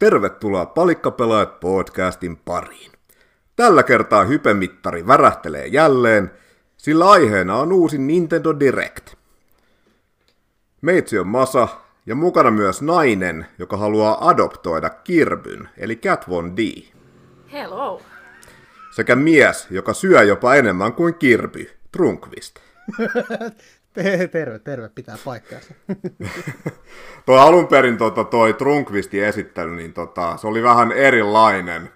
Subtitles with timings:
[0.00, 2.92] Tervetuloa Palikkapelaajat podcastin pariin.
[3.56, 6.30] Tällä kertaa hypemittari värähtelee jälleen,
[6.76, 9.14] sillä aiheena on uusi Nintendo Direct.
[10.82, 11.68] Meitsi on Masa
[12.06, 16.60] ja mukana myös nainen, joka haluaa adoptoida Kirbyn, eli Cat Von D.
[17.52, 18.02] Hello.
[18.90, 22.56] Sekä mies, joka syö jopa enemmän kuin Kirby, Trunkvist.
[24.32, 25.74] terve, terve, pitää paikkaansa.
[27.26, 31.90] toi alun perin tota, toi Trunkvistin esittely, niin tota, se oli vähän erilainen,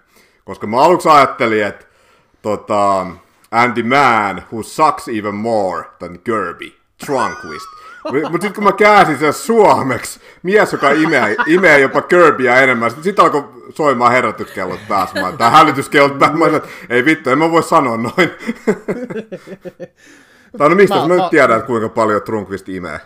[0.45, 1.85] koska mä aluksi ajattelin, että
[2.41, 3.07] tota,
[3.51, 6.71] Andy Man who sucks even more than Kirby,
[7.05, 7.67] Trunkvist.
[8.31, 13.03] Mutta sitten kun mä käänsin sen suomeksi, mies, joka imee, imee jopa Kirbyä enemmän, sitten
[13.03, 17.63] sit alkoi soimaan herätyskellot päässä, tai hälytyskellot päässä, mä että ei vittu, en mä voi
[17.63, 18.31] sanoa noin.
[20.57, 22.99] Tai no mistä mä, mä nyt tiedän, että kuinka paljon Trunkvist imee?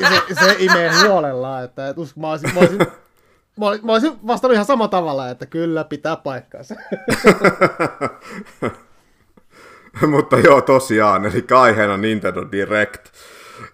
[0.00, 2.78] Se, se imee huolella, että, että usk, mä, olisin, mä, olisin,
[3.56, 6.74] mä, olisin, mä olisin vastannut ihan samalla tavalla, että kyllä pitää paikkaansa.
[10.10, 13.06] Mutta joo, tosiaan, eli aiheena Nintendo Direct.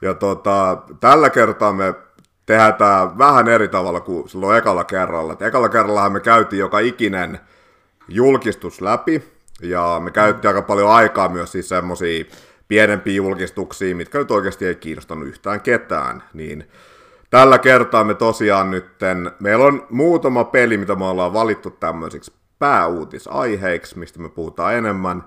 [0.02, 1.94] Ja tota, tällä kertaa me
[2.46, 5.32] tehdään tämä vähän eri tavalla kuin silloin ekalla kerralla.
[5.32, 7.40] Et ekalla kerralla me käytiin joka ikinen
[8.08, 9.24] julkistus läpi,
[9.62, 12.24] ja me käytiin aika paljon aikaa myös siis semmosia
[12.70, 16.68] pienempiä julkistuksia, mitkä nyt oikeasti ei kiinnostanut yhtään ketään, niin
[17.30, 23.98] tällä kertaa me tosiaan nytten, meillä on muutama peli, mitä me ollaan valittu tämmöisiksi pääuutisaiheiksi,
[23.98, 25.24] mistä me puhutaan enemmän,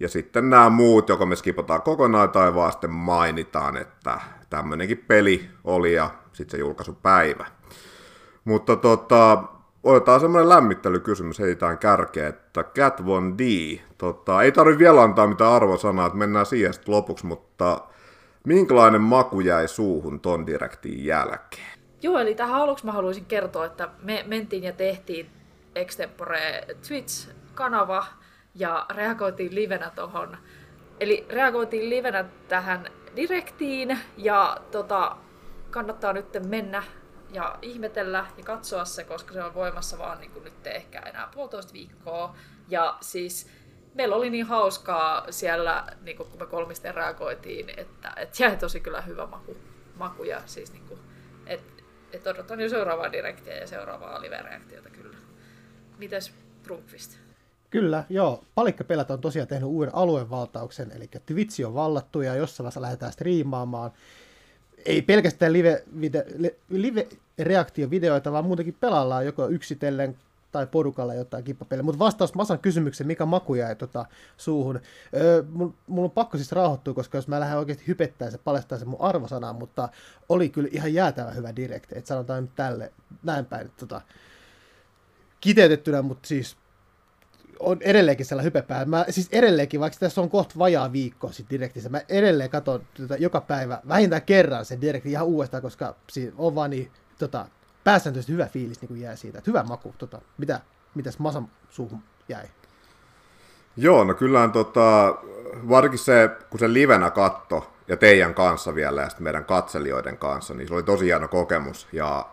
[0.00, 5.50] ja sitten nämä muut, joko me skipataan kokonaan tai vaan sitten mainitaan, että tämmöinenkin peli
[5.64, 7.46] oli ja sitten se julkaisupäivä.
[8.44, 9.44] Mutta tota,
[9.86, 13.40] otetaan semmoinen lämmittelykysymys, heitään kärkeä, että Cat Von D,
[13.98, 17.80] tota, ei tarvi vielä antaa mitään arvosanaa, että mennään siihen sitten lopuksi, mutta
[18.44, 21.78] minkälainen maku jäi suuhun ton direktiin jälkeen?
[22.02, 25.30] Joo, eli tähän aluksi mä haluaisin kertoa, että me mentiin ja tehtiin
[25.74, 28.06] Extempore Twitch-kanava
[28.54, 30.36] ja reagoitiin livenä tohon.
[31.00, 32.86] Eli reagoitiin livenä tähän
[33.16, 35.16] direktiin ja tota,
[35.70, 36.82] kannattaa nyt mennä
[37.36, 41.28] ja ihmetellä ja katsoa se, koska se on voimassa vaan niin kuin nyt ehkä enää
[41.34, 42.36] puolitoista viikkoa.
[42.68, 43.46] Ja siis
[43.94, 48.80] meillä oli niin hauskaa siellä, niin kuin kun me kolmisten reagoitiin, että, että jäi tosi
[48.80, 49.56] kyllä hyvä maku,
[49.94, 51.00] maku ja siis niin kuin,
[51.46, 51.60] et,
[52.12, 55.16] et odotan jo seuraavaa direktiä ja seuraavaa live-reaktiota kyllä.
[55.98, 56.32] Mites
[56.62, 57.18] Trumpfist?
[57.70, 58.44] Kyllä, joo.
[58.54, 63.90] Palikkapelät on tosiaan tehnyt uuden aluevaltauksen, eli Twitch on vallattu ja jossain vaiheessa lähdetään striimaamaan
[64.86, 67.06] ei pelkästään live-reaktiovideoita, live,
[67.38, 70.16] live vaan muutenkin pelaillaan joko yksitellen
[70.52, 71.82] tai porukalla jotain kippapeliä.
[71.82, 74.80] Mutta vastaus Masan kysymykseen, mikä maku jäi tota, suuhun.
[75.14, 75.42] Öö,
[75.86, 79.00] mulla on pakko siis rauhoittua, koska jos mä lähden oikeasti hypettämään se, paljastaa se mun
[79.00, 79.88] arvosanaa, mutta
[80.28, 81.92] oli kyllä ihan jäätävä hyvä direct.
[81.92, 82.92] Että sanotaan nyt tälle,
[83.22, 84.00] näin päin, tota,
[85.40, 86.56] kiteytettynä, mutta siis
[87.60, 88.84] on edelleenkin sellainen hypepää.
[88.84, 93.16] Mä siis edelleenkin, vaikka tässä on kohta vajaa viikko sitten direktissä, mä edelleen katson tota,
[93.16, 97.46] joka päivä vähintään kerran sen direkti ihan uudestaan, koska siinä on vaan niin tota,
[97.84, 99.38] pääsääntöisesti hyvä fiilis niin jää siitä.
[99.38, 99.94] Että hyvä maku.
[99.98, 100.60] Tota, mitä,
[100.94, 102.44] mitäs Masan suuhun jäi?
[103.76, 105.14] Joo, no kyllähän tota,
[105.68, 110.68] varsinkin se, kun se livenä katto ja teidän kanssa vielä ja meidän katselijoiden kanssa, niin
[110.68, 111.88] se oli tosi hieno kokemus.
[111.92, 112.26] Ja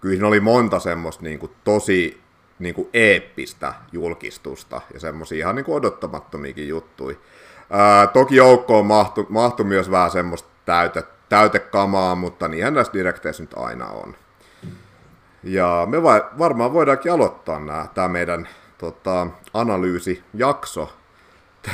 [0.00, 2.20] kyllä siinä oli monta semmoista niin kuin, tosi
[2.58, 7.16] niin kuin eeppistä julkistusta ja semmoisia ihan niin kuin odottamattomiakin juttuja.
[7.70, 13.54] Ää, toki joukkoon mahtui, mahtui myös vähän semmoista täyte, täytekamaa, mutta niinhän näissä direkteissä nyt
[13.56, 14.16] aina on.
[15.42, 20.92] Ja me vai, varmaan voidaankin aloittaa tämä meidän tota, analyysijakso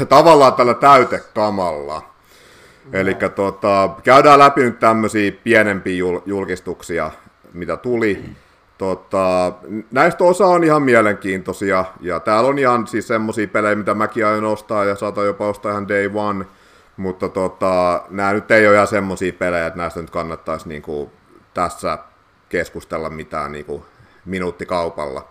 [0.09, 2.03] tavallaan tällä täytekamalla.
[2.85, 2.99] No.
[2.99, 7.11] Eli tota, käydään läpi nyt tämmöisiä pienempiä julkistuksia,
[7.53, 8.25] mitä tuli.
[8.79, 9.53] Tota,
[9.91, 14.45] näistä osa on ihan mielenkiintoisia, ja täällä on ihan siis semmosia pelejä, mitä mäkin aion
[14.45, 16.45] ostaa, ja saatan jopa ostaa ihan day one,
[16.97, 21.13] mutta tota, nämä nyt ei ole ihan semmosia pelejä, että näistä nyt kannattaisi niinku
[21.55, 21.99] tässä
[22.49, 23.85] keskustella mitään niinku
[24.25, 25.29] minuuttikaupalla.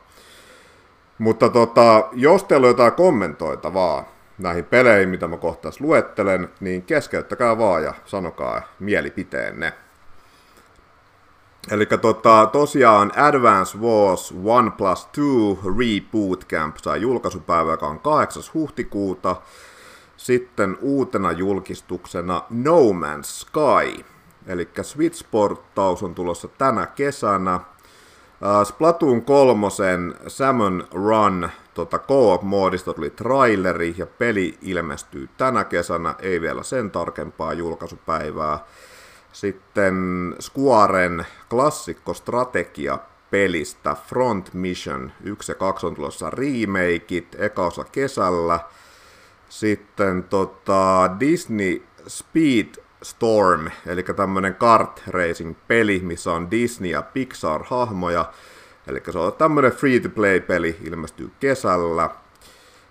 [1.17, 7.57] Mutta tota, jos teillä on jotain kommentoitavaa näihin peleihin, mitä mä kohtaisi luettelen, niin keskeyttäkää
[7.57, 9.73] vaan ja sanokaa mielipiteenne.
[11.71, 14.41] Eli tota, tosiaan Advance Wars 1
[14.77, 15.21] plus 2
[15.63, 18.43] Reboot Camp sai julkaisupäivä, joka on 8.
[18.53, 19.35] huhtikuuta.
[20.17, 24.05] Sitten uutena julkistuksena No Man's Sky,
[24.47, 27.55] eli Switch-porttaus on tulossa tänä kesänä.
[27.55, 29.67] Uh, Splatoon 3
[30.27, 37.53] Salmon Run tota, co-op-moodista tuli traileri ja peli ilmestyy tänä kesänä, ei vielä sen tarkempaa
[37.53, 38.59] julkaisupäivää.
[39.31, 39.95] Sitten
[40.39, 42.13] Squaren klassikko
[43.31, 48.59] pelistä Front Mission 1 ja 2 on tulossa remakeit, eka osa kesällä.
[49.49, 57.63] Sitten tota, Disney Speed Storm, eli tämmönen kart racing peli, missä on Disney ja Pixar
[57.63, 58.31] hahmoja.
[58.87, 62.09] Eli se on tämmönen free-to-play peli, ilmestyy kesällä.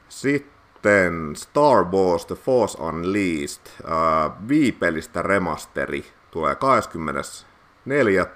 [0.08, 8.26] Sitten Star Wars The Force Unleashed, uh, Wii-pelistä remasteri, tulee 24.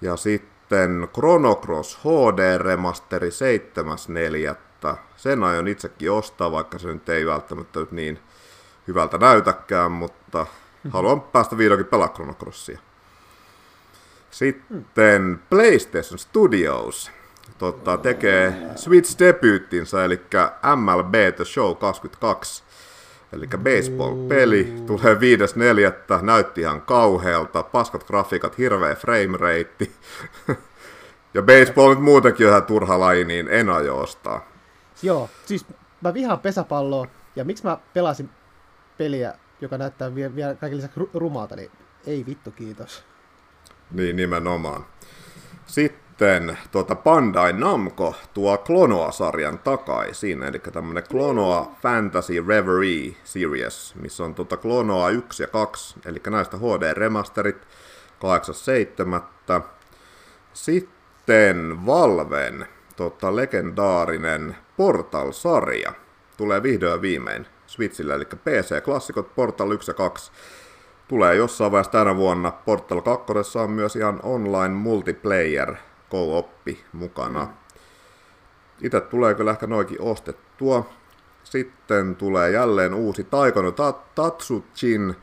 [0.00, 4.96] Ja sitten Chrono Cross HD remasteri 7.4.
[5.16, 8.18] Sen aion itsekin ostaa, vaikka se nyt ei välttämättä nyt niin
[8.88, 10.90] hyvältä näytäkään, mutta mm-hmm.
[10.90, 12.78] haluan päästä vihdoinkin pelaa Chrono Crossia.
[14.30, 17.10] Sitten PlayStation Studios
[17.58, 20.20] tota, tekee Switch-debyyttinsä, eli
[20.76, 22.62] MLB The Show 22.
[23.32, 26.22] Eli baseball-peli tulee 5.4.
[26.22, 29.90] Näytti ihan kauhealta, paskat grafiikat, hirveä frame rate.
[31.34, 34.48] ja baseball nyt muutenkin on ihan turha laji, niin en aio ostaa.
[35.02, 35.66] Joo, siis
[36.00, 37.06] mä vihaan pesäpalloa,
[37.36, 38.30] ja miksi mä pelasin
[38.98, 41.70] peliä, joka näyttää vielä, vielä kaikille lisäksi rumalta, niin
[42.06, 43.04] ei vittu kiitos.
[43.90, 44.86] Niin, nimenomaan.
[45.66, 54.34] Sitten tuota Bandai Namco tuo Klonoa-sarjan takaisin, eli tämmönen Klonoa Fantasy Reverie Series, missä on
[54.34, 57.66] tuota Klonoa 1 ja 2, eli näistä HD-remasterit
[59.60, 59.62] 8.7.
[60.52, 62.66] Sitten Valven
[62.96, 65.92] tota, legendaarinen Portal-sarja
[66.36, 70.32] tulee vihdoin viimein Switchille, eli PC-klassikot Portal 1 ja 2
[71.08, 72.50] tulee jossain vaiheessa tänä vuonna.
[72.50, 75.74] Portal 2 on myös ihan online multiplayer
[76.10, 77.48] co-oppi mukana.
[78.82, 80.90] Itse tulee kyllä ehkä noikin ostettua.
[81.44, 83.72] Sitten tulee jälleen uusi Taikono
[84.14, 85.16] Tatsujin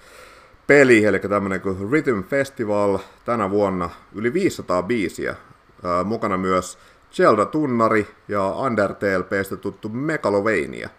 [0.68, 3.90] peli, eli tämmönen kuin Rhythm Festival tänä vuonna.
[4.16, 5.36] Yli 500 biisiä.
[5.84, 6.78] Ää, mukana myös
[7.12, 10.90] Zelda-tunnari ja Undertale-peistä tuttu Megalovania.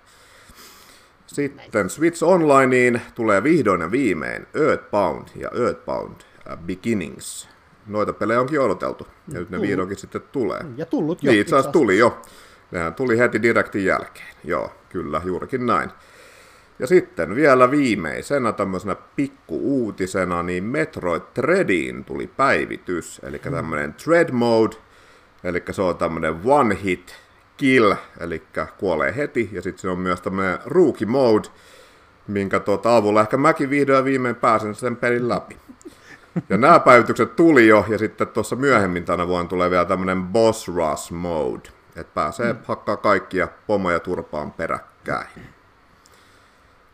[1.26, 6.16] Sitten Switch Onlineen tulee vihdoin ja viimein Earthbound ja Earthbound
[6.52, 7.48] uh, Beginnings.
[7.86, 10.60] Noita pelejä onkin odoteltu, ja nyt ne vihdoinkin sitten tulee.
[10.76, 11.30] Ja tullut jo.
[11.30, 12.22] Niin, itse asiassa tuli jo.
[12.70, 14.34] Nehän tuli heti direktin jälkeen.
[14.44, 15.90] Joo, kyllä, juurikin näin.
[16.78, 24.76] Ja sitten vielä viimeisenä tämmöisenä pikku-uutisena, niin Metroid Dreadiin tuli päivitys, eli tämmöinen Dread Mode,
[25.44, 27.16] eli se on tämmöinen one hit
[27.56, 28.42] kill, eli
[28.78, 31.48] kuolee heti, ja sitten se on myös tämmöinen rookie mode,
[32.28, 35.56] minkä tuota avulla ehkä mäkin vihdoin viimein pääsen sen pelin läpi.
[36.48, 40.68] Ja nämä päivitykset tuli jo, ja sitten tuossa myöhemmin tänä vuonna tulee vielä tämmöinen boss
[40.68, 42.58] rush mode, että pääsee mm.
[42.64, 45.28] hakkaa kaikkia pomoja turpaan peräkkäin.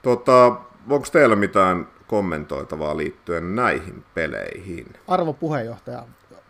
[0.03, 0.47] Tota,
[0.91, 4.87] onko teillä mitään kommentoitavaa liittyen näihin peleihin?
[5.09, 6.03] Arvo puheenjohtaja,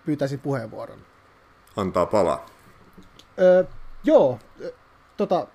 [0.04, 0.98] pyytäisin puheenvuoron.
[1.76, 2.46] Antaa palaa.
[3.38, 3.64] Öö,
[4.04, 4.38] Joo,
[5.16, 5.46] tota,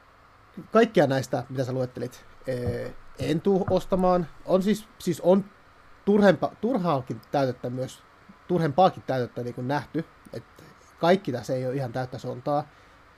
[0.72, 2.26] kaikkia näistä, mitä sä luettelit,
[3.20, 4.28] en tuu ostamaan.
[4.46, 5.46] On siis, siis on
[6.06, 8.04] turhempa, turhaakin täytettä myös,
[8.48, 10.06] turhempaakin täytettä niin kuin nähty.
[10.34, 10.64] että
[11.00, 12.68] kaikki tässä ei ole ihan täyttä sontaa,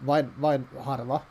[0.05, 1.21] vain, vain harva.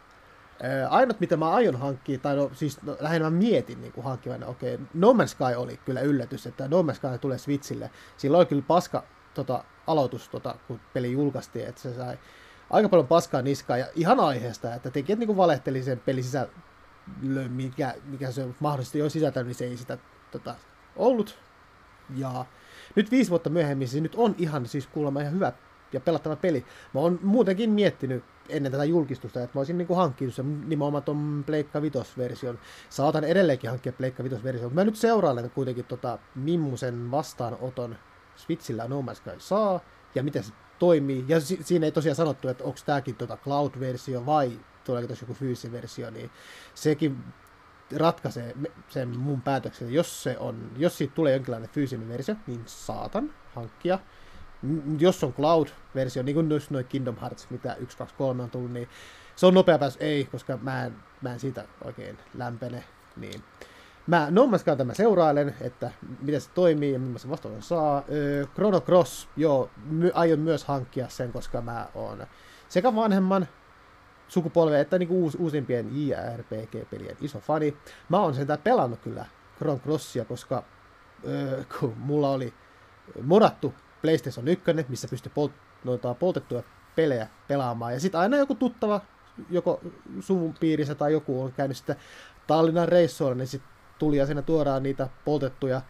[0.90, 4.74] Ainut, mitä mä aion hankkia, tai no, siis no, lähinnä mä mietin niin hankkivana, okei,
[4.74, 7.90] okay, No Man's Sky oli kyllä yllätys, että No Man's Sky tulee Switchille.
[8.16, 9.04] Silloin oli kyllä paska
[9.34, 12.18] tota, aloitus, tota, kun peli julkaistiin, että se sai
[12.70, 17.94] aika paljon paskaa niskaa ja ihan aiheesta, että tekijät niin valehteli sen pelin sisällön, mikä,
[18.04, 19.98] mikä se mahdollisesti jo sisältänyt, niin se ei sitä
[20.30, 20.54] tota,
[20.96, 21.38] ollut.
[22.16, 22.44] Ja
[22.94, 25.52] nyt viisi vuotta myöhemmin se nyt on ihan siis kuulemma ihan hyvä
[25.92, 26.64] ja pelattava peli.
[26.94, 31.44] Mä oon muutenkin miettinyt ennen tätä julkistusta, että mä olisin niin hankkinut sen nimenomaan ton
[31.46, 32.58] Pleikka Vitos-version.
[32.88, 37.96] Saatan edelleenkin hankkia Pleikka Vitos-version, mä nyt seurailen kuitenkin tota, mimmusen vastaanoton
[38.36, 39.80] Switchillä No Man's Sky saa,
[40.14, 41.24] ja miten se toimii.
[41.28, 45.34] Ja si- siinä ei tosiaan sanottu, että onko tämäkin tota cloud-versio vai tuleeko tuossa joku
[45.34, 46.30] fyysinen versio, niin
[46.74, 47.24] sekin
[47.96, 48.54] ratkaisee
[48.88, 49.92] sen mun päätöksen.
[49.94, 53.98] Jos, se on, jos siitä tulee jonkinlainen fyysinen versio, niin saatan hankkia.
[54.98, 58.88] Jos on cloud-versio, niin kuin noin Kingdom Hearts, mitä 1, 2, 3 on tullut, niin
[59.36, 62.84] se on nopea pääs ei, koska mä en, mä en siitä oikein lämpene.
[63.16, 63.42] Niin
[64.06, 65.90] Mä No Man's mä seurailen, että
[66.22, 68.02] miten se toimii ja millaisen vastauksen saa.
[68.12, 72.26] Öö, Chrono Cross, joo, my, aion myös hankkia sen, koska mä oon
[72.68, 73.48] sekä vanhemman
[74.28, 77.76] sukupolven että niinku uus, uusimpien JRPG-pelien iso fani.
[78.08, 79.26] Mä oon sen pelannut kyllä
[79.58, 80.62] Chrono Crossia, koska
[81.24, 82.54] öö, kun mulla oli
[83.22, 85.52] modattu PlayStation 1, missä pystyi polt,
[85.84, 86.62] noita poltettuja
[86.96, 87.92] pelejä pelaamaan.
[87.92, 89.00] Ja sitten aina joku tuttava,
[89.50, 89.80] joko
[90.20, 91.96] suvun piirissä tai joku on käynyt sitä
[92.46, 95.82] Tallinnan reissuilla, niin sitten tuli ja siinä tuodaan niitä poltettuja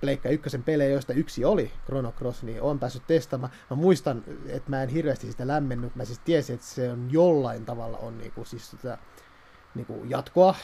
[0.00, 3.52] Pleikka ykkösen pelejä, joista yksi oli Chrono Cross, niin on päässyt testaamaan.
[3.70, 5.96] Mä muistan, että mä en hirveästi sitä lämmennyt.
[5.96, 8.98] Mä siis tiesin, että se on jollain tavalla on niinku, siis sitä,
[9.74, 10.54] niinku jatkoa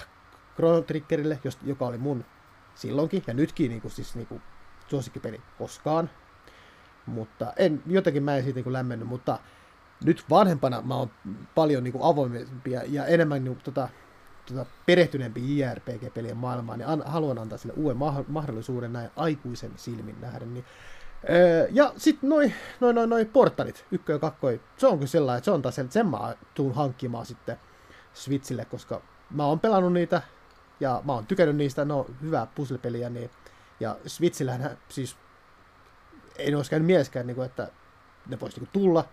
[0.54, 2.24] Chrono Triggerille, joka oli mun
[2.74, 4.40] silloinkin ja nytkin niinku, siis niinku,
[4.88, 6.10] suosikkipeli koskaan.
[7.06, 9.38] Mutta en, jotenkin mä en siitä niinku lämmennyt, mutta
[10.04, 11.10] nyt vanhempana mä oon
[11.54, 13.88] paljon niinku avoimempi ja, ja enemmän niinku, tota,
[14.54, 20.20] tota, perehtyneempi JRPG-pelien maailmaan, niin an, haluan antaa sille uuden ma- mahdollisuuden näin aikuisen silmin
[20.20, 20.46] nähdä.
[20.46, 20.64] Niin,
[21.30, 25.38] öö, ja sitten noin noi, noi, noi portalit, ykköä ja kakkoi, se on kyllä sellainen,
[25.38, 27.56] että se on taas että sen mä tuun hankkimaan sitten
[28.14, 30.22] Switchille, koska mä oon pelannut niitä
[30.80, 33.30] ja mä oon tykännyt niistä, no hyvää puzzle-peliä, niin,
[33.80, 35.16] ja Switchillähän siis
[36.36, 37.70] ei olisi käynyt mieleskään, niin kuin, että
[38.26, 39.04] ne voisi niin tulla,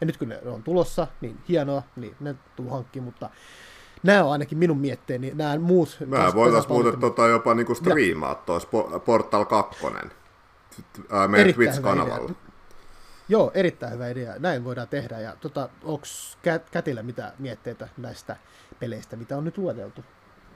[0.00, 3.30] ja nyt kun ne on tulossa, niin hienoa, niin ne tuu hankkimaan, mutta
[4.02, 5.96] nämä on ainakin minun mietteeni, nämä muut...
[6.06, 8.68] Mä voitaisiin muuten tota jopa niinku striimaa tuossa
[9.04, 9.84] Portal 2
[11.28, 12.34] meidän Twitch-kanavalla.
[13.28, 14.34] Joo, erittäin hyvä idea.
[14.38, 15.20] Näin voidaan tehdä.
[15.20, 16.06] Ja tota, onko
[16.70, 18.36] Kätillä mitä mietteitä näistä
[18.80, 20.04] peleistä, mitä on nyt luoteltu?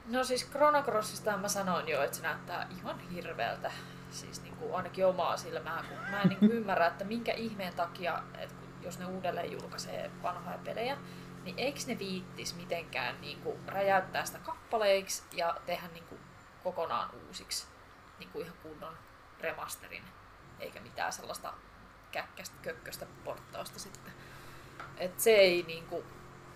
[0.06, 3.72] No siis Chrono Crossista mä sanoin jo, että se näyttää ihan hirveältä.
[4.10, 8.22] Siis niin kuin ainakin omaa silmää, kun mä en niin ymmärrä, että minkä ihmeen takia,
[8.38, 10.96] että jos ne uudelleen julkaisee vanhoja pelejä,
[11.44, 16.20] niin eikö ne viittis mitenkään niin kuin räjäyttää sitä kappaleiksi ja tehdä niin kuin
[16.64, 17.66] kokonaan uusiksi
[18.18, 18.94] niin kuin ihan kunnon
[19.40, 20.04] remasterin,
[20.60, 21.52] eikä mitään sellaista
[22.12, 24.12] käkkästä, kökköstä porttausta sitten.
[24.96, 26.04] Et se ei niin kuin,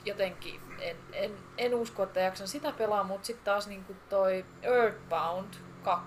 [0.05, 4.45] jotenkin, en, en, en usko, että jaksan sitä pelaa, mutta sitten taas niin kuin toi
[4.63, 6.07] Earthbound 2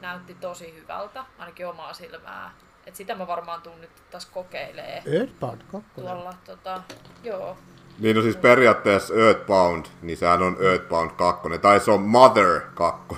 [0.00, 2.54] näytti tosi hyvältä, ainakin omaa silmää.
[2.86, 5.02] Et sitä mä varmaan tuun nyt taas kokeilee.
[5.06, 5.90] Earthbound 2?
[5.94, 6.82] Tuolla, tota,
[7.22, 7.56] joo,
[7.98, 13.14] niin no siis periaatteessa Earthbound, niin sehän on Earthbound 2, tai se on Mother 2,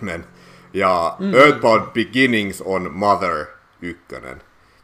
[0.72, 1.34] ja mm.
[1.34, 3.46] Earthbound Beginnings on Mother
[3.80, 4.04] 1.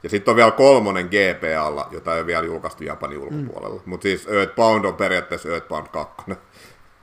[0.03, 3.25] Ja sitten on vielä kolmonen GPAlla, jota ei ole vielä julkaistu Japanin mm.
[3.25, 3.81] ulkopuolella.
[3.81, 3.91] Mm.
[3.91, 6.23] Mutta siis Earthbound on periaatteessa Earthbound 2.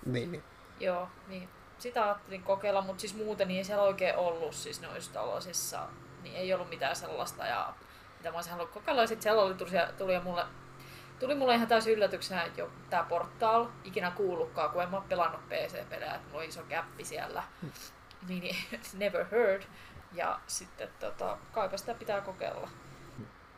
[0.05, 0.43] Niin, niin.
[0.79, 1.50] Joo, niin.
[1.77, 5.79] Sitä ajattelin kokeilla, mutta siis muuten niin ei siellä oikein ollut siis noissa tällaisissa,
[6.24, 7.46] niin ei ollut mitään sellaista.
[7.46, 7.74] Ja
[8.17, 10.46] mitä mä olisin halunnut kokeilla, ja sitten siellä oli, tuli, tuli mulle
[11.19, 15.49] tuli mulle ihan täysin yllätyksenä jo tämä Portal, ikinä kuullutkaan, kun en mä ole pelannut
[15.49, 17.43] PC-pelejä, että mulla on iso käppi siellä.
[18.27, 18.55] Niin,
[18.99, 19.63] never heard.
[20.13, 22.69] Ja sitten tota, kaipa sitä pitää kokeilla.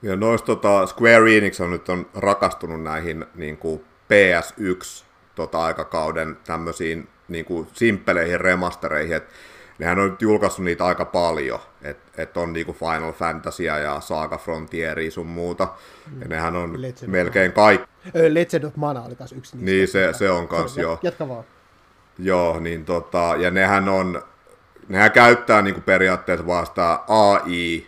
[0.02, 5.04] Ja noista tota, Square Enix on nyt on rakastunut näihin niin kuin PS1
[5.36, 9.34] tota, aikakauden tämmöisiin niin kuin simppeleihin remastereihin, että
[9.82, 14.38] nehän on nyt julkaissut niitä aika paljon, että et on niinku Final Fantasia ja Saga
[14.38, 15.68] Frontieria sun muuta,
[16.12, 16.22] mm.
[16.22, 17.88] ja nehän on Legend melkein kaikki.
[18.30, 19.72] Legend of Mana oli taas yksi niistä.
[19.72, 21.00] Niin, se, se on kans joo.
[21.02, 21.44] Jatka vaan.
[22.20, 24.24] Joo, niin tota, ja nehän on,
[24.88, 27.88] nehän käyttää niinku periaatteessa vaan sitä AI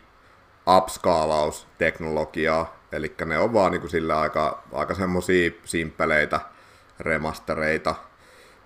[0.78, 6.40] upscalausteknologiaa, eli ne on vaan niinku sillä aika, aika semmosia simppeleitä
[7.00, 7.96] remastereita,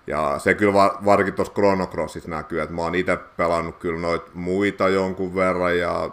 [0.08, 4.00] ja se kyllä var, varsinkin tuossa Chrono Crossissa näkyy, että mä oon itse pelannut kyllä
[4.00, 6.10] noita muita jonkun verran ja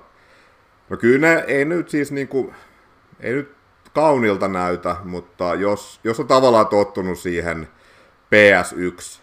[0.89, 2.53] no kyllä ne ei nyt siis niinku,
[3.19, 3.55] ei nyt
[3.93, 7.67] kaunilta näytä, mutta jos, jos on tavallaan tottunut siihen
[8.35, 9.19] PS1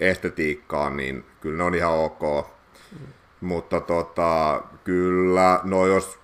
[0.00, 2.20] estetiikkaan, niin kyllä ne on ihan ok.
[2.92, 3.06] Mm.
[3.40, 6.18] Mutta tota, kyllä, no jos,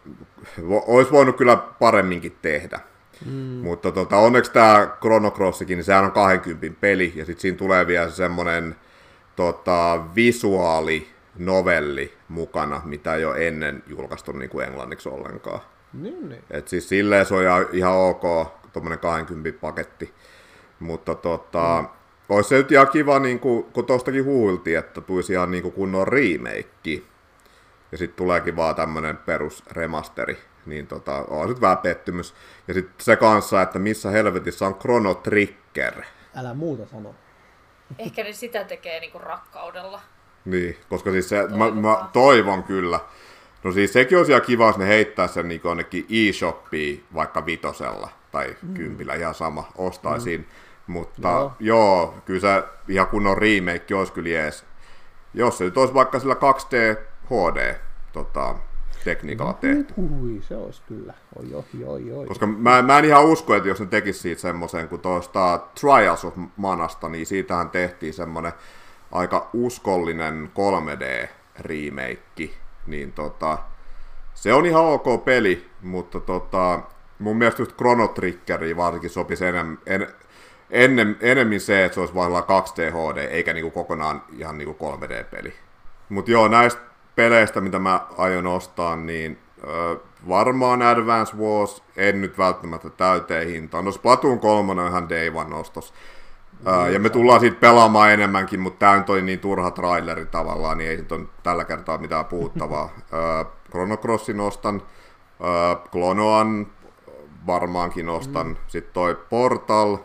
[0.86, 2.80] olisi voinut kyllä paremminkin tehdä.
[3.24, 3.32] Mm.
[3.32, 7.86] Mutta tota, onneksi tämä Chrono Crossikin, niin sehän on 20 peli, ja sitten siinä tulee
[7.86, 8.76] vielä semmoinen
[9.36, 11.08] tota, visuaali
[11.38, 15.60] novelli mukana, mitä ei ole ennen julkaistu niin kuin englanniksi ollenkaan.
[15.92, 16.42] Niin, niin.
[16.50, 17.42] Et siis silleen se on
[17.72, 18.22] ihan ok,
[18.72, 20.14] tuommoinen 20 paketti.
[20.80, 21.88] Mutta tota, mm.
[22.28, 25.74] olisi se nyt ihan kiva, niin kuin, kun tuostakin huultiin, että tulisi ihan niin kuin
[25.74, 27.02] kunnon remake.
[27.92, 32.34] Ja sitten tuleekin vaan tämmöinen perus remasteri niin tota, on nyt vähän pettymys.
[32.68, 36.02] Ja sitten se kanssa, että missä helvetissä on Chrono Trigger.
[36.36, 37.14] Älä muuta sano.
[37.98, 40.00] Ehkä ne sitä tekee niinku rakkaudella.
[40.44, 43.00] Niin, koska siis se, mä, mä, toivon kyllä.
[43.64, 48.08] No siis sekin olisi ihan kiva, jos ne heittää sen niin jonnekin e-shoppiin vaikka vitosella
[48.32, 48.74] tai mm.
[48.74, 50.40] kympillä, ihan sama, ostaisin.
[50.40, 50.46] Mm.
[50.92, 51.52] Mutta joo.
[51.60, 54.64] joo, kyllä se ihan kunnon remake olisi kyllä jees.
[55.34, 57.74] Jos se nyt olisi vaikka sillä 2D HD
[58.12, 58.54] tota,
[59.06, 59.94] tekniikalla tehty.
[59.98, 61.14] Ui, se olisi kyllä.
[61.38, 62.26] Oi, oi, oi, oi.
[62.26, 66.24] Koska mä, mä en ihan usko, että jos ne tekisi siitä semmoisen kuin tuosta Trials
[66.24, 68.52] of Manasta, niin siitähän tehtiin semmoinen
[69.12, 72.50] aika uskollinen 3D-remake.
[72.86, 73.58] Niin tota,
[74.34, 76.80] se on ihan ok peli, mutta tota,
[77.18, 80.06] mun mielestä just Chrono Triggeri varsinkin sopisi enem, en,
[80.70, 85.52] ennen, enemmän se, että se olisi vain 2D HD, eikä niinku kokonaan ihan niinku 3D-peli.
[86.08, 86.80] Mutta joo, näistä
[87.16, 89.96] peleistä, mitä mä aion ostaa, niin ö,
[90.28, 93.84] varmaan Advance Wars, en nyt välttämättä täyteen hintaan.
[93.84, 95.94] No Splatoon 3 on ihan Day One ostos.
[96.60, 100.78] Mm, ja me tullaan siitä pelaamaan enemmänkin, mutta tämä nyt oli niin turha traileri tavallaan,
[100.78, 102.88] niin ei sit ole tällä kertaa mitään puhuttavaa.
[103.70, 104.82] Chrono Crossin ostan,
[105.90, 106.66] Klonoan
[107.46, 108.56] varmaankin ostan, mm.
[108.66, 109.98] sitten toi Portal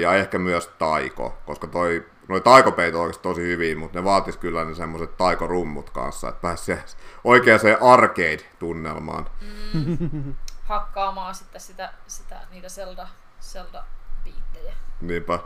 [0.00, 4.36] ja ehkä myös Taiko, koska toi Noi taikopeit on oikeasti tosi hyviä, mutta ne vaatis
[4.36, 6.72] kyllä ne semmoiset taikorummut kanssa, että pääsi
[7.24, 9.26] oikeaan arcade-tunnelmaan.
[9.72, 13.08] Mm, hakkaamaan sitten sitä, sitä, niitä Zelda,
[13.40, 13.84] Zelda
[14.24, 14.72] biittejä.
[15.00, 15.38] Niinpä.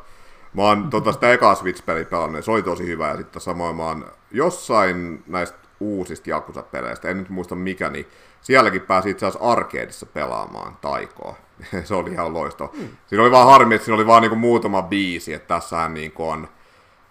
[0.54, 3.82] Mä oon tota sitä ekaa Switch-peliä pelannut, se oli tosi hyvä, ja sitten samoin mä
[3.82, 8.08] oon jossain näistä uusista Yakuza-peleistä, en nyt muista mikä, niin
[8.40, 11.36] sielläkin pääsi itse asiassa arcadeissa pelaamaan taikoa.
[11.84, 12.70] se oli ihan loisto.
[12.74, 12.88] Mm.
[13.06, 16.48] Siinä oli vaan harmi, että siinä oli vaan niinku muutama biisi, että tässähän niinku on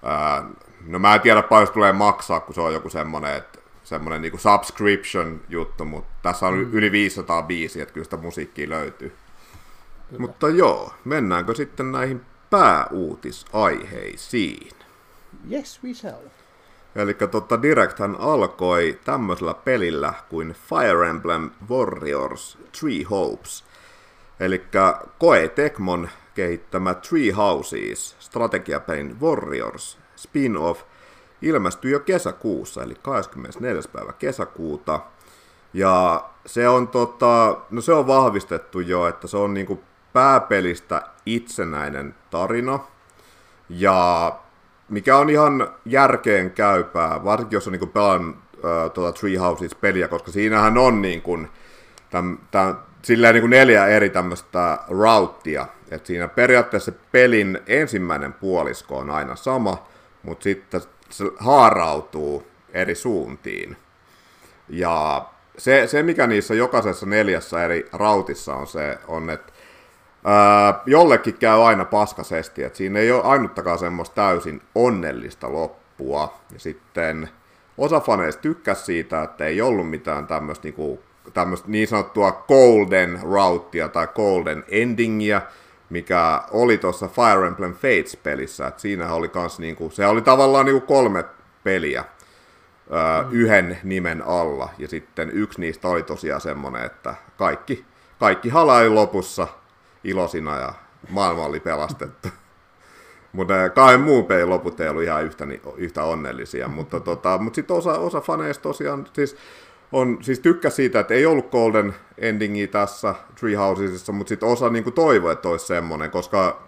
[0.03, 0.43] Ää,
[0.87, 4.37] no mä en tiedä paljon tulee maksaa, kun se on joku semmoinen, että semmoinen niinku
[4.37, 6.73] subscription juttu, mutta tässä on mm.
[6.73, 9.15] yli 500 biisiä, että kyllä sitä musiikkia löytyy.
[10.09, 10.21] Kyllä.
[10.21, 14.71] Mutta joo, mennäänkö sitten näihin pääuutisaiheisiin?
[15.51, 16.27] Yes, we shall.
[16.95, 23.63] Eli tota, Directhän alkoi tämmöisellä pelillä kuin Fire Emblem Warriors Three Hopes.
[24.39, 24.65] Eli
[25.19, 30.81] Koei Tekmon kehittämä Tree Houses, strategiapelin Warriors spin-off,
[31.41, 33.81] ilmestyi jo kesäkuussa, eli 24.
[33.93, 34.99] päivä kesäkuuta.
[35.73, 39.83] Ja se on, tota, no se on vahvistettu jo, että se on niinku
[40.13, 42.79] pääpelistä itsenäinen tarina.
[43.69, 44.31] Ja
[44.89, 50.07] mikä on ihan järkeen käypää, varsinkin jos on niinku pelannut äh, tuota Tree Houses peliä,
[50.07, 51.39] koska siinähän on niinku,
[52.09, 55.67] täm, täm, silleen niin kuin neljä eri tämmöistä routia.
[55.91, 59.87] Että siinä periaatteessa pelin ensimmäinen puolisko on aina sama,
[60.23, 63.77] mutta sitten se haarautuu eri suuntiin.
[64.69, 65.25] Ja
[65.57, 69.53] se, se, mikä niissä jokaisessa neljässä eri rautissa on se, on, että
[70.25, 76.33] ää, jollekin käy aina paskasesti, että siinä ei ole ainuttakaan semmoista täysin onnellista loppua.
[76.53, 77.29] Ja sitten
[77.77, 83.87] osa faneista tykkäsi siitä, että ei ollut mitään tämmöistä niinku tämmöistä niin sanottua golden routea
[83.87, 85.41] tai golden endingia,
[85.91, 90.87] mikä oli tuossa Fire Emblem Fates-pelissä, että siinä oli kans niinku, se oli tavallaan niinku
[90.87, 91.25] kolme
[91.63, 92.03] peliä
[92.91, 93.31] öö, mm.
[93.31, 97.85] yhden nimen alla, ja sitten yksi niistä oli tosiaan semmonen, että kaikki,
[98.19, 99.47] kaikki halai lopussa
[100.03, 100.73] ilosina ja
[101.09, 102.27] maailma oli pelastettu.
[103.33, 107.75] Mutta kahden muun pelin loput ei ollut ihan yhtä, yhtä onnellisia, mutta, tota, mutta sitten
[107.75, 109.37] osa, osa faneista tosiaan, siis
[109.91, 114.93] on, siis tykkäs siitä, että ei ollut golden endingi tässä Treehousesissa, mutta sitten osa niin
[114.93, 116.61] toivoi, että olisi semmoinen, koska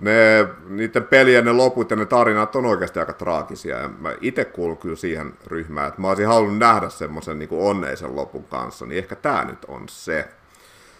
[0.00, 3.78] ne, niiden pelien ne loput ja ne tarinat on oikeasti aika traagisia.
[3.78, 8.16] Ja mä itse kuulun kyllä siihen ryhmään, että mä olisin halunnut nähdä semmoisen niin onneisen
[8.16, 10.28] lopun kanssa, niin ehkä tämä nyt on se.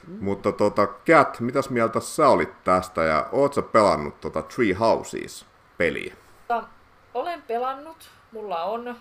[0.09, 0.17] Mm.
[0.21, 6.15] Mutta tota, Cat, mitäs mieltä sä olit tästä ja oot sä pelannut tota Tree Houses-peliä?
[7.15, 8.11] Olen pelannut.
[8.33, 8.97] Mulla on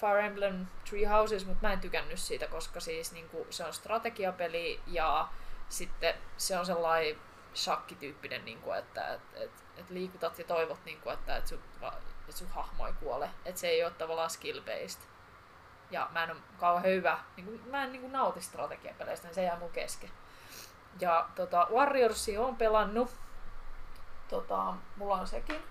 [0.00, 3.72] Fire Emblem Three Houses, mutta mä en tykännyt siitä, koska siis niin kuin, se on
[3.72, 5.28] strategiapeli ja
[5.68, 7.16] sitten se on sellainen
[7.54, 11.62] shakkityyppinen, kuin, että et, et, et liikutat ja toivot, kuin, että et sun,
[12.28, 13.30] et sun hahmo ei kuole.
[13.44, 15.00] Että se ei ole tavallaan skill-based.
[15.90, 19.34] Ja mä en ole kauhean hyvä, niin kuin, mä en niin kuin, nauti strategiapeleistä, niin
[19.34, 20.10] se jää mun kesken.
[21.00, 23.10] Ja tota, Warriorsia on pelannut.
[24.28, 25.62] Tota, mulla on sekin.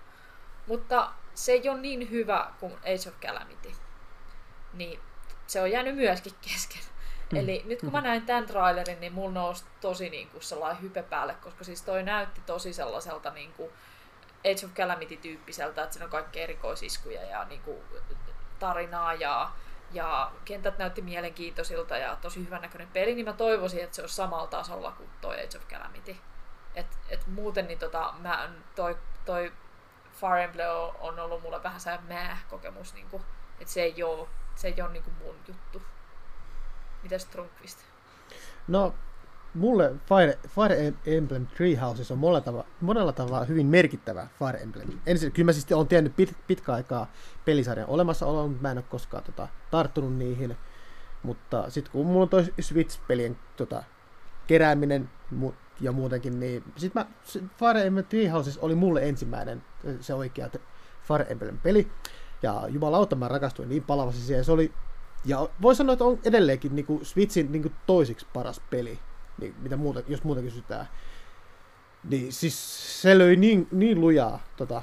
[0.66, 3.72] Mutta se ei ole niin hyvä kuin Age of Calamity
[4.72, 5.00] niin
[5.46, 6.82] se on jäänyt myöskin kesken.
[7.32, 7.38] Mm.
[7.38, 8.04] Eli nyt kun mä mm.
[8.04, 12.02] näin tämän trailerin, niin mulla nousi tosi niin kuin sellainen hype päälle, koska siis toi
[12.02, 13.70] näytti tosi sellaiselta niin kuin
[14.38, 17.78] Age of Calamity-tyyppiseltä, että siinä on kaikki erikoisiskuja ja niin kuin
[18.58, 19.50] tarinaa ja,
[19.92, 24.14] ja kentät näytti mielenkiintoisilta ja tosi hyvän näköinen peli, niin mä toivoisin, että se olisi
[24.14, 26.16] samalla tasolla kuin toi Age of Calamity.
[26.74, 29.52] Et, et muuten niin tota, mä, toi, toi
[30.12, 31.98] Fire Emblem on ollut mulle vähän se
[32.50, 33.22] kokemus, niin kuin,
[33.60, 35.82] että se ei ole se ei ole niin kuin mun juttu.
[37.02, 37.78] Mitäs Trunkvist?
[38.68, 38.94] No,
[39.54, 44.88] mulle Fire, Fire Emblem Treehouses on monella tavalla, monella tavalla hyvin merkittävä Fire Emblem.
[45.06, 47.12] Ensin, kyllä mä siis olen tiennyt pit, pitkä aikaa
[47.44, 50.56] pelisarjan olemassaoloa, mutta mä en ole koskaan tota, tarttunut niihin.
[51.22, 53.82] Mutta sitten kun mulla on toi Switch-pelien tota,
[54.46, 55.10] kerääminen
[55.40, 57.06] mu- ja muutenkin, niin sit mä,
[57.58, 59.62] Fire Emblem Treehouses oli mulle ensimmäinen
[60.00, 60.50] se oikea
[61.02, 61.92] Fire Emblem-peli.
[62.42, 64.44] Ja jumalauta mä rakastuin niin palavasti siihen.
[64.44, 64.72] Se oli,
[65.24, 68.98] ja voi sanoa, että on edelleenkin niin kuin Switchin niin kuin toisiksi paras peli,
[69.38, 70.88] niin, mitä muuta, jos muuta kysytään.
[72.04, 74.82] Niin siis se löi niin, niin lujaa tota,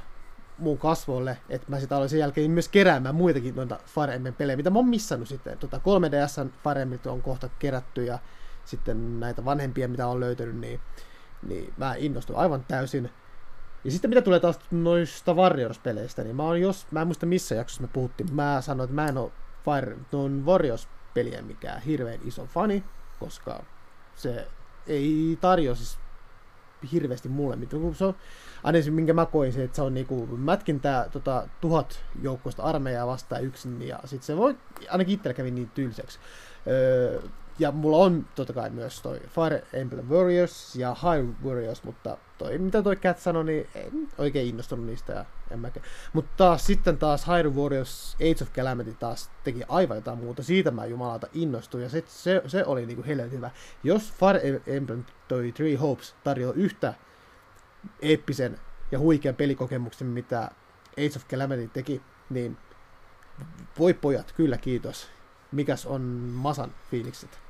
[0.58, 4.58] mun kasvoille, että mä sitä aloin sen jälkeen myös keräämään muitakin noita Fire Emblem pelejä,
[4.58, 5.58] mitä mä oon missannut sitten.
[5.58, 8.20] Tota 3DSn Fire Emblem on kohta kerätty ja
[8.66, 10.80] sitten näitä vanhempia, mitä on löytynyt, niin,
[11.48, 13.10] niin mä innostuin aivan täysin.
[13.88, 17.56] Ja sitten mitä tulee taas noista Warriors-peleistä, niin mä oon jos, mä en muista missä
[17.56, 19.32] jaksossa me puhuttiin, mä sanoin, että mä en oo
[19.66, 22.84] Fire, tuon Warriors-pelien mikään hirveän iso fani,
[23.20, 23.64] koska
[24.16, 24.48] se
[24.88, 26.00] ei tarjoa siis
[26.92, 27.96] hirveästi mulle mitään.
[27.96, 28.16] Se on,
[28.64, 33.08] aina se, minkä mä koin se, että se on niinku mätkintää tota, tuhat joukkoista armeijaa
[33.08, 34.58] vastaan yksin, ja sit se voi,
[34.90, 36.20] ainakin itsellä kävi niin tylsäksi.
[36.68, 37.22] Öö,
[37.60, 42.58] ja mulla on totta kai myös toi Fire Emblem Warriors ja Hyrule Warriors, mutta toi,
[42.58, 45.14] mitä toi Cat sanoi, niin en oikein innostunut niistä.
[45.14, 45.86] Ja en mäkään.
[46.14, 50.44] Mutta taas sitten taas Hyrule Warriors Age of Calamity taas teki aivan jotain muuta.
[50.44, 53.52] Siitä mä jumalata innostuin ja se, se, se oli niinku helvetin hyvä.
[53.84, 56.94] Jos Fire Emblem toi Three Hopes tarjoaa yhtä
[58.02, 58.60] eeppisen
[58.92, 60.52] ja huikean pelikokemuksen, mitä
[60.92, 62.58] Age of Calamity teki, niin
[63.80, 65.08] voi pojat, kyllä kiitos.
[65.52, 66.02] Mikäs on
[66.34, 67.47] Masan fiilikset?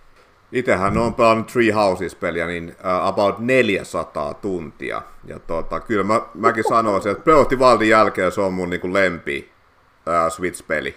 [0.51, 5.01] Itsehän on pelannut Three Houses-peliä niin uh, about 400 tuntia.
[5.25, 8.93] Ja tota, kyllä mä, mäkin sanoisin, että Breath Wildin jälkeen se on mun niin kuin
[8.93, 9.51] lempi
[10.07, 10.95] uh, Switch-peli.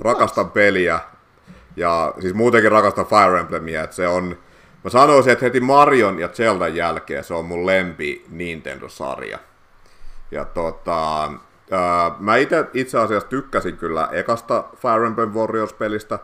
[0.00, 1.00] Rakastan peliä
[1.76, 4.38] ja siis muutenkin rakastan Fire Emblemia, että se on,
[4.84, 9.38] mä sanoisin, että heti Marion ja Zeldan jälkeen se on mun lempi Nintendo-sarja.
[10.30, 16.18] Ja tota, uh, mä itse, itse asiassa tykkäsin kyllä ekasta Fire Emblem Warriors-pelistä,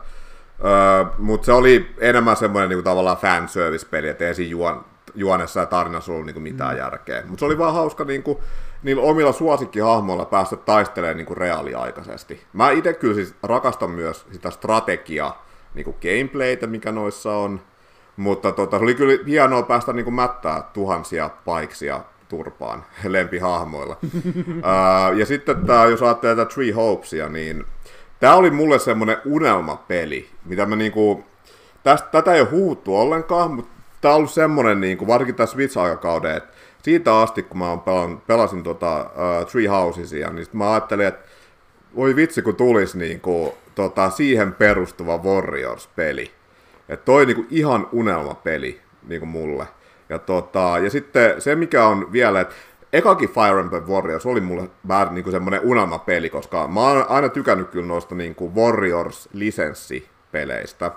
[0.65, 5.65] Öö, Mutta se oli enemmän semmoinen niinku, tavallaan fanservice-peli, että ei siinä juon, juonessa ja
[5.65, 6.77] tarinassa ollut niinku, mitään mm.
[6.77, 7.23] järkeä.
[7.27, 8.41] Mutta se oli vaan hauska niinku,
[8.83, 12.43] niillä omilla suosikkihahmoilla päästä taistelemaan niinku, reaaliaikaisesti.
[12.53, 17.61] Mä itse kyllä siis rakastan myös sitä strategiaa, niinku gameplaytä, mikä noissa on.
[18.17, 23.97] Mutta tota, se oli kyllä hienoa päästä niinku, mättää tuhansia paiksia turpaan lempihahmoilla.
[24.03, 27.65] uh, ja sitten tää, jos ajattelee tätä Three Hopesia, niin
[28.21, 31.23] Tämä oli mulle semmoinen unelmapeli, mitä mä niinku,
[31.83, 36.37] tästä, tätä ei ole huuttu ollenkaan, mutta tämä on ollut semmoinen, niinku, varsinkin tässä Switch-aikakauden,
[36.37, 36.53] että
[36.83, 41.27] siitä asti, kun mä pelan, pelasin tota, uh, Three Housesia, niin mä ajattelin, että
[41.95, 46.31] voi vitsi, kun tulisi niinku, tota, siihen perustuva Warriors-peli.
[46.89, 49.67] Että toi niinku ihan unelmapeli niinku mulle.
[50.09, 52.55] Ja, tota, ja sitten se, mikä on vielä, että
[52.93, 57.29] ekakin Fire Emblem Warriors oli mulle vähän niin kuin semmoinen unelmapeli, koska mä oon aina
[57.29, 60.91] tykännyt kyllä noista niin kuin Warriors-lisenssipeleistä.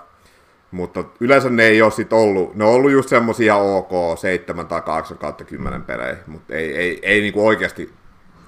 [0.71, 4.81] Mutta yleensä ne ei ole sit ollut, ne on ollut just semmosia OK 7 tai
[4.81, 7.93] 8 kautta 10 pelejä, mutta ei, ei, ei niinku oikeasti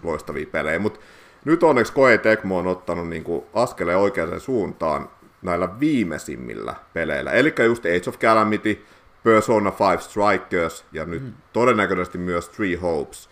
[0.03, 0.79] loistavia pelejä.
[0.79, 0.99] Mutta
[1.45, 5.09] nyt onneksi Koei Tecmo on ottanut niinku askeleen oikeaan suuntaan
[5.41, 7.31] näillä viimeisimmillä peleillä.
[7.31, 8.85] Eli just Age of Calamity,
[9.23, 11.33] Persona 5 Strikers ja nyt mm.
[11.53, 13.29] todennäköisesti myös Three Hopes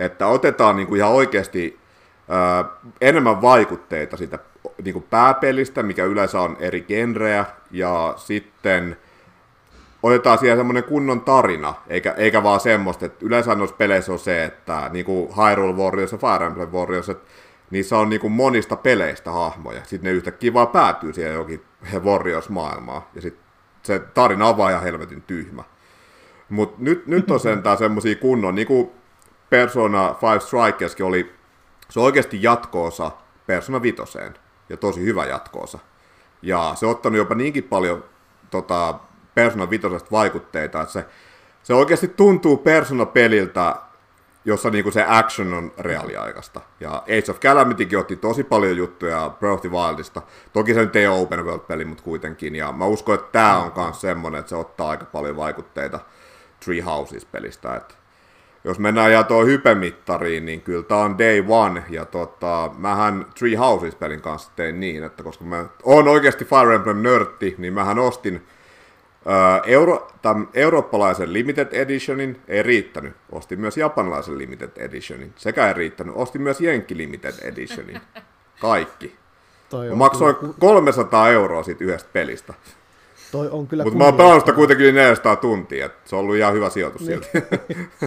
[0.00, 1.80] että otetaan niin kuin ihan oikeasti
[2.28, 2.64] ää,
[3.00, 4.38] enemmän vaikutteita siitä
[4.84, 8.96] niin kuin pääpelistä, mikä yleensä on eri genrejä, ja sitten
[10.02, 14.44] otetaan siihen semmoinen kunnon tarina, eikä, eikä vaan semmoista, että yleensä noissa peleissä on se,
[14.44, 17.30] että niin kuin Hyrule Warriors ja Fire Emblem Warriors, että
[17.70, 21.62] niissä on niin kuin monista peleistä hahmoja, sitten ne yhtäkkiä vaan päätyy siihen jokin
[22.04, 23.44] Warriors-maailmaan, ja sitten
[23.82, 25.64] se tarina on vaan ihan helvetin tyhmä.
[26.48, 28.90] Mutta nyt, nyt on sentään semmoisia kunnon, niin kuin
[29.50, 31.34] Persona 5 Strikerskin oli,
[31.90, 33.10] se on oikeasti jatkoosa
[33.46, 34.02] Persona 5
[34.68, 35.78] ja tosi hyvä jatkoosa.
[36.42, 38.04] Ja se on ottanut jopa niinkin paljon
[38.50, 38.94] tota,
[39.34, 41.04] Persona 5 vaikutteita, että se,
[41.62, 43.76] se oikeasti tuntuu Persona-peliltä,
[44.44, 46.60] jossa niinku se action on reaaliaikaista.
[46.80, 50.22] Ja Age of Calamitykin otti tosi paljon juttuja Breath of the Wildista.
[50.52, 52.56] Toki se nyt ei ole open world-peli, mutta kuitenkin.
[52.56, 56.00] Ja mä uskon, että tämä on myös semmoinen, että se ottaa aika paljon vaikutteita
[56.64, 57.76] Tree Houses-pelistä.
[57.76, 57.94] Että
[58.64, 63.56] jos mennään ja tuo hypemittariin, niin kyllä tämä on day one, ja tota, mähän Three
[63.56, 68.46] Houses-pelin kanssa tein niin, että koska mä oon oikeasti Fire Emblem-nörtti, niin mähän ostin
[69.26, 73.16] ää, euro, tämän eurooppalaisen Limited Editionin, ei riittänyt.
[73.32, 76.14] Ostin myös japanilaisen Limited Editionin, sekä ei riittänyt.
[76.16, 78.00] Ostin myös Jenkki Limited Editionin.
[78.60, 79.16] Kaikki.
[79.68, 82.54] Toi maksoin 300 euroa siitä yhdestä pelistä.
[83.32, 86.36] Toi on kyllä Mutta mä oon pelannut sitä kuitenkin 400 tuntia, että se on ollut
[86.36, 87.20] ihan hyvä sijoitus niin.
[87.22, 87.46] silti.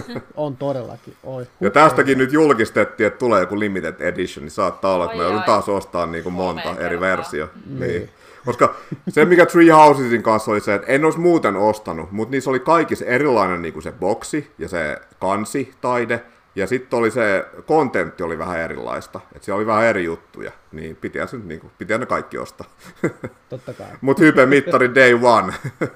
[0.36, 1.46] on todellakin, oi.
[1.60, 5.42] Ja tästäkin nyt julkistettiin, että tulee joku limited edition, niin saattaa olla, että mä joudun
[5.42, 7.48] taas ostamaan niin kuin monta eri versio.
[7.66, 7.80] Niin.
[7.80, 8.10] niin.
[8.44, 8.74] Koska
[9.08, 12.60] se, mikä Tree Housesin kanssa oli se, että en olisi muuten ostanut, mutta niissä oli
[12.60, 16.22] kaikissa erilainen niin kuin se boksi ja se kansi-taide,
[16.56, 20.96] ja sitten oli se, kontentti oli vähän erilaista, että siellä oli vähän eri juttuja, niin
[20.96, 22.66] piti nyt niinku, piti ne kaikki ostaa.
[23.48, 23.88] Totta kai.
[24.00, 25.54] Mutta hype-mittari day one.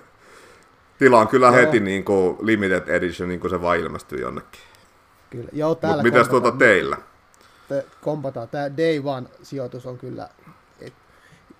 [0.99, 1.57] Tilaan kyllä Joo.
[1.57, 4.61] heti niinku limited edition, niin kuin se vaan ilmestyy jonnekin.
[5.31, 5.49] Kyllä.
[5.53, 6.97] Joo, täällä Mut mitäs tuota teillä?
[7.71, 8.49] että kompataan.
[8.49, 10.29] Tämä Day One-sijoitus on kyllä,
[10.81, 10.95] et,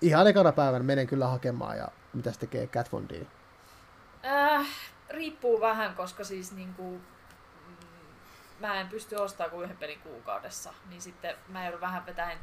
[0.01, 3.25] ihan ekana päivänä menen kyllä hakemaan ja mitä se tekee Cat Von D?
[4.25, 4.67] Äh,
[5.09, 7.01] riippuu vähän, koska siis niinku, mm,
[8.59, 12.37] mä en pysty ostamaan kuin yhden pelin kuukaudessa, niin sitten mä joudun vähän vetämään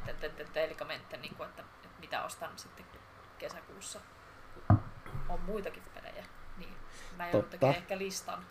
[0.53, 2.85] telkamente, niin kuin, että, että mitä ostan sitten
[3.37, 3.99] kesäkuussa.
[5.29, 6.25] On muitakin pelejä,
[6.57, 6.73] niin
[7.17, 8.45] mä joudun tekemään ehkä listan.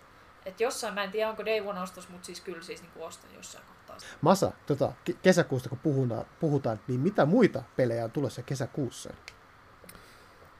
[0.46, 3.34] Et jossain, mä en tiedä onko Day One ostos, mutta siis kyllä siis niin ostan
[3.34, 3.96] jossain kohtaa.
[4.20, 9.10] Masa, tota, ke- kesäkuusta kun puhutaan, puhutaan, niin mitä muita pelejä on tulossa kesäkuussa?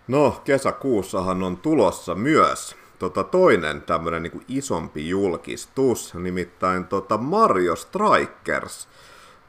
[0.09, 8.89] No, kesäkuussahan on tulossa myös tota, toinen tämmöinen niin isompi julkistus, nimittäin tota Mario Strikers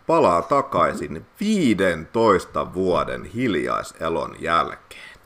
[0.07, 5.17] palaa takaisin 15 vuoden hiljaiselon jälkeen.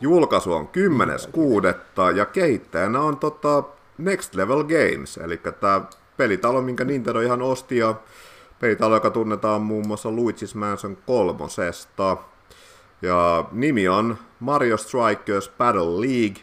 [0.00, 2.16] Julkaisu on 10.6.
[2.16, 3.62] ja kehittäjänä on tota
[3.98, 5.82] Next Level Games, eli tämä
[6.16, 7.94] pelitalo, minkä Nintendo ihan osti ja
[8.60, 12.16] pelitalo, joka tunnetaan muun muassa Luigi's Mansion kolmosesta.
[13.02, 16.42] Ja nimi on Mario Strikers Battle League.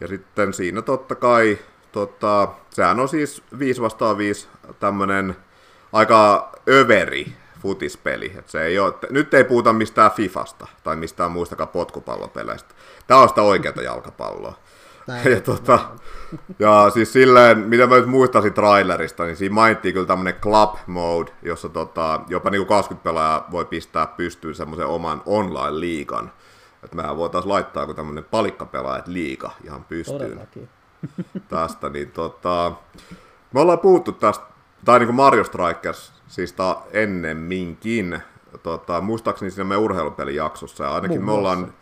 [0.00, 1.58] Ja sitten siinä totta kai,
[1.92, 4.48] tota, sehän on siis 5 vastaan 5
[4.80, 5.36] tämmönen
[5.92, 8.32] aika överi futispeli.
[8.38, 12.74] Et se ei ole, nyt ei puhuta mistään Fifasta tai mistään muistakaan potkupallopeleistä.
[13.06, 14.54] Tämä on sitä oikeata jalkapalloa.
[15.06, 15.30] Näin.
[15.32, 15.78] Ja, tota,
[16.58, 21.30] ja siis silleen, mitä mä nyt muistaisin trailerista, niin siinä mainittiin kyllä tämmönen club mode,
[21.42, 26.32] jossa tota, jopa niinku 20 pelaajaa voi pistää pystyyn semmoisen oman online-liigan.
[26.88, 30.68] Että mehän voitaisiin laittaa joku tämmönen palikkapelaajat liiga ihan pystyyn Todellakin.
[31.48, 32.72] tästä, niin tota,
[33.52, 34.44] me ollaan puhuttu tästä,
[34.84, 36.54] tai niin kuin Mario Strikers, siis
[36.92, 38.22] ennemminkin,
[38.62, 41.76] tota, muistaakseni siinä meidän urheilupelijaksossa, ja ainakin Muun me ollaan muassa.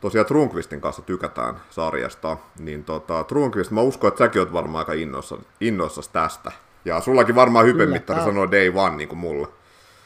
[0.00, 4.92] tosiaan Trunkvistin kanssa tykätään sarjasta, niin tota, Trunkvist, mä uskon, että säkin oot varmaan aika
[4.92, 6.52] innoissa, innoissas tästä.
[6.84, 9.48] Ja sullakin varmaan hypemittari sanoo day one, niin kuin mulla.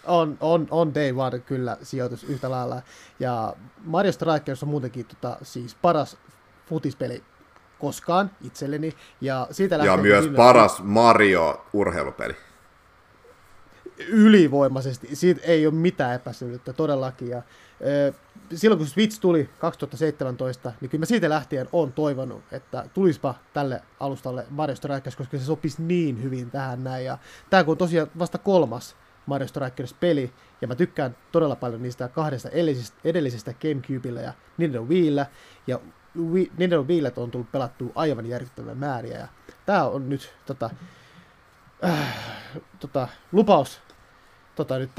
[0.06, 2.82] On, on, on Day One kyllä sijoitus yhtä lailla.
[3.20, 6.16] Ja Mario Strikers on muutenkin tota, siis paras
[6.66, 7.22] futispeli
[7.78, 8.92] koskaan itselleni.
[9.20, 12.36] Ja siitä Ja myös viime- paras Mario-urheilupeli.
[14.08, 15.16] ylivoimaisesti.
[15.16, 17.28] Siitä ei ole mitään epäselvyyttä todellakin.
[17.28, 17.42] Ja,
[18.08, 18.12] ö,
[18.54, 23.82] silloin kun Switch tuli 2017, niin kyllä mä siitä lähtien on toivonut, että tulispa tälle
[24.00, 27.04] alustalle Mario Strikers, koska se sopisi niin hyvin tähän näin.
[27.04, 27.18] Ja
[27.50, 32.48] tämä kun on tosiaan vasta kolmas Mario Strikers-peli, ja mä tykkään todella paljon niistä kahdesta
[32.48, 35.26] edellisestä, edellisestä Gamecubella ja Nintendo Wiillä,
[35.66, 35.80] ja
[36.18, 39.28] Wii, Nintendo Wiillä on tullut pelattua aivan järkyttäviä määriä, ja
[39.66, 40.70] tää on nyt tota,
[41.84, 42.18] äh,
[42.80, 43.80] tota, lupaus
[44.56, 44.90] tota, nyt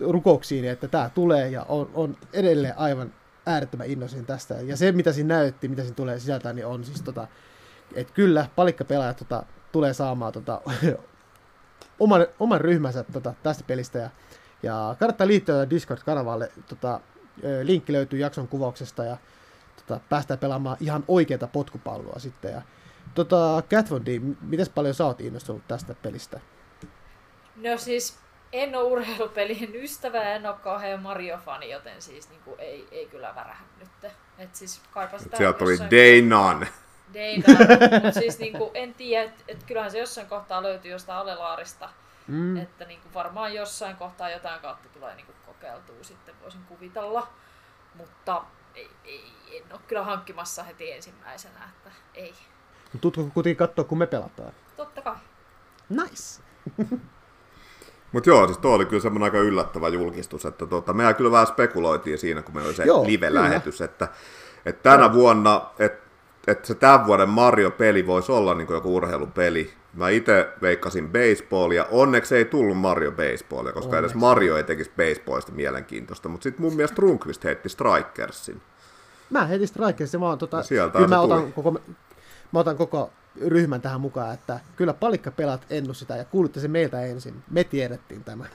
[0.00, 3.14] rukouksiin, että tämä tulee ja on, on edelleen aivan
[3.46, 4.54] äärettömän innoisin tästä.
[4.54, 7.28] Ja se, mitä siinä näytti, mitä siinä tulee sisältää, niin on siis tota,
[7.94, 10.60] että kyllä palikkapelaajat tota, tulee saamaan tota,
[12.00, 13.98] oman, oman ryhmänsä tota, tästä pelistä.
[13.98, 14.10] Ja,
[14.62, 16.52] ja kannattaa liittyä Discord-kanavalle.
[16.68, 17.00] Tota,
[17.62, 19.16] linkki löytyy jakson kuvauksesta ja
[19.76, 22.52] tota, päästään pelaamaan ihan oikeata potkupalloa sitten.
[22.52, 22.62] Ja,
[23.14, 26.40] tota, Cat Von D, miten paljon sä oot innostunut tästä pelistä?
[27.56, 28.18] No siis
[28.52, 33.06] en ole urheilupelien ystävä ja en ole kauhean Mario-fani, joten siis niin kuin, ei, ei
[33.06, 34.12] kyllä värähä nyt.
[34.38, 36.68] Et siis kaipa sitä Sieltä tuli jossain day none.
[37.16, 37.58] Data,
[38.04, 41.88] mutta siis niin kuin, en tiedä, että et kyllähän se jossain kohtaa löytyy jostain alelaarista,
[42.28, 42.56] Mm.
[42.56, 47.28] että niin kuin, varmaan jossain kohtaa jotain kautta tulee niin kuin, kokeiltua sitten, voisin kuvitella,
[47.94, 48.42] mutta
[48.74, 49.22] ei, ei,
[49.56, 52.34] en ole kyllä hankkimassa heti ensimmäisenä, että ei.
[53.00, 54.52] Tutko kuitenkin katsoa, kun me pelataan?
[54.76, 55.14] Totta kai.
[55.88, 56.42] Nice.
[58.12, 61.46] Mutta joo, siis tuo oli kyllä semmoinen aika yllättävä julkistus, että tota, mehän kyllä vähän
[61.46, 64.08] spekuloitiin siinä, kun meillä oli se Joo, live-lähetys, että,
[64.66, 66.05] että tänä vuonna, että,
[66.46, 69.72] että se tämän vuoden Mario-peli voisi olla niin kuin joku urheilupeli.
[69.94, 73.98] Mä itse veikkasin baseballia, onneksi ei tullut Mario baseballia, koska Onneksi.
[73.98, 78.60] edes Mario ei tekisi baseballista mielenkiintoista, mutta sitten mun mielestä Trunkvist heitti Strikersin.
[79.30, 81.32] Mä heti Strikersin, mä oon tota, Ja sieltä kyllä mä tuli.
[81.32, 81.70] otan, koko,
[82.52, 83.10] mä otan koko
[83.46, 87.34] ryhmän tähän mukaan, että kyllä palikkapelat ennu sitä ja kuulitte se meiltä ensin.
[87.50, 88.44] Me tiedettiin tämä.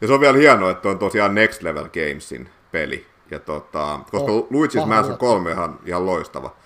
[0.00, 3.06] Ja se on vielä hienoa, että on tosiaan Next Level Gamesin peli.
[3.30, 5.18] Ja tota, koska Oh, Luigi's Mansion yllätys.
[5.18, 6.56] 3 on ihan, ihan loistava.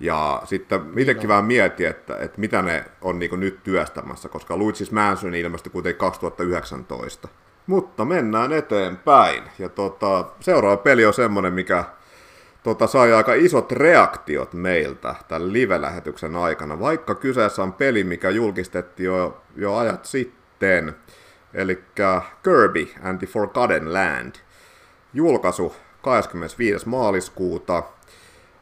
[0.00, 4.92] Ja sitten itsekin vähän mietin, että, että mitä ne on niin nyt työstämässä, koska Luigi's
[4.92, 7.28] Mansion ilmestyi kuitenkin 2019.
[7.66, 9.42] Mutta mennään eteenpäin.
[9.58, 11.84] Ja tota, seuraava peli on semmonen, mikä
[12.62, 19.06] tota, sai aika isot reaktiot meiltä tämän live-lähetyksen aikana, vaikka kyseessä on peli, mikä julkistettiin
[19.06, 20.96] jo, jo ajat sitten.
[21.54, 21.84] Eli
[22.42, 24.34] Kirby and the Forgotten Land.
[25.12, 26.88] Julkaisu 25.
[26.88, 27.82] maaliskuuta.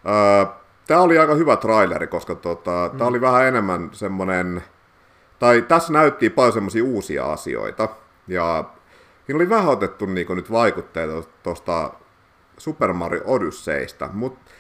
[0.08, 0.46] Öö,
[0.86, 2.98] Tämä oli aika hyvä traileri, koska tota, mm.
[2.98, 4.62] tämä oli vähän enemmän semmonen
[5.38, 7.88] tai tässä näytti paljon semmoisia uusia asioita,
[8.28, 8.64] ja
[9.26, 11.90] siinä oli vähän otettu niin nyt vaikutteita tuosta
[12.58, 14.50] Super Mario Odysseystä, mutta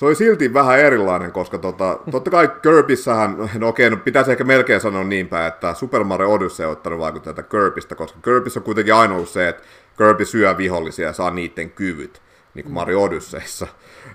[0.00, 4.44] se oli silti vähän erilainen, koska tota, totta kai Kirbyssähän, no okei, no pitäisi ehkä
[4.44, 8.64] melkein sanoa niin päin, että Super Mario Odyssey on ottanut vaikutteita Kirbystä, koska Kirbyssä on
[8.64, 9.62] kuitenkin aina ollut se, että
[9.98, 12.22] Kirby syö vihollisia ja saa niiden kyvyt,
[12.54, 13.66] niin kuin Mario Odysseyssa.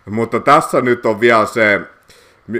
[0.06, 1.82] Mutta tässä nyt on vielä se,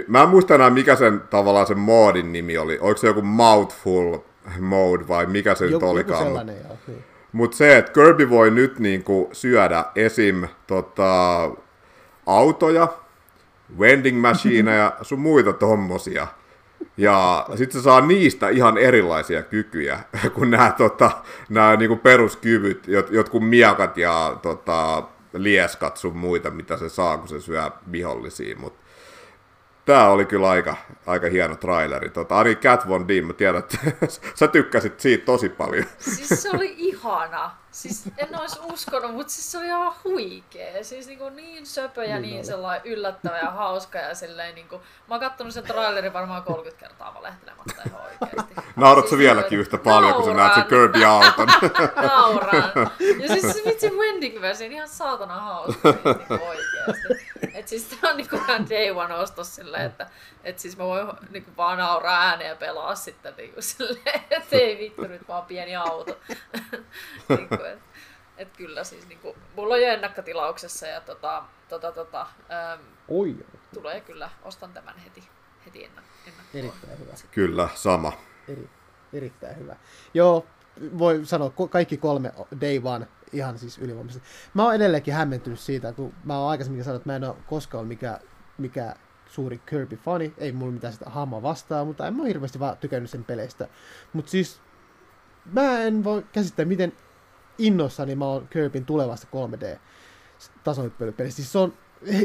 [0.08, 4.18] mä en muista enää mikä sen tavallaan sen moodin nimi oli, oliko se joku Mouthful
[4.60, 6.26] mode vai mikä se joku, nyt olikaan.
[6.26, 6.44] Joku.
[6.44, 7.04] Niin.
[7.32, 10.48] Mutta se, että Kirby voi nyt niinku syödä esim.
[10.66, 11.50] Tota,
[12.26, 12.88] autoja,
[13.78, 16.26] vending machineja, sun muita tommosia.
[16.96, 19.98] Ja sitten se saa niistä ihan erilaisia kykyjä
[20.34, 21.10] kuin nämä, tota,
[21.78, 25.02] niinku peruskyvyt, jot, jotkut miakat ja tota,
[25.32, 28.56] lieskat sun muita, mitä se saa, kun se syö vihollisia.
[28.56, 28.86] Mutta
[29.86, 30.76] Tämä oli kyllä aika,
[31.06, 32.10] aika hieno traileri.
[32.10, 33.78] Tota, Ani Cat Von D, mä tiedän, että
[34.38, 35.84] sä tykkäsit siitä tosi paljon.
[35.98, 37.50] Siis se oli ihana.
[37.76, 40.84] Siis en olisi uskonut, mutta siis se oli ihan huikea.
[40.84, 43.98] Siis niin, kuin niin söpö ja niin, niin sellainen yllättävä ja hauska.
[43.98, 48.54] Ja silleen, niin kuin, mä oon kattonut sen trailerin varmaan 30 kertaa valehtelematta ihan oikeasti.
[48.76, 50.22] Nauratko siis vieläkin yhtä paljon, nauran.
[50.22, 51.48] kun sä näet sen Kirby-auton?
[52.10, 52.90] Nauran.
[53.18, 57.25] Ja siis se vitsi Wending version ihan saatana hauska niin oikeasti.
[57.66, 60.06] Et siis tää on niinku ihan day one ostos silleen, että
[60.44, 64.78] et siis mä voin niinku vaan nauraa ääneen ja pelaa sitten niinku silleen, että ei
[64.78, 66.18] vittu nyt vaan pieni auto.
[67.28, 67.78] niinku, et,
[68.36, 73.36] et kyllä siis niinku, mulla on jo ennakkotilauksessa ja tota, tota, tota, äm, Oi.
[73.74, 75.28] tulee kyllä, ostan tämän heti,
[75.66, 76.44] heti ennakkoon.
[76.54, 77.12] Erittäin hyvä.
[77.30, 78.12] Kyllä, sama.
[78.48, 78.70] Eri,
[79.12, 79.76] erittäin hyvä.
[80.14, 80.46] Joo,
[80.98, 84.28] voi sanoa kaikki kolme day one ihan siis ylivoimaisesti.
[84.54, 87.78] Mä oon edelleenkin hämmentynyt siitä, kun mä oon aikaisemmin sanonut, että mä en ole koskaan
[87.78, 88.20] ollut mikä,
[88.58, 88.94] mikä
[89.26, 93.24] suuri Kirby-fani, ei mulla mitään sitä hamma vastaa, mutta en mä hirveästi vaan tykännyt sen
[93.24, 93.68] peleistä.
[94.12, 94.60] Mutta siis
[95.52, 96.92] mä en voi käsittää, miten
[97.58, 99.78] innossani mä oon Kirbyn tulevasta 3D
[100.64, 101.36] tasohyppelypelistä.
[101.36, 101.74] Siis se on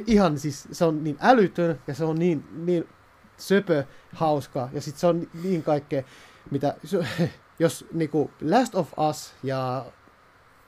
[0.08, 2.90] ihan siis, se on niin älytön ja se on niin, niin
[3.38, 6.04] söpö, hauska ja sitten se on niin kaikkea,
[6.52, 6.76] mitä,
[7.60, 9.86] jos niinku Last of Us ja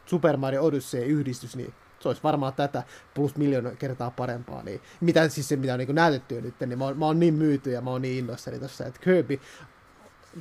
[0.06, 4.64] Super Mario Odyssey yhdistys, niin se olisi varmaan tätä plus miljoona kertaa parempaa.
[4.64, 7.34] Niin, mitä siis se, mitä on niin näytetty nyt, niin mä oon, mä oon niin
[7.34, 9.40] myyty ja mä oon niin innossani tossa, että Kirby,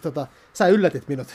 [0.02, 1.28] tota, sä yllätit minut.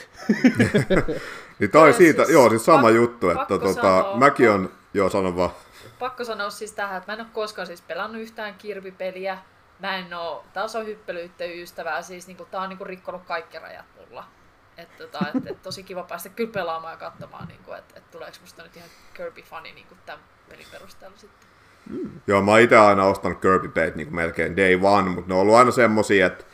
[1.59, 5.09] niin toi siitä, siis, joo, siis sama pak- juttu, että tota, sanoa, mäkin on, joo
[5.09, 5.51] sanon vaan.
[5.99, 9.37] Pakko sanoa siis tähän, että mä en ole koskaan siis pelannut yhtään Kirby-peliä,
[9.79, 13.85] mä en oo tasohyppelyytten ystävää, siis niinku, tää on niinku rikkonut kaikki rajat
[14.77, 18.11] Että tota, et, et tosi kiva päästä kyllä pelaamaan ja katsomaan, niin kuin, että et
[18.11, 21.47] tuleeko musta nyt ihan Kirby-fani niin kuin tämän pelin perusteella sitten.
[21.89, 22.21] Mm.
[22.27, 25.55] Joo, mä itse aina ostanut kirby pelit niin melkein day one, mutta ne on ollut
[25.55, 26.45] aina semmosia, että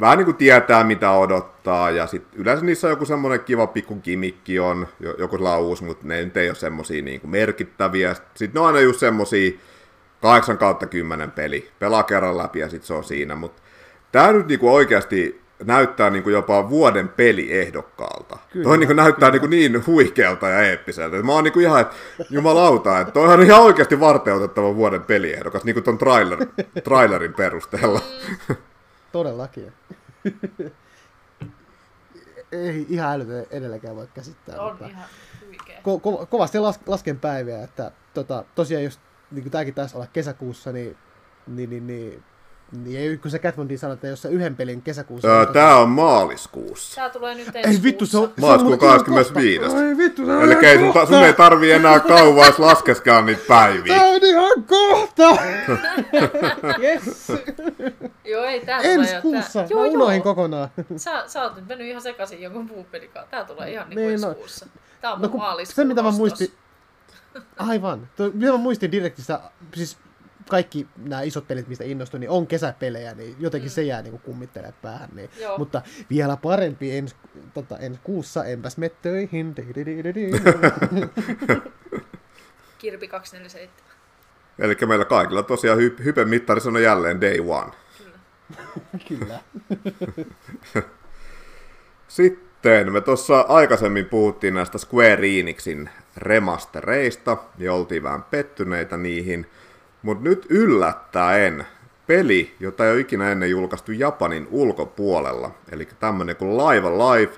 [0.00, 3.96] vähän niin kuin tietää mitä odottaa, ja sit yleensä niissä on joku semmoinen kiva pikku
[3.96, 8.14] kimikki on, joku laus, mutta ne nyt ei ole semmosia niin kuin merkittäviä.
[8.14, 9.52] Sitten ne on aina just semmosia
[10.22, 13.62] 8 kautta 10 peli, pelaa kerran läpi ja sit se on siinä, mutta
[14.12, 18.38] tää nyt niinku oikeasti näyttää niin kuin jopa vuoden peliehdokkaalta.
[18.52, 21.22] Kyllä, toi niin kuin näyttää niin, kuin niin huikealta ja eeppiseltä.
[21.22, 21.96] Mä oon niin kuin ihan, että
[22.30, 26.46] jumalauta, että toi on ihan oikeasti varteutettava vuoden peliehdokas, niin kuin ton trailer,
[26.84, 28.00] trailerin perusteella.
[29.12, 29.72] Todellakin.
[32.52, 34.60] Ei ihan älytä edelläkään voi käsittää.
[34.60, 35.04] On mutta ihan
[35.46, 35.78] huikea.
[35.78, 40.06] Ko- ko- kovasti las- lasken päiviä, että tota, tosiaan jos niin kuin tämäkin taisi olla
[40.12, 40.96] kesäkuussa, niin,
[41.46, 42.22] niin, niin, niin
[42.72, 45.28] niin, kun se Catwondi sanoi, että jos sä yhden pelin kesäkuussa...
[45.28, 47.00] Öö, tää on maaliskuussa.
[47.00, 48.32] Tää tulee nyt ensi Ei vittu, se on...
[48.40, 49.64] Maaliskuun 25.
[49.64, 53.96] Ei vittu, se on Eli sun, ta, sun ei tarvi enää kauan laskeskaan niitä päiviä.
[53.96, 55.28] Tää on ihan kohta!
[56.82, 57.32] yes.
[58.24, 59.66] joo, ei tää Ensi tulee kuussa, tää...
[59.70, 60.24] joo, mä unohin joo.
[60.24, 60.68] kokonaan.
[60.96, 63.26] Sä, sä oot nyt mennyt ihan sekaisin jonkun muun pelikaan.
[63.30, 64.34] Tää tulee ihan niin, niin ensi no.
[64.34, 64.66] kuussa.
[65.00, 66.52] Tää on no, maaliskuun Se mitä mä muistin...
[67.58, 68.08] Aivan.
[68.16, 69.40] Tuo, mitä mä muistin direktistä,
[69.74, 69.98] siis
[70.50, 73.72] kaikki nämä isot pelit, mistä innostuin, niin on kesäpelejä, niin jotenkin mm.
[73.72, 75.08] se jää niin kummittelee päähän.
[75.14, 75.30] Niin.
[75.58, 77.16] Mutta vielä parempi ens,
[77.54, 79.54] tota, ensi kuussa, enpäs me töihin.
[82.78, 83.90] Kirpi 247.
[84.58, 87.72] Eli meillä kaikilla tosiaan hy- hypen mittari on jälleen day one.
[87.98, 88.18] Kyllä.
[89.08, 89.40] Kyllä.
[92.08, 99.46] Sitten me tuossa aikaisemmin puhuttiin näistä Square Enixin remastereista ja oltiin vähän pettyneitä niihin–
[100.02, 101.66] mutta nyt yllättäen
[102.06, 107.32] peli, jota ei ole ikinä ennen julkaistu Japanin ulkopuolella, eli tämmönen kuin Live Live,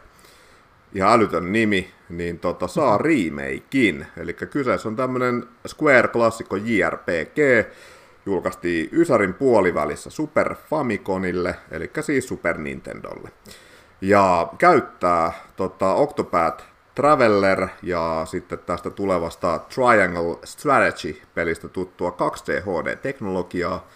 [0.95, 4.07] ihan älytön nimi, niin tota, saa remakein.
[4.17, 7.69] Eli kyseessä on tämmönen Square-klassikko JRPG,
[8.27, 13.31] julkaistiin Ysärin puolivälissä Super Famiconille, eli siis Super Nintendolle.
[14.01, 23.87] ja käyttää tota, Octopath Traveller ja sitten tästä tulevasta Triangle Strategy-pelistä tuttua 2D HD-teknologiaa.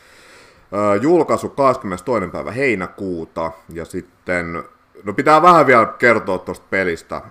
[1.01, 2.28] Julkaisu 22.
[2.28, 4.64] päivä heinäkuuta ja sitten,
[5.05, 7.22] no pitää vähän vielä kertoa tuosta pelistä,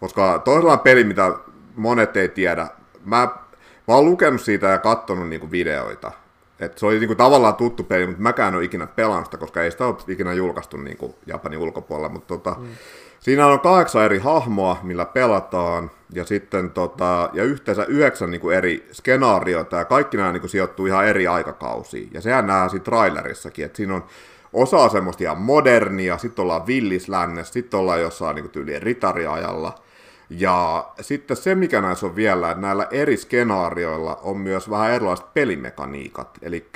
[0.00, 1.32] koska toisella peli, mitä
[1.76, 2.66] monet ei tiedä,
[3.04, 3.28] mä,
[3.88, 6.12] mä oon lukenut siitä ja katsonut niinku videoita,
[6.60, 9.62] et se oli niinku tavallaan tuttu peli, mutta mäkään en ole ikinä pelannut sitä, koska
[9.62, 12.08] ei sitä ole ikinä julkaistu niinku Japanin ulkopuolella.
[12.08, 12.66] Mutta tota, mm.
[13.24, 18.88] Siinä on kahdeksan eri hahmoa, millä pelataan, ja sitten tota, ja yhteensä yhdeksän niinku eri
[18.92, 22.10] skenaarioita, ja kaikki nämä niinku sijoittuu ihan eri aikakausiin.
[22.14, 24.04] Ja sehän nähdään siinä trailerissakin, että siinä on
[24.52, 29.74] osa semmoista ihan modernia, sitten ollaan villislännessä, sitten ollaan jossain niinku tyyliin ritariajalla,
[30.30, 35.34] ja sitten se, mikä näissä on vielä, että näillä eri skenaarioilla on myös vähän erilaiset
[35.34, 36.38] pelimekaniikat.
[36.42, 36.66] Eli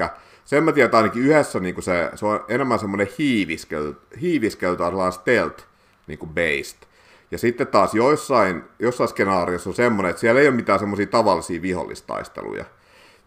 [0.44, 5.68] sen mä tiedän, ainakin yhdessä niin se, se on enemmän semmoinen hiiviskel, hiiviskeltä stealth
[6.08, 6.88] niin kuin based.
[7.30, 11.62] Ja sitten taas joissain, jossain skenaariossa on semmoinen, että siellä ei ole mitään semmoisia tavallisia
[11.62, 12.64] vihollistaisteluja.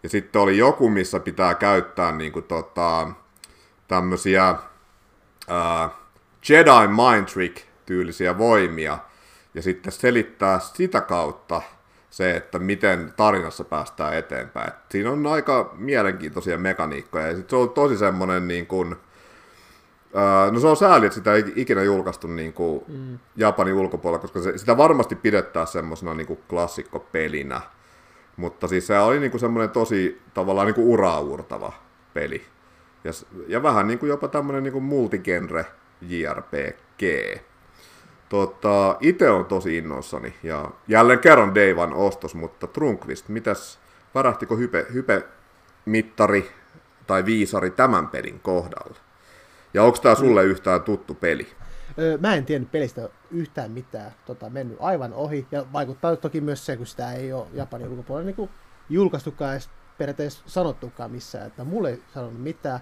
[0.02, 3.08] Ja sitten oli joku, missä pitää käyttää niin kuin tota,
[3.88, 5.90] tämmöisiä uh,
[6.48, 8.98] Jedi Mind Trick-tyylisiä voimia,
[9.54, 11.62] ja sitten selittää sitä kautta
[12.10, 14.68] se, että miten tarinassa päästään eteenpäin.
[14.68, 18.96] Et siinä on aika mielenkiintoisia mekaniikkoja, ja sitten se on tosi semmoinen niin kuin,
[20.50, 23.18] no se on sääli, että sitä ei ikinä julkaistu niin kuin mm.
[23.36, 27.60] Japanin ulkopuolella, koska se, sitä varmasti pidetään semmoisena niin klassikkopelinä.
[28.36, 31.72] Mutta siis se oli niin kuin semmoinen tosi tavallaan niin kuin uraurtava
[32.14, 32.42] peli.
[33.04, 33.10] Ja,
[33.48, 35.66] ja vähän niin kuin jopa tämmöinen niin kuin multigenre
[36.00, 37.02] JRPG.
[38.28, 43.78] Tota, itse on tosi innoissani ja jälleen kerran Deivan ostos, mutta Trunkvist, mitäs,
[44.14, 45.22] varahtiko hype, hype
[45.84, 46.50] mittari
[47.06, 49.11] tai viisari tämän pelin kohdalla?
[49.74, 51.48] Ja onko tämä sulle yhtään tuttu peli?
[51.98, 55.46] Öö, mä en tiennyt pelistä yhtään mitään, tota, mennyt aivan ohi.
[55.50, 58.50] Ja vaikuttaa toki myös se, kun sitä ei ole Japanin ulkopuolella niin
[58.90, 62.80] julkaistukaan edes periaatteessa sanottukaan missään, että mulle ei sanonut mitään.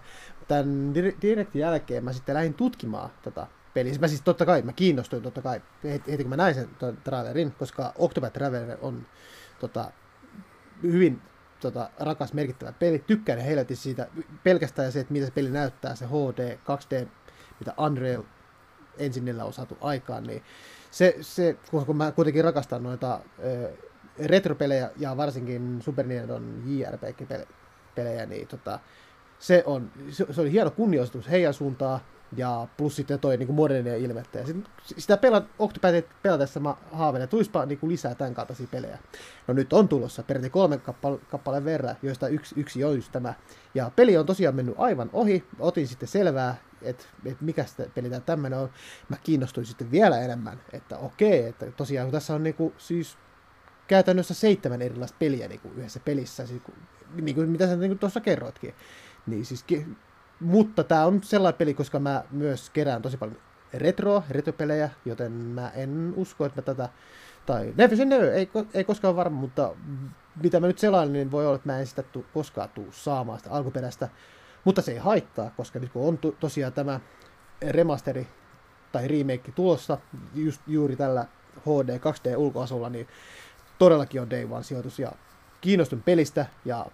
[0.49, 3.99] Tämän direktin jälkeen mä sitten lähdin tutkimaan tota peli.
[3.99, 6.69] Mä siis totta kai, mä kiinnostuin totta kai heti, heti kun mä näin sen
[7.05, 9.07] trailerin, koska Octopath Traveler on
[9.61, 9.91] tota,
[10.83, 11.23] hyvin
[11.61, 12.99] tota, rakas, merkittävä peli.
[12.99, 14.07] Tykkään helvetin siitä
[14.45, 17.09] pelkästään se, että mitä se peli näyttää, se HD, 2D,
[17.59, 18.23] mitä Unreal
[18.99, 20.43] ensinnillä on saatu aikaan, niin
[20.91, 23.21] se, se kun mä kuitenkin rakastan noita äh,
[24.27, 28.79] retropelejä ja varsinkin Super Nintendo JRPG-pelejä, niin tota,
[29.39, 32.01] se, on, se, se oli hieno kunnioitus heidän suuntaan,
[32.37, 34.39] ja plus sitten toi niin modernia ilmettä.
[34.39, 38.99] Ja sit, sitä pelat, Octopathia pelatessa mä haaveilen, että tulispa niin lisää tämän kaltaisia pelejä.
[39.47, 43.35] No nyt on tulossa periaatteessa kolme kappale, kappaleen verran, joista yksi, yksi on just tämä.
[43.75, 45.45] Ja peli on tosiaan mennyt aivan ohi.
[45.59, 48.71] Otin sitten selvää, että, että mikä sitä peli tämä tämmöinen on.
[49.09, 53.19] Mä kiinnostuin sitten vielä enemmän, että okei, että tosiaan kun tässä on niin kuin, siis
[53.87, 56.63] käytännössä seitsemän erilaista peliä niin kuin yhdessä pelissä, siis,
[57.15, 58.75] niin kuin, mitä sä niin tuossa kerroitkin.
[59.27, 59.65] Niin siis
[60.41, 63.37] mutta tämä on sellainen peli, koska mä myös kerään tosi paljon
[63.75, 66.89] retro, retropelejä, joten mä en usko, että mä tätä,
[67.47, 69.75] tai never never, ei, ei koskaan varma, mutta
[70.43, 73.39] mitä mä nyt selailin, niin voi olla, että mä en sitä tu, koskaan tuu saamaan
[73.39, 74.09] sitä alkuperäistä,
[74.65, 77.01] mutta se ei haittaa, koska nyt kun on to, tosiaan tämä
[77.69, 78.29] remasteri
[78.93, 79.99] tai remake tulossa
[80.35, 81.27] just juuri tällä
[81.61, 83.09] HD 2D ulkoasulla, niin
[83.79, 85.13] todellakin on Day One sijoitus ja
[85.61, 86.87] kiinnostun pelistä ja,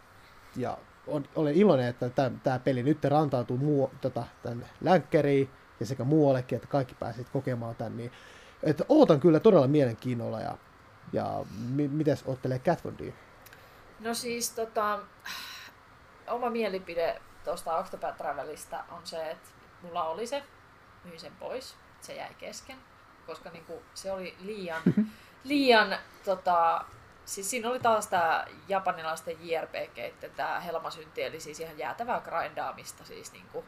[0.56, 2.10] ja on, olen iloinen, että
[2.42, 5.50] tämä peli nyt rantautuu muu, tota, tämän länkkäriin
[5.80, 7.96] ja sekä muuallekin, että kaikki pääsit kokemaan tämän.
[7.96, 8.12] Niin,
[8.62, 10.58] että ootan kyllä todella mielenkiinnolla ja,
[11.12, 13.12] ja mi, mites ottelee Catfordia?
[14.00, 14.98] No siis tota,
[16.28, 19.48] oma mielipide tuosta Octopath Travelista on se, että
[19.82, 20.42] mulla oli se,
[21.04, 22.76] myin sen pois, se jäi kesken,
[23.26, 24.82] koska niinku, se oli liian,
[25.44, 26.84] liian tota,
[27.26, 33.32] Siis siinä oli taas tämä japanilaisten JRPG, tämä helmasynti, eli siis ihan jäätävää grindaamista siis
[33.32, 33.64] niinku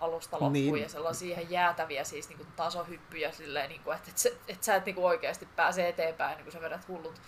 [0.00, 0.82] alusta loppuun niin.
[0.82, 4.86] ja sellaisia ihan jäätäviä siis niinku tasohyppyjä silleen, niinku, että et, et, et sä et
[4.86, 7.20] niinku oikeasti pääse eteenpäin, niin kun sä vedät hullut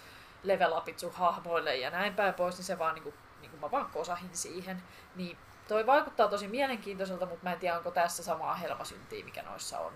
[0.42, 3.90] level upit sun hahmoille ja näin päin pois, niin se vaan niinku, niinku mä vaan
[3.90, 4.82] kosahin siihen.
[5.16, 9.78] Niin toi vaikuttaa tosi mielenkiintoiselta, mutta mä en tiedä, onko tässä samaa helmasyntiä, mikä noissa
[9.78, 9.92] on.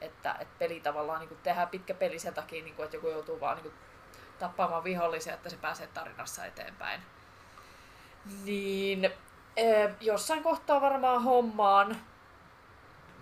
[0.00, 3.40] Että, että peli tavallaan niin tehdään pitkä peli sen takia, niin kuin, että joku joutuu
[3.40, 3.72] vaan niin
[4.40, 7.00] tappamaan vihollisia, että se pääsee tarinassa eteenpäin.
[8.44, 9.10] Niin
[9.56, 11.96] eh, jossain kohtaa varmaan hommaan,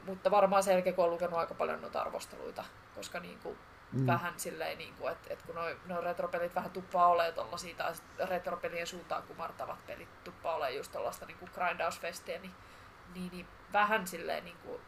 [0.07, 2.64] mutta varmaan sen jälkeen, kun on lukenut aika paljon noita arvosteluita,
[2.95, 3.59] koska niin kuin,
[3.93, 4.07] mm.
[4.07, 7.93] vähän silleen, niin kuin, että, että kun noin noi retropelit vähän tuppaa olemaan tollasia, tai
[8.29, 12.55] retropelien suuntaan kumartavat pelit tuppaa olemaan just tollaista niin kuin grindausfestiä, niin,
[13.14, 14.81] niin, niin vähän silleen niin kuin,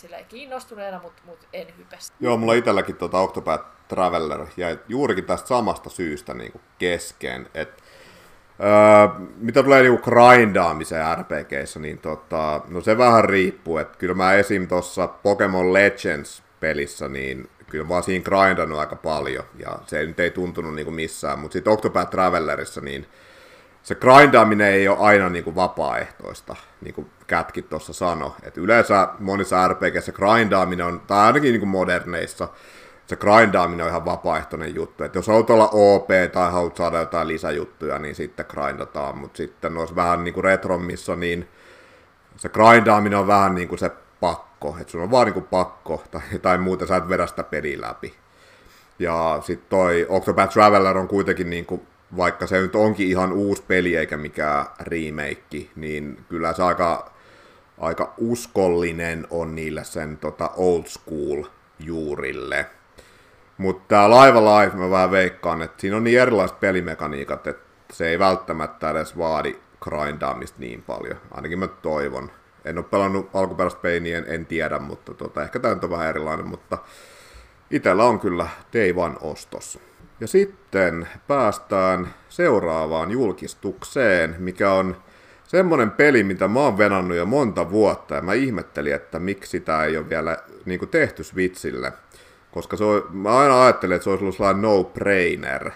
[0.00, 2.16] silleen kiinnostuneena, mutta mut en hypestä.
[2.20, 7.82] Joo, mulla itselläkin tuota Octopath Traveler jäi juurikin tästä samasta syystä niin kuin kesken, että
[8.62, 14.34] Öö, mitä tulee niinku grindaamiseen RPGissä, niin tota, no se vähän riippuu, että kyllä mä
[14.34, 14.68] esim.
[14.68, 20.30] tuossa Pokemon Legends-pelissä, niin kyllä mä oon siinä grindannut aika paljon, ja se nyt ei
[20.30, 23.06] tuntunut niinku missään, mutta sitten Octopath Travelerissa, niin
[23.82, 28.30] se grindaaminen ei ole aina niinku vapaaehtoista, niin kuin Kätkin tuossa sanoi.
[28.42, 32.48] Et yleensä monissa RPGissä grindaaminen on, tai ainakin niinku moderneissa,
[33.06, 35.04] se grindaaminen on ihan vapaaehtoinen juttu.
[35.04, 39.18] Et jos haluat olla OP tai haluat saada jotain lisäjuttuja, niin sitten grindataan.
[39.18, 41.48] Mutta sitten olisi vähän niin kuin Retrommissa, niin
[42.36, 44.76] se grindaaminen on vähän niin kuin se pakko.
[44.80, 47.80] Että sun on vaan niin kuin pakko, tai, tai muuten sä et vedä sitä peliä
[47.80, 48.14] läpi.
[48.98, 51.86] Ja sitten toi Octopath Traveler on kuitenkin niin kuin,
[52.16, 57.12] vaikka se nyt onkin ihan uusi peli eikä mikään remake, niin kyllä se aika,
[57.78, 61.44] aika uskollinen on niille sen tota, old school
[61.78, 62.66] juurille.
[63.58, 68.08] Mutta tämä Laiva Life mä vähän veikkaan, että siinä on niin erilaiset pelimekaniikat, että se
[68.08, 71.16] ei välttämättä edes vaadi grindaamista niin paljon.
[71.30, 72.30] Ainakin mä toivon.
[72.64, 76.46] En ole pelannut alkuperäistä peiniä, en, en tiedä, mutta tota, ehkä tämä on vähän erilainen,
[76.46, 76.78] mutta
[77.70, 79.78] itellä on kyllä Day One ostos.
[80.20, 84.96] Ja sitten päästään seuraavaan julkistukseen, mikä on
[85.46, 89.84] semmoinen peli, mitä mä oon venannut jo monta vuotta, ja mä ihmettelin, että miksi sitä
[89.84, 91.92] ei ole vielä niin tehty Switchille–
[92.50, 95.70] koska se on, mä aina ajattelin, että se olisi ollut sellainen no-brainer,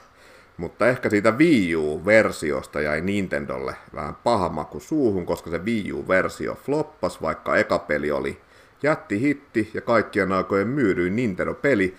[0.56, 6.54] mutta ehkä siitä Wii U-versiosta jäi Nintendolle vähän paha maku suuhun, koska se Wii U-versio
[6.54, 8.40] floppas, vaikka eka peli oli
[8.82, 11.94] jätti hitti ja kaikkien aikojen myydyin Nintendo-peli.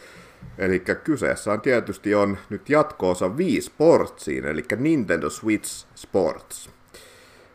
[0.57, 6.69] Eli kyseessä on tietysti on nyt jatkoosa Wii Sportsiin, eli Nintendo Switch Sports.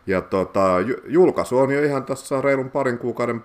[0.07, 0.77] Ja tota,
[1.07, 3.41] julkaisu on jo ihan tässä reilun parin kuukauden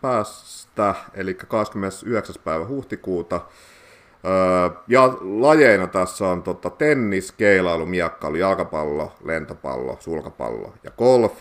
[0.00, 2.36] päästä, eli 29.
[2.44, 3.40] päivä huhtikuuta.
[4.24, 11.32] Öö, ja lajeina tässä on tota, tennis, keilailu, miekkailu, jalkapallo, lentopallo, sulkapallo ja golf.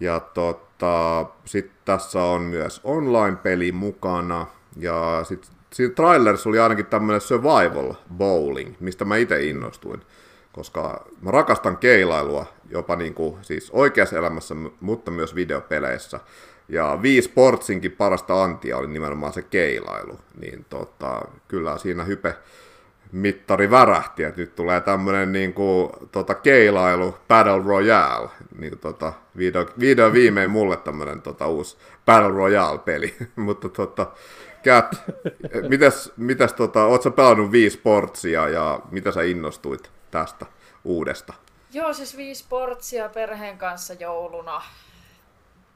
[0.00, 4.46] Ja tota, sitten tässä on myös online-peli mukana.
[4.76, 10.02] Ja sitten siinä trailerissa oli ainakin tämmöinen survival bowling, mistä mä itse innostuin
[10.54, 16.20] koska mä rakastan keilailua jopa niin kuin, siis oikeassa elämässä, mutta myös videopeleissä.
[16.68, 22.36] Ja Wii Sportsinkin parasta antia oli nimenomaan se keilailu, niin tota, kyllä siinä hype
[23.12, 29.66] mittari värähti, että nyt tulee tämmöinen niin kuin, tota, keilailu Battle Royale, niin tota, video,
[29.80, 34.06] video viimein mulle tämmöinen tota, uusi Battle Royale-peli, mutta tota,
[34.64, 35.02] Kat,
[35.68, 39.94] mitäs, mitäs tota, oot sä pelannut Wii Sportsia ja mitä sä innostuit?
[40.14, 40.46] tästä
[40.84, 41.34] uudesta?
[41.72, 44.62] Joo, siis Wii Sportsia perheen kanssa jouluna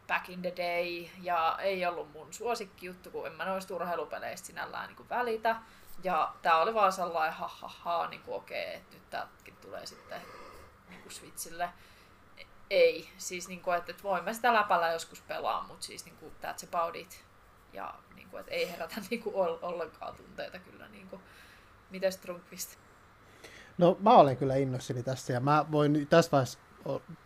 [0.09, 4.89] back in the day, ja ei ollut mun suosikkijuttu, kun en mä noista urheilupeleistä sinällään
[4.89, 5.57] niin välitä.
[6.05, 9.57] Ja tää oli vaan sellainen ha ha ha, niin kuin okei, okay, että nyt tämäkin
[9.61, 10.21] tulee sitten
[10.89, 11.69] niin kuin Switchille.
[12.71, 16.17] Ei, siis niin kuin, että, että voin mä sitä läpällä joskus pelaa, mutta siis niin
[16.17, 17.25] kuin, that's about it.
[17.73, 17.95] Ja
[18.29, 20.89] niin kuin, että ei herätä niin kuin, ollenkaan tunteita kyllä.
[20.89, 21.23] Niin kuin.
[21.91, 22.79] Mitäs Trumpista?
[23.79, 26.59] No mä olen kyllä innossani tässä ja mä voin tässä vaiheessa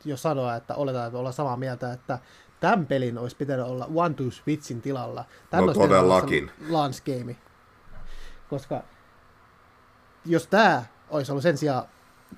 [0.05, 2.19] jo sanoa, että oletaan, että ollaan samaa mieltä, että
[2.61, 5.25] tämän pelin olisi pitänyt olla One to Switchin tilalla.
[5.51, 6.51] Tämän no todellakin.
[6.69, 7.37] Launch game.
[8.51, 8.83] Koska
[10.25, 11.85] jos tämä olisi ollut sen sijaan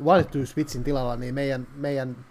[0.04, 2.26] One to Switchin tilalla, niin meidän, meidän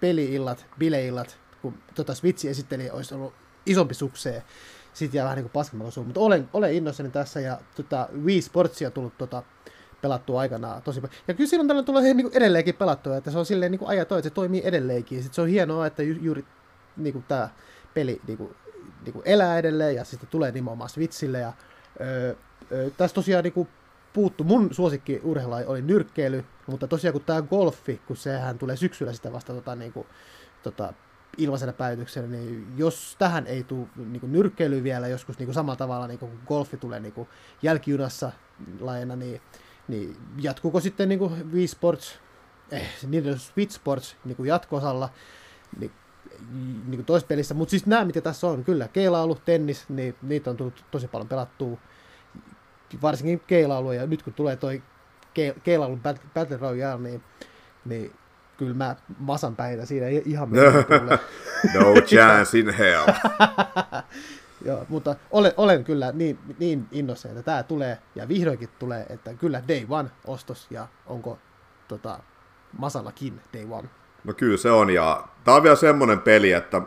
[0.00, 3.34] peliillat, bileillat, kun tota Switchi esitteli, olisi ollut
[3.66, 4.44] isompi suksee.
[5.00, 8.90] Sitten jää vähän niin kuin paskemalla Mutta olen, olen innoissani tässä ja tota, Wii Sportsia
[8.90, 9.42] tullut tota,
[10.02, 11.16] pelattu aikanaan tosi paljon.
[11.28, 13.88] Ja kyllä silloin tällä tulee niin kuin edelleenkin pelattua, että se on silleen niin kuin
[13.88, 15.18] ajato, että se toimii edelleenkin.
[15.18, 16.44] Ja sit se on hienoa, että ju- juuri
[16.96, 17.48] niin kuin tämä
[17.94, 18.56] peli niin kuin,
[19.04, 21.38] niin kuin elää edelleen ja sitten tulee nimenomaan Switchille.
[21.38, 21.52] Ja,
[22.00, 22.34] öö,
[22.72, 23.68] öö, tässä tosiaan niin kuin
[24.12, 29.12] puuttu, mun suosikki urheilulaji oli nyrkkeily, mutta tosiaan kun tämä golfi, kun sehän tulee syksyllä
[29.12, 30.06] sitä vasta tota, niin kuin,
[30.62, 30.92] tota,
[31.42, 36.06] ilmaisena päivityksenä, niin jos tähän ei tule niin nyrkkeily vielä joskus niin kuin samalla tavalla,
[36.06, 37.28] niin kuin golfi tulee niin kuin
[37.62, 38.32] jälkijunassa
[38.80, 39.40] lajena, niin
[39.90, 42.18] niin jatkuuko sitten niin kuin Wii Sports,
[42.70, 45.08] eh, niiden Switch Sports niin kuin jatko-osalla,
[45.78, 45.92] niin,
[46.86, 50.50] niin kuin toisessa pelissä, mutta siis nämä, mitä tässä on, kyllä, keilailu, tennis, niin niitä
[50.50, 51.78] on tullut tosi paljon pelattua,
[53.02, 54.82] varsinkin keilailu, ja nyt kun tulee toi
[55.34, 56.00] ke, keilailun
[56.34, 57.22] Battle Royale, niin,
[57.84, 58.12] niin
[58.60, 60.48] kyllä mä masan päitä siinä ihan
[61.74, 63.06] No chance in hell.
[64.66, 69.34] Joo, mutta olen, olen kyllä niin, niin innossa, että tämä tulee, ja vihdoinkin tulee, että
[69.34, 71.38] kyllä Day One ostos, ja onko
[71.88, 72.18] tota,
[72.78, 73.88] Masallakin Day One.
[74.24, 76.82] No kyllä se on, ja tämä on vielä semmoinen peli, että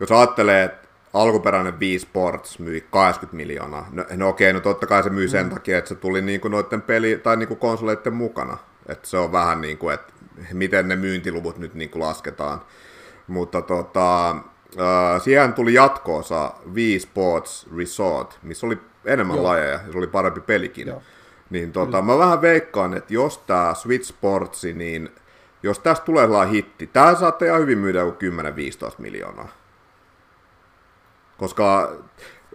[0.00, 3.88] jos ajattelee, että alkuperäinen Wii Sports myi 80 miljoonaa.
[3.92, 5.50] No, no okei, no totta kai se myi sen mm.
[5.50, 8.58] takia, että se tuli niin kuin noiden peli- tai niin kuin konsoleiden mukana.
[8.88, 10.12] Että se on vähän niin kuin, että
[10.52, 12.60] miten ne myyntiluvut nyt niin kuin lasketaan.
[13.26, 19.44] Mutta tota, äh, siihen tuli jatkoosa Wii Sports Resort, missä oli enemmän Joo.
[19.44, 20.86] lajeja ja se oli parempi pelikin.
[20.86, 21.02] Joo.
[21.50, 25.08] Niin tota, mä vähän veikkaan, että jos tämä Switch Sportsi, niin
[25.62, 28.06] jos tästä tulee sellainen hitti, tämä saatte ihan hyvin myydä 10-15
[28.98, 29.48] miljoonaa.
[31.38, 31.92] Koska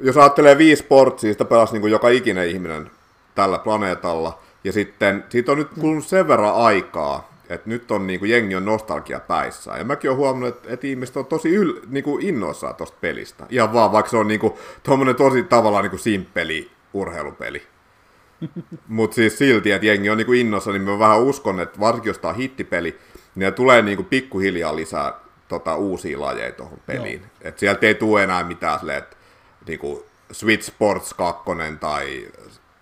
[0.02, 2.92] jos ajattelee Wii Sportsia, sitä pelasi niin kuin joka ikinen ihminen
[3.36, 8.20] tällä planeetalla, ja sitten siitä on nyt kulunut sen verran aikaa, että nyt on niin
[8.20, 9.80] kuin, jengi on nostalgia päissään.
[9.80, 13.46] Ja mäkin olen huomannut, että, että ihmiset on tosi yl, niin kuin innoissaan tuosta pelistä.
[13.50, 14.54] Ihan vaan, vaikka se on niin kuin,
[15.18, 17.64] tosi tavallaan niin kuin simppeli urheilupeli.
[18.88, 22.10] Mutta siis silti, että jengi on niin kuin innossa, niin mä vähän uskon, että varsinkin
[22.10, 23.00] jos tämä on hittipeli,
[23.36, 25.14] niin tulee niin kuin pikkuhiljaa lisää
[25.48, 27.26] tota, uusia lajeja tuohon peliin.
[27.42, 29.18] Et sieltä ei tule enää mitään silleen, että
[29.68, 31.44] niin kuin Switch Sports 2
[31.80, 32.28] tai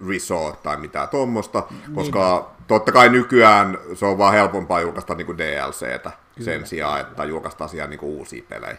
[0.07, 1.95] Resort tai mitään tuommoista, niin.
[1.95, 7.01] koska totta kai nykyään se on vaan helpompaa julkaista niin kuin DLCtä kyllä, sen sijaan,
[7.01, 8.77] että julkaistaan siellä niin kuin uusia pelejä.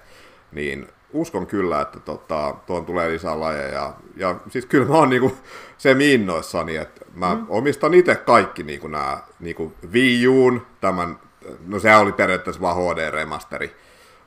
[0.53, 3.69] Niin uskon kyllä, että tota, tuon tulee lisää lajeja.
[3.75, 5.37] Ja, ja siis kyllä mä oon niinku
[5.79, 7.47] se innoissani, että mä mm.
[7.49, 11.19] omistan itse kaikki niinku nämä niinku Wii Uun, tämän,
[11.67, 13.71] no se oli periaatteessa vaan HD-remasteri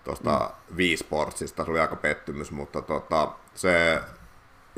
[0.03, 0.77] tuosta mm.
[0.77, 3.99] Wii Sportsista, se oli aika pettymys, mutta tota, se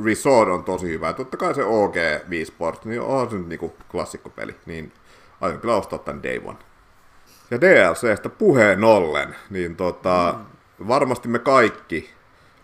[0.05, 1.13] Resort on tosi hyvä.
[1.13, 1.95] Totta kai se OG
[2.29, 4.93] Wii Sports, niin on se nyt niinku klassikkopeli, niin
[5.41, 6.57] aion kyllä ostaa tämän Day One.
[7.51, 10.87] Ja DLCstä puheen ollen, niin tota, mm.
[10.87, 12.09] varmasti me kaikki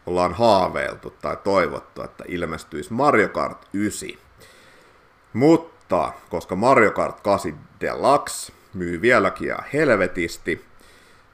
[0.05, 4.09] ollaan haaveiltu tai toivottu, että ilmestyisi Mario Kart 9.
[5.33, 10.65] Mutta koska Mario Kart 8 Deluxe myy vieläkin ja helvetisti,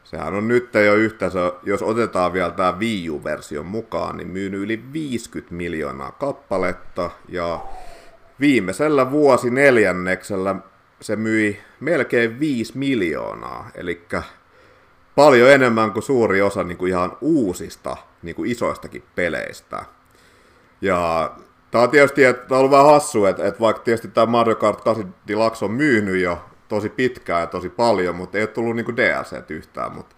[0.10, 4.84] Sehän on nyt jo yhteensä, jos otetaan vielä tämä Wii U-version mukaan, niin myynyt yli
[4.94, 7.60] 50 miljoonaa kappaletta ja
[8.40, 10.56] viimeisellä vuosi neljänneksellä
[11.02, 14.02] se myi melkein 5 miljoonaa, eli
[15.16, 19.86] paljon enemmän kuin suuri osa niin kuin ihan uusista niin kuin isoistakin peleistä.
[20.82, 21.32] Ja
[21.72, 24.82] tämä on tietysti että on ollut vähän hassu, että, että vaikka tietysti tämä Mario Kart
[24.82, 28.96] 8 Deluxe on myynyt jo tosi pitkään ja tosi paljon, mutta ei ole tullut niinku
[28.96, 30.16] DLC yhtään, mutta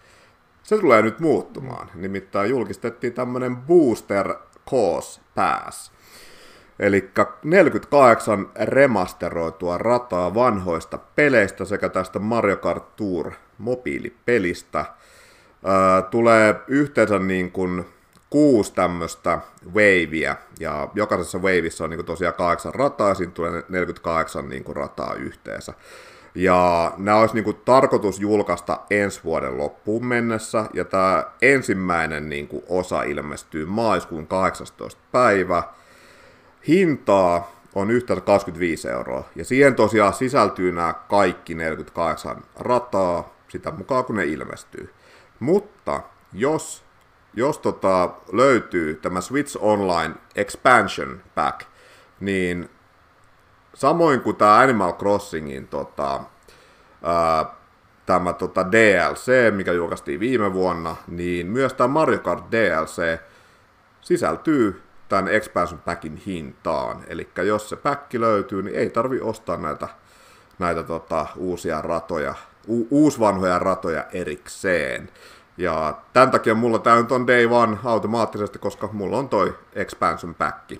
[0.62, 1.90] se tulee nyt muuttumaan.
[1.94, 4.34] Nimittäin julkistettiin tämmöinen Booster
[4.70, 5.92] Cause Pass.
[6.78, 7.10] Eli
[7.44, 14.84] 48 remasteroitua rataa vanhoista peleistä sekä tästä Mario Kart Tour mobiilipelistä.
[15.66, 17.84] Öö, tulee yhteensä niin kuin
[18.30, 19.38] kuusi tämmöistä
[19.74, 24.76] waveä, ja jokaisessa waveissa on niin tosiaan kahdeksan rataa, ja siinä tulee 48 niin kuin
[24.76, 25.74] rataa yhteensä.
[26.34, 32.48] Ja nämä olisi niin kuin tarkoitus julkaista ensi vuoden loppuun mennessä, ja tämä ensimmäinen niin
[32.48, 35.00] kuin osa ilmestyy maaliskuun 18.
[35.12, 35.62] päivä.
[36.68, 44.04] Hintaa on yhteensä 25 euroa, ja siihen tosiaan sisältyy nämä kaikki 48 rataa, sitä mukaan
[44.04, 44.94] kun ne ilmestyy.
[45.40, 46.00] Mutta
[46.32, 46.84] jos,
[47.34, 51.60] jos tota löytyy tämä Switch Online Expansion Pack,
[52.20, 52.70] niin
[53.74, 56.20] Samoin kuin tämä Animal Crossingin tota,
[57.02, 57.46] ää,
[58.06, 63.20] tämä tota DLC, mikä julkaistiin viime vuonna, niin myös tämä Mario Kart DLC
[64.00, 67.04] sisältyy tämän expansion packin hintaan.
[67.06, 69.88] Eli jos se päkki löytyy, niin ei tarvi ostaa näitä,
[70.58, 72.34] näitä tota, uusia ratoja,
[72.68, 75.08] u- uusvanhoja ratoja erikseen.
[75.56, 80.72] Ja tämän takia mulla tämä on day one automaattisesti, koska mulla on toi expansion pack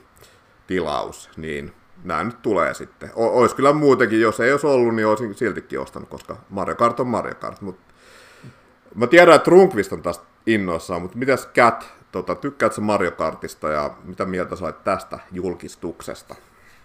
[0.67, 1.73] tilaus, niin
[2.05, 3.11] nämä nyt tulee sitten.
[3.15, 7.01] O- olisi kyllä muutenkin, jos ei olisi ollut, niin olisin siltikin ostanut, koska Mario Kart
[7.01, 7.61] on Mario Kart.
[7.61, 7.79] Mut...
[8.95, 13.91] Mä tiedän, että Runkvist on tästä innoissaan, mutta mitäs Cat, tota, tykkäätkö Mario Kartista ja
[14.05, 16.35] mitä mieltä sait tästä julkistuksesta?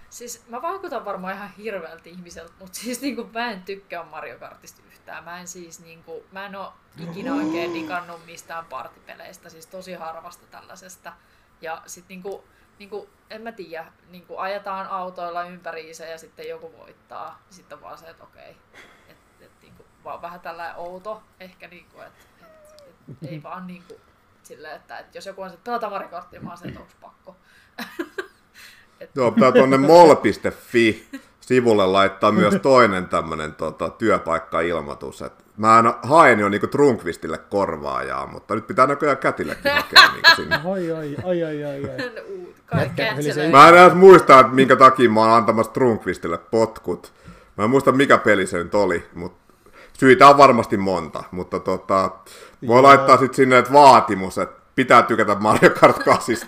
[0.10, 4.82] Siis mä vaikutan varmaan ihan hirveältä ihmiseltä, mutta siis niinku mä en tykkää Mario Kartista
[4.88, 5.24] yhtään.
[5.24, 6.74] Mä en siis niinku, mä en oo
[7.10, 11.14] ikinä oikein digannut mistään partipeleistä, siis tosi harvasta tällaisesta.
[11.62, 12.44] Ja sit niinku,
[12.80, 17.42] niin kuin, en mä tiedä, niin kuin ajetaan autoilla ympäriinsä ja sitten joku voittaa.
[17.50, 18.58] Sitten vaan se, että okei,
[19.08, 22.26] et, et, niin kuin, vaan vähän tällä outo ehkä, niin kuin, että
[22.88, 24.02] et, et, ei vaan niin kuin,
[24.44, 25.94] silleen, että, että jos joku on se, että pelataan
[26.48, 27.36] oon se, että onko pakko.
[29.00, 29.10] et...
[29.16, 31.10] Joo, pitää tuonne mol.fi
[31.40, 38.56] sivulle laittaa myös toinen tämmöinen tota, työpaikka-ilmoitus, että mä haen jo niinku Trunkvistille korvaajaa, mutta
[38.56, 40.60] nyt pitää näköjään kätillekin hakea niinku sinne.
[40.74, 41.84] Ai, ai, ai, ai, ai.
[41.90, 42.12] ai.
[43.52, 47.14] Mä en edes muista, että minkä takia mä oon antamassa Trunkvistille potkut.
[47.58, 49.54] Mä en muista, mikä peli se nyt oli, mutta
[49.94, 52.12] syitä on varmasti monta, mutta tota,
[52.68, 52.84] voi Joo.
[52.84, 56.38] laittaa sitten sinne että vaatimus, että pitää tykätä Mario Kart 8.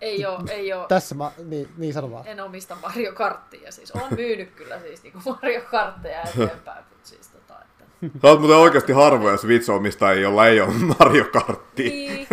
[0.04, 2.26] Ei oo, ei oo, Tässä mä, niin, niin sano vaan.
[2.26, 3.72] en omista Mario Karttia.
[3.72, 7.84] Siis on myynyt kyllä siis niinku Mario Kartteja eteenpäin, mutta siis tota, että...
[8.22, 11.88] Sä oot muuten oikeasti harvoja Switch-omistajia, jolla ei ole Mario Karttia.
[11.90, 12.28] Niin,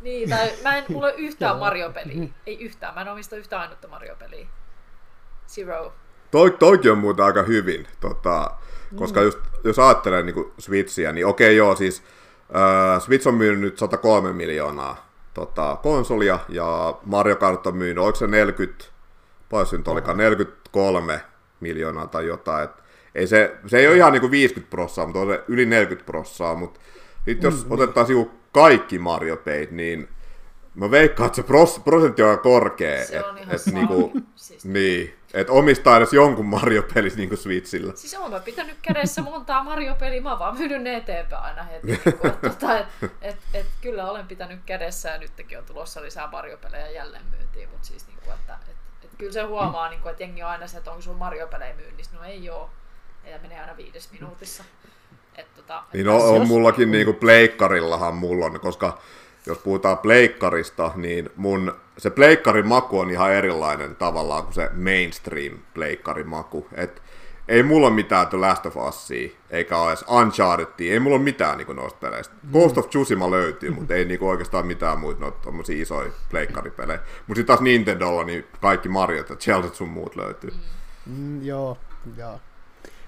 [0.00, 2.28] niin tai mä en, mulla ei ole yhtään Mario-peliä.
[2.46, 4.46] Ei yhtään, mä en omista yhtään ainutta Mario-peliä.
[5.48, 5.92] Zero.
[6.30, 8.50] Toi, toikin on muuten aika hyvin, tota,
[8.96, 12.02] koska just, jos ajattelee niin Switchiä, niin okei joo, siis
[12.56, 18.16] äh, Switch on myynyt nyt 103 miljoonaa tota, konsolia, ja Mario Kart on myynyt, oliko
[18.16, 18.84] se 40,
[19.50, 21.20] paljon se nyt olikaan, 43
[21.60, 22.70] miljoonaa tai jotain, et
[23.14, 26.06] ei se, se ei ole ihan niin kuin 50 prossaa, mutta on se yli 40
[26.06, 26.80] prossaa, mutta
[27.24, 28.30] sitten jos mm, otettaisiin niin.
[28.52, 30.08] kaikki Mario Peit, niin
[30.74, 33.04] mä veikkaan, että se pros, prosentti on aika korkea.
[33.04, 37.38] Se on et, ihan et, niinku, Siis- niin, että omistaa edes jonkun Mario-pelis niin kuin
[37.38, 37.92] Switchillä.
[37.96, 41.86] Siis oon mä pitänyt kädessä montaa Mario-peliä, mä vaan myynyt ne eteenpäin aina heti.
[41.86, 42.86] Niin että, tota, et,
[43.22, 47.86] et, et, kyllä olen pitänyt kädessä ja nytkin on tulossa lisää Mario-pelejä jälleen myyntiin, mutta
[47.86, 50.66] siis niin kuin, että et, et, kyllä se huomaa, niin kuin, että jengi on aina
[50.66, 52.70] se, että onko sulla Mario-pelejä myynnissä, no ei oo.
[53.30, 54.64] Ja menee aina viides minuutissa.
[55.36, 58.98] Et, tota, et Niin on, tässä- on mullakin niin kuin pleikkarillahan mulla on, koska
[59.46, 65.58] jos puhutaan pleikkarista, niin mun se pleikkarin maku on ihan erilainen tavallaan kuin se mainstream
[65.74, 66.66] pleikkarin maku.
[66.74, 67.02] Et
[67.48, 71.24] ei mulla ole mitään The Last of Usia, eikä ole edes Unchartedia, ei mulla ole
[71.24, 72.34] mitään niin noista peleistä.
[72.52, 76.98] Ghost of Tsushima löytyy, mutta ei niin oikeastaan mitään muita noita tommosia isoja pleikkaripelejä.
[76.98, 80.50] Mutta sitten taas Nintendolla niin kaikki Mariot ja Zelda sun muut löytyy.
[81.06, 81.78] Mm, joo,
[82.16, 82.40] joo.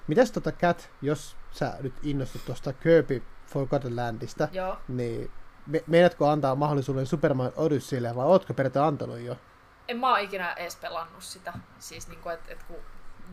[0.07, 4.77] Mitäs tota Cat, jos sä nyt innostut tuosta Kirby Forgotten Landista, Joo.
[4.87, 5.31] niin
[5.67, 9.37] me, meidätkö antaa mahdollisuuden Super Mario Odysseylle vai ootko periaatteessa antanut jo?
[9.87, 11.53] En mä oo ikinä edes pelannut sitä.
[11.79, 12.77] Siis niinku, että et kun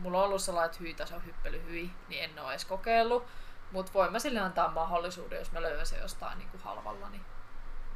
[0.01, 3.23] mulla on ollut sellainen, että hyi, se on hyppely hyi, niin en oo edes kokeillut.
[3.71, 7.09] Mutta voin mä sille antaa mahdollisuuden, jos mä löydän se jostain niinku halvalla.
[7.09, 7.21] Niin,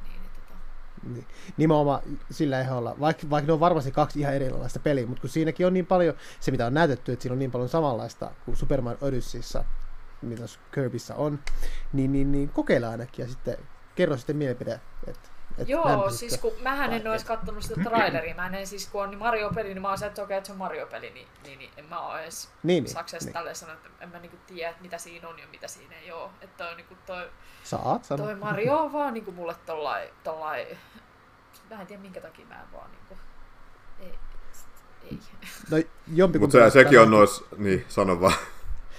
[0.04, 0.58] niin, niin tota.
[1.02, 1.26] Niin,
[1.56, 5.66] nimenomaan sillä ehdolla, vaikka, vaikka ne on varmasti kaksi ihan erilaista peliä, mutta kun siinäkin
[5.66, 8.80] on niin paljon, se mitä on näytetty, että siinä on niin paljon samanlaista kuin Super
[8.80, 9.64] Mario Odysseyssa,
[10.22, 11.38] mitä Kirbyssä on,
[11.92, 13.58] niin, niin, niin kokeile ainakin ja sitten
[13.96, 14.80] kerro sitten mielipide.
[15.06, 15.28] Että,
[15.58, 17.24] et Joo, lämpisitkö siis kun mähän en et.
[17.24, 18.34] kattonut sitä traileria.
[18.34, 20.52] Mä en siis, kun on niin Mario-peli, niin mä oon se, että okei, että se
[20.52, 23.32] on Mario-peli, niin, niin, niin en mä oo edes Niin, niin, saksessa niin.
[23.34, 26.12] tälleen sanoa, että en mä niinku tiedä, että mitä siinä on ja mitä siinä ei
[26.12, 26.30] oo.
[26.40, 27.30] Että toi, niinku toi,
[27.64, 28.26] Saat sanoa.
[28.26, 30.66] toi Mario on vaan niinku mulle tollai, tollai,
[31.70, 33.18] mä en tiedä minkä takia mä en vaan niinku,
[34.00, 34.18] ei,
[35.04, 35.18] ei.
[36.16, 38.34] No, Mutta se, sekin on tämän- nois, niin sano vaan.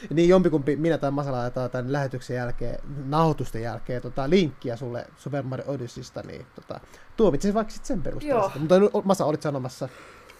[0.09, 5.43] Niin jompikumpi, minä tai Masala laitetaan tämän lähetyksen jälkeen, nauhoitusten jälkeen, tota, linkkiä sulle Super
[5.43, 6.79] Mario Odysseysta, niin tota,
[7.17, 8.51] tuomitsen vaikka sitten sen perusteella.
[8.59, 9.89] Mutta nyt, Masa, olit sanomassa.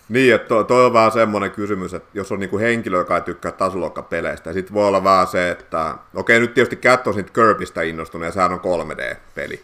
[0.10, 3.22] Niin, että toi, toi on vähän semmoinen kysymys, että jos on niinku henkilö, joka ei
[3.22, 7.82] tykkää tasoluokkapeleistä, sitten voi olla vähän se, että okei, nyt tietysti Cat on siitä Kirbystä
[7.82, 9.62] innostunut, ja sehän on 3D-peli,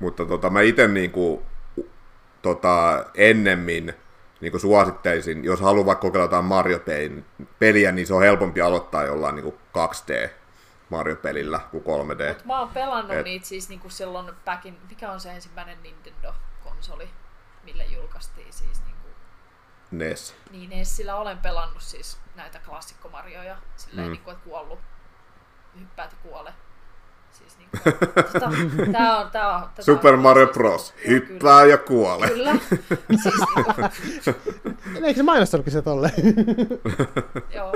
[0.00, 1.42] mutta tota, mä itse niinku,
[2.42, 3.94] tota, ennemmin
[4.40, 9.58] niinku suosittelisin, jos haluaa vaikka kokeilla jotain Mario-peliä, niin se on helpompi aloittaa jollain niinku
[9.78, 10.30] 2D
[10.90, 12.34] Mario-pelillä kuin 3D.
[12.34, 17.08] Mut mä oon pelannut Et- niitä siis niinku silloin backin, mikä on se ensimmäinen Nintendo-konsoli,
[17.64, 19.08] mille julkaistiin siis niinku,
[19.90, 20.34] NES.
[20.50, 24.08] niin Nessillä olen pelannut siis näitä klassikkomarjoja, silleen Mm.
[24.08, 24.12] mm.
[24.12, 24.78] niinku, että kuollut,
[25.80, 26.52] hyppäät kuole.
[27.34, 27.76] Siis niinku,
[28.32, 28.50] tota,
[28.92, 30.94] tää on, tää on, tätä Super on, Mario Bros.
[31.08, 32.28] Hyppää ja kuole.
[32.28, 33.22] Kyllä, kyllä.
[33.22, 33.72] siis niinku,
[35.06, 36.12] Eikö se mainostanutkin se tolle?
[37.54, 37.72] joo.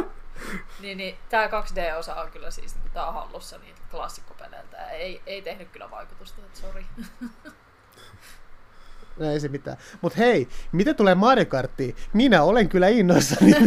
[0.81, 4.91] Niin, niin tää 2D-osa on kyllä siis, niinku, tää on hallussa niitä klassikkopeleiltä.
[4.91, 6.87] Ei, ei tehnyt kyllä vaikutusta, että sori.
[9.19, 9.77] no ei se mitään.
[10.01, 11.97] Mut hei, mitä tulee Mario Karttiin?
[12.13, 13.53] Minä olen kyllä innoissani.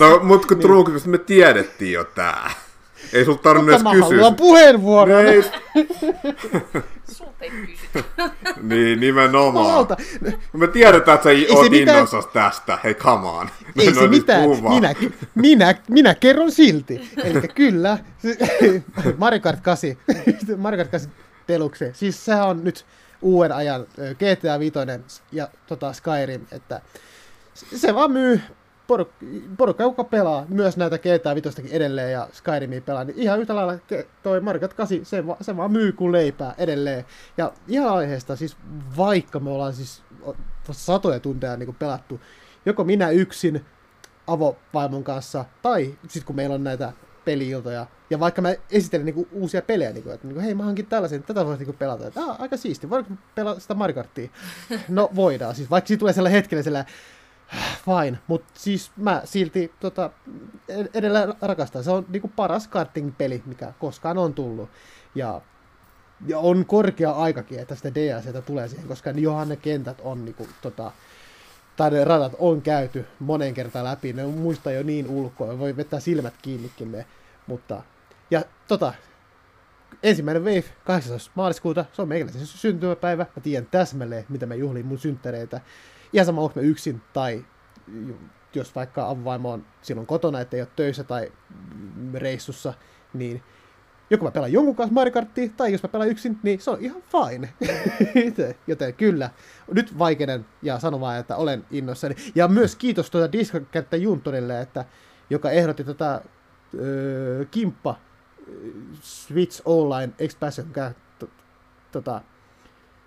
[0.00, 2.50] No, mut kun Truukista me tiedettiin jo tää.
[3.12, 4.16] Ei sulta tarvinnut Mutta edes mä kysyä.
[4.16, 5.26] haluan puheenvuoron.
[5.26, 5.42] Ei,
[7.12, 8.04] Sulta ei kysytä.
[8.62, 9.46] niin, nimenomaan.
[9.64, 9.96] Jumalauta.
[10.52, 12.78] Me tiedetään, että sä se oot mitään- innossas tästä.
[12.84, 13.48] Hei, come on.
[13.78, 14.94] Ei No se nyt mitään, minä,
[15.34, 17.10] minä, minä kerron silti.
[17.24, 17.98] Eli kyllä,
[19.18, 19.96] Mario Kart 8,
[20.56, 21.12] Mario Kart 8
[21.48, 22.86] Deluxe, siis sehän on nyt
[23.22, 24.74] uuden ajan GTA 5
[25.32, 26.80] ja tota Skyrim, että
[27.54, 28.40] se vaan myy
[28.92, 33.56] poruk- porukka, joka pelaa myös näitä GTA 5 edelleen ja Skyrimia pelaa, niin ihan yhtä
[33.56, 33.74] lailla
[34.22, 37.04] toi Mario Kart 8, se, va- se vaan myy kuin leipää edelleen.
[37.36, 38.56] Ja ihan aiheesta, siis
[38.96, 40.02] vaikka me ollaan siis
[40.70, 42.20] satoja tunteja niin kuin pelattu,
[42.66, 43.64] joko minä yksin
[44.26, 46.92] avovaimon kanssa, tai sitten kun meillä on näitä
[47.24, 51.22] peliiltoja, ja vaikka mä esittelen niinku uusia pelejä, niinku, että niinku, hei mä hankin tällaisen,
[51.22, 54.28] tätä voisi niinku pelata, että aika siisti, voidaanko pelata sitä Mario Karttia?
[54.88, 56.92] No voidaan, siis vaikka siitä tulee sellainen hetkellä sellainen,
[57.84, 60.10] Fine, mutta siis mä silti tota,
[60.94, 61.84] edelleen rakastan.
[61.84, 64.70] Se on niinku paras karting-peli, mikä koskaan on tullut.
[65.14, 65.40] Ja,
[66.26, 70.48] ja on korkea aikakin, että sitä DLCtä tulee siihen, koska johan ne kentät on niinku,
[70.62, 70.92] tota,
[71.76, 76.00] tai ne radat on käyty monen kertaan läpi, ne muista jo niin ulkoa, voi vetää
[76.00, 77.06] silmät kiinnikin ne,
[77.46, 77.82] mutta,
[78.30, 78.92] ja tota,
[80.02, 81.30] ensimmäinen Wave 18.
[81.34, 85.60] maaliskuuta, se on meikäläisen syntymäpäivä, mä tiedän täsmälleen, mitä mä juhlin mun synttäreitä,
[86.16, 87.44] ihan sama, onko mä yksin tai
[88.54, 91.32] jos vaikka avovaimo on silloin kotona, ettei ole töissä tai
[92.14, 92.74] reissussa,
[93.14, 93.42] niin
[94.10, 96.78] joko mä pelaan jonkun kanssa Mario Karttia, tai jos mä pelaan yksin, niin se on
[96.80, 97.54] ihan fine.
[98.66, 99.30] Joten kyllä,
[99.72, 102.14] nyt vaikeinen ja sanon vaan, että olen innoissani.
[102.34, 104.84] Ja myös kiitos tuota Discord-kättä Juntonille, että,
[105.30, 106.20] joka ehdotti tätä
[106.74, 107.96] öö, kimppa
[109.00, 110.68] Switch Online Expansion
[111.92, 112.20] tota,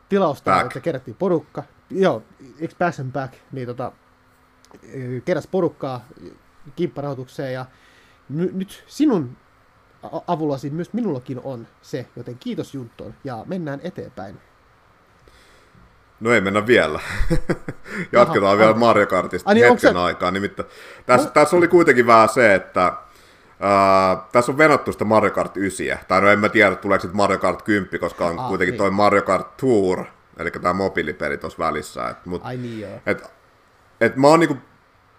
[0.09, 0.65] tilausta, Back.
[0.65, 1.63] että kerättiin porukka.
[1.89, 2.23] Joo,
[2.59, 3.91] Expansion Back, niin tota,
[5.25, 6.05] keräs porukkaa
[6.75, 7.65] kimpparahoitukseen ja
[8.29, 9.37] n- nyt sinun
[10.27, 14.37] avullasi myös minullakin on se, joten kiitos Juntton ja mennään eteenpäin.
[16.19, 16.99] No ei mennä vielä.
[18.11, 19.99] Jatketaan Aha, vielä Mario Kartista niin hetken se...
[19.99, 20.31] aikaa.
[20.31, 20.69] Nimittäin,
[21.05, 21.31] tässä, no.
[21.31, 22.93] tässä oli kuitenkin vähän se, että
[23.59, 27.17] Uh, tässä on venattu sitä Mario Kart 9, tai no en mä tiedä, tuleeko sitten
[27.17, 28.77] Mario Kart 10, koska on ah, kuitenkin niin.
[28.77, 30.05] toi Mario Kart Tour,
[30.39, 32.09] eli tämä mobiilipeli tuossa välissä.
[32.09, 33.01] Et, mut, Ai niin joo.
[33.05, 33.23] Et,
[34.01, 34.57] et mä oon niinku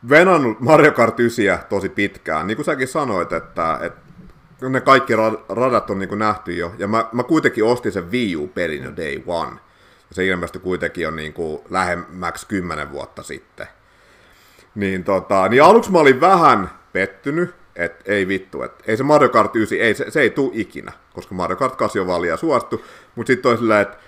[0.09, 3.93] venannut Mario Kart 9 tosi pitkään, niin kuin säkin sanoit, että et,
[4.69, 5.13] ne kaikki
[5.49, 9.23] radat on niinku nähty jo, ja mä, mä kuitenkin ostin sen Wii U-pelin jo day
[9.27, 9.57] one,
[10.09, 13.67] ja se ilmestyi kuitenkin jo niinku lähemmäksi kymmenen vuotta sitten.
[14.75, 19.29] Niin, tota, niin aluksi mä olin vähän pettynyt, että ei vittu, että ei se Mario
[19.29, 22.39] Kart 9, ei, se, se ei tule ikinä, koska Mario Kart 8 on vaan liian
[22.39, 23.99] suostu, mutta sitten on silleen, että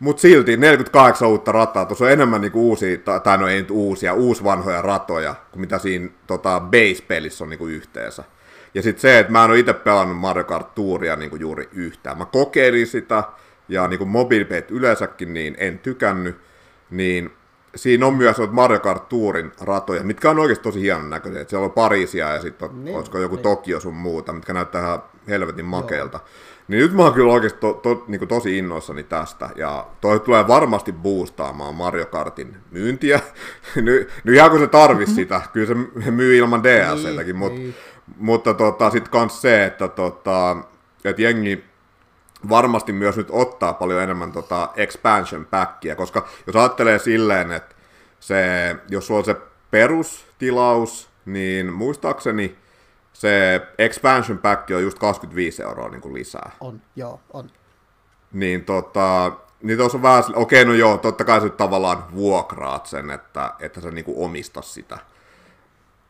[0.00, 4.14] mutta silti 48 uutta rataa, tuossa on enemmän niinku uusia, tai no ei nyt uusia,
[4.14, 8.24] uusvanhoja ratoja, kuin mitä siinä tota, base-pelissä on niinku yhteensä.
[8.74, 12.18] Ja sitten se, että mä en ole itse pelannut Mario Kart Touria niinku juuri yhtään.
[12.18, 13.24] Mä kokeilin sitä,
[13.68, 16.36] ja niinku mobiilipeit yleensäkin, niin en tykännyt,
[16.90, 17.30] niin
[17.74, 21.44] siinä on myös Mario Kart Tourin ratoja, mitkä on oikeasti tosi hienon näköisiä.
[21.48, 23.42] Siellä on Pariisia ja sitten niin, olisiko joku niin.
[23.42, 26.18] Tokio sun muuta, mitkä näyttää ihan helvetin makeelta.
[26.18, 26.30] Joo.
[26.70, 30.48] Niin nyt mä oon kyllä oikeasti to, to, niin tosi innoissani tästä, ja toi tulee
[30.48, 33.20] varmasti boostaamaan Mario Kartin myyntiä.
[33.76, 37.74] nyt, nyt ihan kun se tarvisi sitä, kyllä se myy ilman DLCtäkin, niin, mut, niin.
[38.16, 40.56] mutta tota, sitten kans se, että tota,
[41.04, 41.64] et jengi
[42.48, 47.74] varmasti myös nyt ottaa paljon enemmän tota expansion packia, koska jos ajattelee silleen, että
[48.20, 48.36] se,
[48.88, 49.36] jos sulla on se
[49.70, 52.56] perustilaus, niin muistaakseni
[53.20, 56.50] se expansion pack on just 25 euroa niin kuin lisää.
[56.60, 57.50] On, joo, on.
[58.32, 63.10] Niin tota, niin tuossa on vähän, okei, no joo, totta kai sä tavallaan vuokraat sen,
[63.10, 64.98] että, että sä niinku omistat sitä.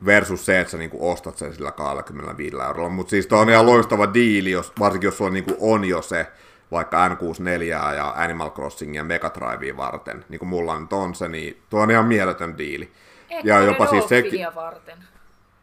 [0.06, 2.88] Versus se, että sä niinku ostat sen sillä 25 eurolla.
[2.88, 6.26] Mutta siis toi on ihan loistava diili, jos, varsinkin jos sulla niinku on jo se,
[6.70, 7.62] vaikka N64
[7.94, 11.80] ja Animal Crossing ja Mega Drivea varten, niin kuin mulla nyt on se, niin tuo
[11.80, 12.92] on ihan mieletön diili.
[13.30, 14.46] Ehkä ja jopa siis sekin...
[14.54, 15.09] varten.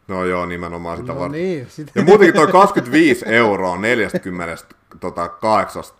[0.08, 1.40] No joo, nimenomaan sitä no varten.
[1.40, 1.92] Niin, sitä...
[1.94, 5.30] Ja muutenkin toi 25 euroa 48 tota,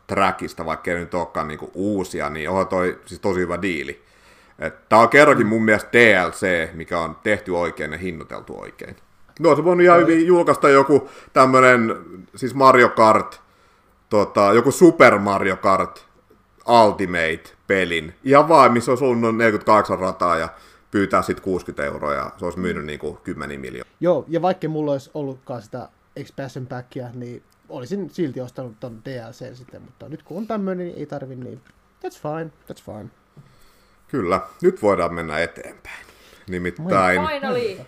[0.06, 4.02] trackista, vaikka ei nyt olekaan niinku uusia, niin onhan toi siis tosi hyvä diili.
[4.88, 8.96] Tämä on kerrankin mun mielestä DLC, mikä on tehty oikein ja hinnoiteltu oikein.
[9.40, 11.96] No se voinut ihan hyvin julkaista joku tämmönen,
[12.36, 13.40] siis Mario Kart,
[14.08, 16.06] tota, joku Super Mario Kart
[16.68, 18.14] Ultimate-pelin.
[18.24, 20.48] Ihan vaan, missä olisi ollut noin 48 rataa ja
[20.90, 23.92] pyytää sitten 60 euroa ja se olisi myynyt niin kuin 10 miljoonaa.
[24.00, 29.56] Joo, ja vaikka mulla olisi ollutkaan sitä expansion packia, niin olisin silti ostanut ton DLC
[29.56, 31.60] sitten, mutta nyt kun on tämmöinen, niin ei tarvi niin.
[32.04, 33.08] That's fine, that's fine.
[34.08, 36.06] Kyllä, nyt voidaan mennä eteenpäin.
[36.48, 37.20] Nimittäin...
[37.26, 37.78] Finally!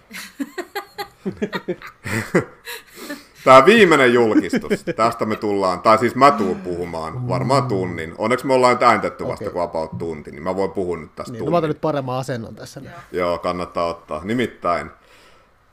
[3.44, 8.14] Tämä viimeinen julkistus, tästä me tullaan, tai siis mä tuun puhumaan varmaan tunnin.
[8.18, 9.52] Onneksi me ollaan nyt ääntetty vasta okay.
[9.52, 11.46] kuin about tunti, niin mä voin puhua nyt tästä niin, tunnin.
[11.46, 12.80] No mä otan nyt paremman asennon tässä.
[12.80, 12.92] Joo.
[13.12, 14.20] Joo, kannattaa ottaa.
[14.24, 14.90] Nimittäin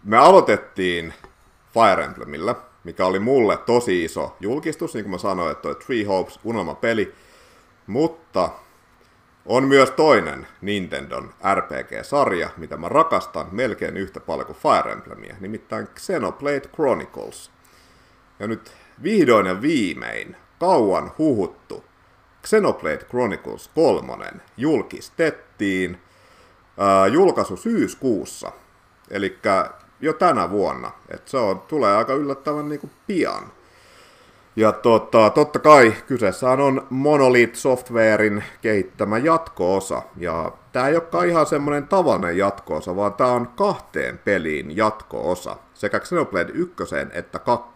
[0.04, 1.14] me aloitettiin
[1.74, 6.04] Fire Emblemillä, mikä oli mulle tosi iso julkistus, niin kuin mä sanoin, että toi Three
[6.04, 7.16] Hopes, unelmapeli,
[7.88, 8.50] mutta
[9.46, 15.88] on myös toinen Nintendon RPG-sarja, mitä mä rakastan melkein yhtä paljon kuin Fire Emblemia, nimittäin
[15.96, 17.52] Xenoblade Chronicles.
[18.40, 18.72] Ja nyt
[19.04, 21.84] vihdoin ja viimein kauan huhuttu
[22.44, 25.98] Xenoblade Chronicles 3 julkistettiin
[26.78, 28.52] ää, julkaisu syyskuussa,
[29.10, 29.40] eli
[30.02, 30.92] jo tänä vuonna.
[31.10, 33.52] Et se on, tulee aika yllättävän niin kuin pian.
[34.58, 40.02] Ja tota, totta kai kyseessä on Monolith Softwarein kehittämä jatko-osa.
[40.16, 45.56] Ja tämä ei olekaan ihan semmoinen tavallinen jatko-osa, vaan tämä on kahteen peliin jatko-osa.
[45.74, 46.76] Sekä Xenoblade 1
[47.14, 47.72] että 2.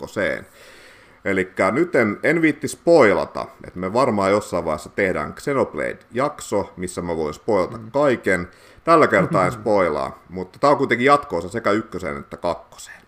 [1.25, 7.15] Eli nyt en, en viitti spoilata, että me varmaan jossain vaiheessa tehdään Xenoblade-jakso, missä mä
[7.15, 7.91] voin spoilata mm.
[7.91, 8.47] kaiken.
[8.83, 13.00] Tällä kertaa en spoilaa, mutta tämä on kuitenkin jatkoosa sekä ykköseen että kakkoseen.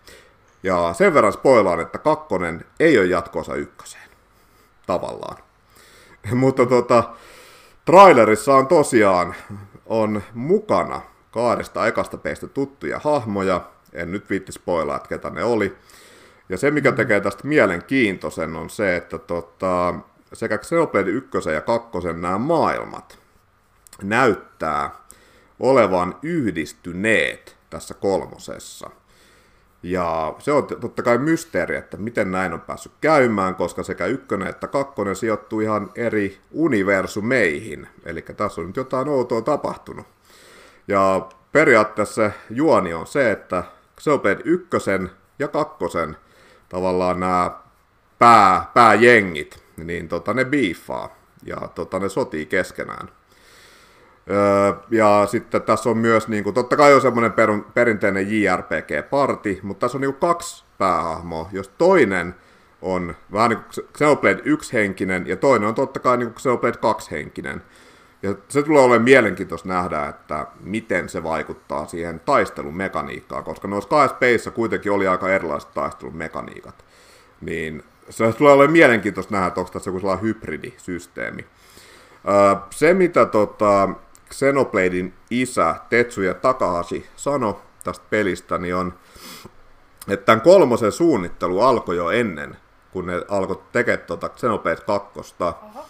[0.64, 4.08] Ja sen verran spoilaan, että kakkonen ei ole jatkoosa ykköseen.
[4.86, 5.36] Tavallaan.
[6.34, 7.14] mutta tota,
[7.84, 9.34] trailerissa on tosiaan
[9.86, 11.00] on mukana
[11.30, 13.70] kahdesta ekasta peistä tuttuja hahmoja.
[13.92, 15.76] En nyt viitti spoilaa, että ketä ne oli.
[16.48, 19.94] Ja se, mikä tekee tästä mielenkiintoisen, on se, että tota,
[20.32, 21.88] sekä Xenoblade 1 ja 2
[22.20, 23.18] nämä maailmat
[24.02, 24.90] näyttää
[25.60, 28.90] olevan yhdistyneet tässä kolmosessa.
[29.84, 34.48] Ja se on totta kai mysteeri, että miten näin on päässyt käymään, koska sekä ykkönen
[34.48, 37.88] että kakkonen sijoittuu ihan eri universumeihin.
[38.04, 40.06] Eli tässä on nyt jotain outoa tapahtunut.
[40.88, 43.64] Ja periaatteessa juoni on se, että
[44.00, 46.16] Xenoblade ykkösen ja kakkosen
[46.68, 47.50] tavallaan nämä
[48.18, 53.08] pää, pääjengit, niin tota, ne biiffaa ja tota, ne sotii keskenään.
[54.90, 59.80] Ja sitten tässä on myös, niin kuin, totta kai on semmoinen per, perinteinen JRPG-parti, mutta
[59.80, 62.34] tässä on niin kaksi päähahmoa, jos toinen
[62.82, 67.62] on vähän niin kuin Xenoblade 1-henkinen ja toinen on totta kai niin kuin Xenoblade 2-henkinen.
[68.22, 73.90] Ja se tulee olemaan mielenkiintoista nähdä, että miten se vaikuttaa siihen taistelun mekaniikkaan, koska noissa
[73.90, 76.84] kahdessa peissä kuitenkin oli aika erilaiset taistelun mekaniikat.
[77.40, 81.46] Niin se tulee olemaan mielenkiintoista nähdä, että onko tässä joku sellainen hybridisysteemi.
[82.70, 83.88] Se, mitä tota,
[84.38, 88.94] Xenobladein isä Tetsuya Takahashi sanoi tästä pelistä, niin on,
[90.08, 92.56] että tämän kolmosen suunnittelu alkoi jo ennen,
[92.90, 95.20] kun ne alkoi tekemään tuota Xenoblade 2.
[95.40, 95.86] Oho.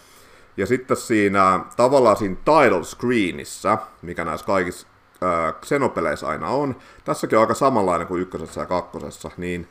[0.57, 4.87] Ja sitten siinä tavallaan siinä title screenissä, mikä näissä kaikissa
[5.23, 6.75] äh, Xenopeleissä aina on,
[7.05, 9.67] tässäkin on aika samanlainen kuin ykkösessä ja kakkosessa, niin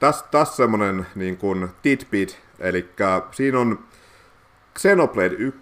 [0.00, 2.88] tässä täs semmoinen niin kuin tidbit, eli
[3.30, 3.78] siinä on
[4.78, 5.60] Xenoblade 1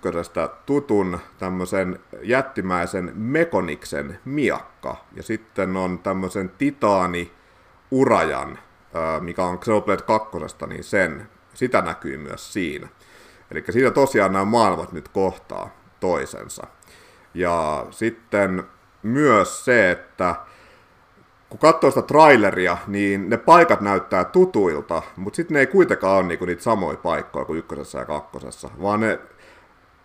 [0.67, 7.33] tutun tämmöisen jättimäisen Mekoniksen miakka, ja sitten on tämmöisen Titaani
[7.91, 8.59] Urajan,
[9.21, 12.89] mikä on Xenoblade 2, niin sen, sitä näkyy myös siinä.
[13.51, 16.67] Eli siinä tosiaan nämä maailmat nyt kohtaa toisensa.
[17.35, 18.63] Ja sitten
[19.03, 20.35] myös se, että
[21.53, 26.27] kun katsoo sitä traileria, niin ne paikat näyttää tutuilta, mutta sitten ne ei kuitenkaan ole
[26.27, 29.19] niinku niitä samoja paikkoja kuin ykkösessä ja kakkosessa, vaan ne,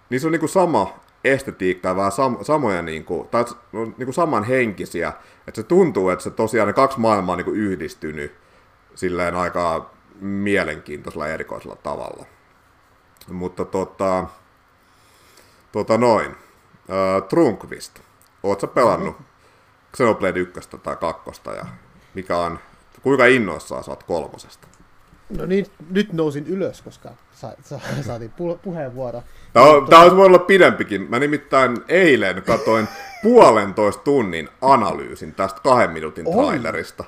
[0.09, 5.13] niissä on niinku sama estetiikka vähän sam, samoja, niinku, tai no, niinku samanhenkisiä,
[5.47, 8.35] että se tuntuu, että se tosiaan ne kaksi maailmaa on niinku yhdistynyt
[8.95, 9.89] silleen aika
[10.21, 12.25] mielenkiintoisella erikoisella tavalla.
[13.31, 14.25] Mutta tota,
[15.71, 17.99] tota noin, uh, Trunkvist,
[18.43, 19.19] oot sä pelannut?
[19.19, 19.26] Mm-hmm
[19.97, 21.65] Xenoblade 1 tai 2 ja
[22.13, 22.59] mikä on,
[23.01, 24.67] kuinka innoissaan saat kolmosesta?
[25.37, 29.23] No niin, nyt nousin ylös, koska sa, sa, saatiin pu, puheenvuoro.
[29.53, 31.09] Tämä, on, tämä olisi voinut olla pidempikin.
[31.09, 32.87] Mä nimittäin eilen katoin
[33.23, 37.03] puolentoista tunnin analyysin tästä kahden minuutin trailerista.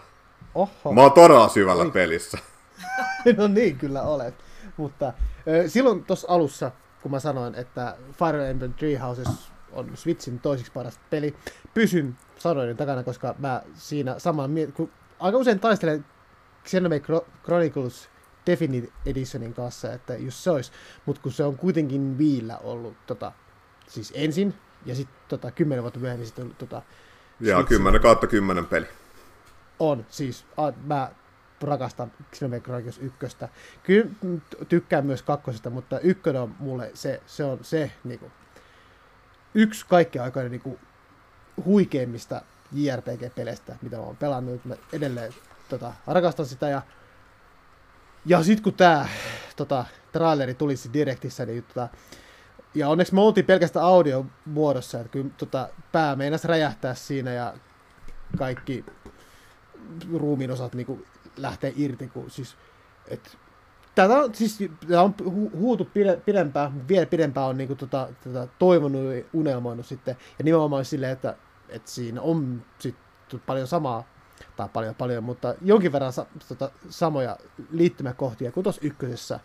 [0.55, 0.93] Oho.
[0.93, 1.91] Mä oon todella syvällä Oi.
[1.91, 2.37] pelissä.
[3.37, 4.33] no niin, kyllä olet.
[4.77, 5.13] Mutta
[5.67, 6.71] silloin tuossa alussa,
[7.01, 9.27] kun mä sanoin, että Fire Emblem Three Houses
[9.71, 11.35] on Switchin toiseksi paras peli,
[11.73, 16.05] pysyn sanoin takana, koska mä siinä saman kun aika usein taistelen
[16.65, 17.03] Xenoblade
[17.43, 18.09] Chronicles
[18.45, 20.71] Definite Editionin kanssa, että jos se olisi,
[21.05, 23.31] mutta kun se on kuitenkin viillä ollut tota,
[23.87, 24.53] siis ensin,
[24.85, 26.81] ja sitten tota, kymmenen vuotta myöhemmin sitten tota,
[27.39, 28.85] Ja kymmenen kautta kymmenen peli.
[29.79, 31.11] On, siis a, mä
[31.61, 33.49] rakastan Xenoblade Chronicles ykköstä.
[33.83, 34.05] Kyllä
[34.69, 38.31] tykkään myös kakkosesta, mutta ykkönen on mulle se, se on se niinku,
[39.53, 40.79] yksi kaikkien aikoina niinku,
[41.65, 42.41] huikeimmista
[42.71, 44.65] JRPG-peleistä, mitä mä oon pelannut.
[44.65, 45.33] Mä edelleen
[45.69, 46.81] tota, rakastan sitä ja
[48.25, 49.07] ja sitten kun tämä
[49.55, 51.87] tota, traileri tuli direktissä, niin tota,
[52.75, 57.53] ja onneksi me oltiin pelkästään audio muodossa, että kyllä tota, pää meinasi räjähtää siinä ja
[58.37, 58.85] kaikki
[60.13, 61.05] ruumiin osat niin
[61.37, 62.55] lähtee irti, kun siis,
[63.07, 63.37] et,
[64.07, 65.87] tätä on, siis, tätä on hu- huutu
[66.25, 71.11] pidempään, vielä pidempään on niin kuin, tota, tota, toivonut ja unelmoinut sitten, ja nimenomaan silleen,
[71.11, 71.35] että
[71.69, 72.95] että siinä on sit
[73.45, 74.03] paljon samaa,
[74.55, 77.37] tai paljon paljon, mutta jonkin verran sa, tota, samoja
[77.71, 79.39] liittymäkohtia kuin tuossa ykkösessä.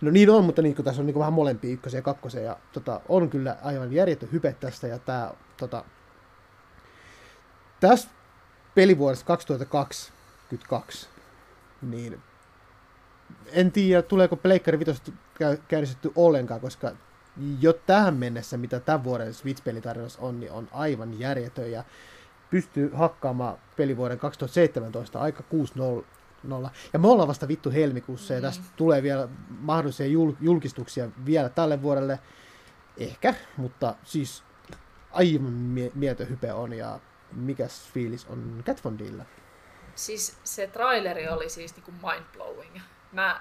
[0.00, 3.00] No niin on, mutta niin, tässä on niin vähän molempia ykkösen ja kakkosen, ja tota,
[3.08, 5.84] on kyllä aivan järjetön hype tästä, ja tämä tota,
[7.80, 8.08] tässä
[8.74, 11.08] pelivuodesta 2022,
[11.82, 12.22] niin
[13.52, 15.12] en tiedä, tuleeko Pleikkari 5
[15.68, 16.92] käynnistetty ollenkaan, koska
[17.60, 21.84] jo tähän mennessä, mitä tämän vuoden Switch-pelitarjous on, niin on aivan järjetön ja
[22.50, 25.44] pystyy hakkaamaan pelivuoden 2017 aika
[26.00, 26.04] 6-0.
[26.92, 28.70] Ja me ollaan vasta vittu helmikuussa ja tästä mm.
[28.76, 32.18] tulee vielä mahdollisia jul- julkistuksia vielä tälle vuodelle.
[32.96, 34.42] Ehkä, mutta siis
[35.10, 37.00] aivan mie- mieletön hype on ja
[37.32, 39.24] mikäs fiilis on Catfondilla?
[39.94, 42.76] Siis se traileri oli siis niinku mindblowing.
[43.14, 43.40] Mä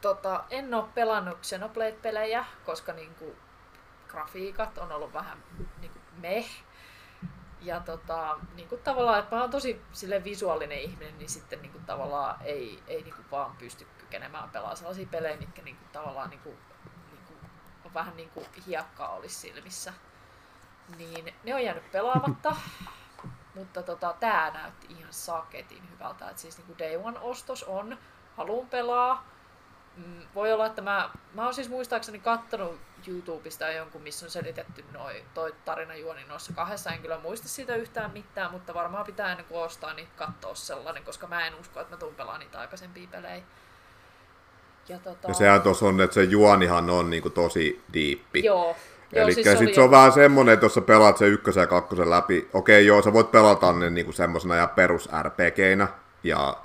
[0.00, 3.36] tota, en ole pelannut Xenoblade-pelejä, koska niinku,
[4.08, 5.44] grafiikat on ollut vähän
[5.80, 6.50] niinku, meh.
[7.60, 12.36] Ja tota, niinku, tavallaan, että mä oon tosi sille visuaalinen ihminen, niin sitten niinku, tavallaan
[12.42, 16.54] ei, ei niinku, vaan pysty kykenemään pelaamaan sellaisia pelejä, mitkä niinku, tavallaan niinku,
[17.10, 17.34] niinku,
[17.84, 19.92] on vähän niinku hiekkaa olisi silmissä.
[20.96, 22.56] Niin ne on jäänyt pelaamatta.
[23.54, 26.30] Mutta tota, tää näytti ihan saketin hyvältä.
[26.30, 27.98] Et siis niinku Day One-ostos on,
[28.36, 29.28] haluun pelaa.
[29.96, 34.84] Mm, voi olla, että mä, mä oon siis muistaakseni kattonut YouTubesta jonkun, missä on selitetty
[34.92, 36.90] noi, toi tarinajuoni noissa kahdessa.
[36.90, 41.04] En kyllä muista siitä yhtään mitään, mutta varmaan pitää ennen kuin ostaa, niin katsoa sellainen,
[41.04, 43.42] koska mä en usko, että mä tuun pelaamaan niitä aikaisempia pelejä.
[44.88, 45.28] Ja, tota...
[45.28, 48.44] ja sehän tuossa on, että se juonihan on niinku tosi diippi.
[48.44, 48.76] Joo,
[49.12, 51.66] Eli siis sit se, se on vähän semmonen, että jos sä pelaat sen ykkösen ja
[51.66, 55.88] kakkosen läpi, okei joo, sä voit pelata ne niinku semmosena ja perus RPGinä,
[56.22, 56.56] ja.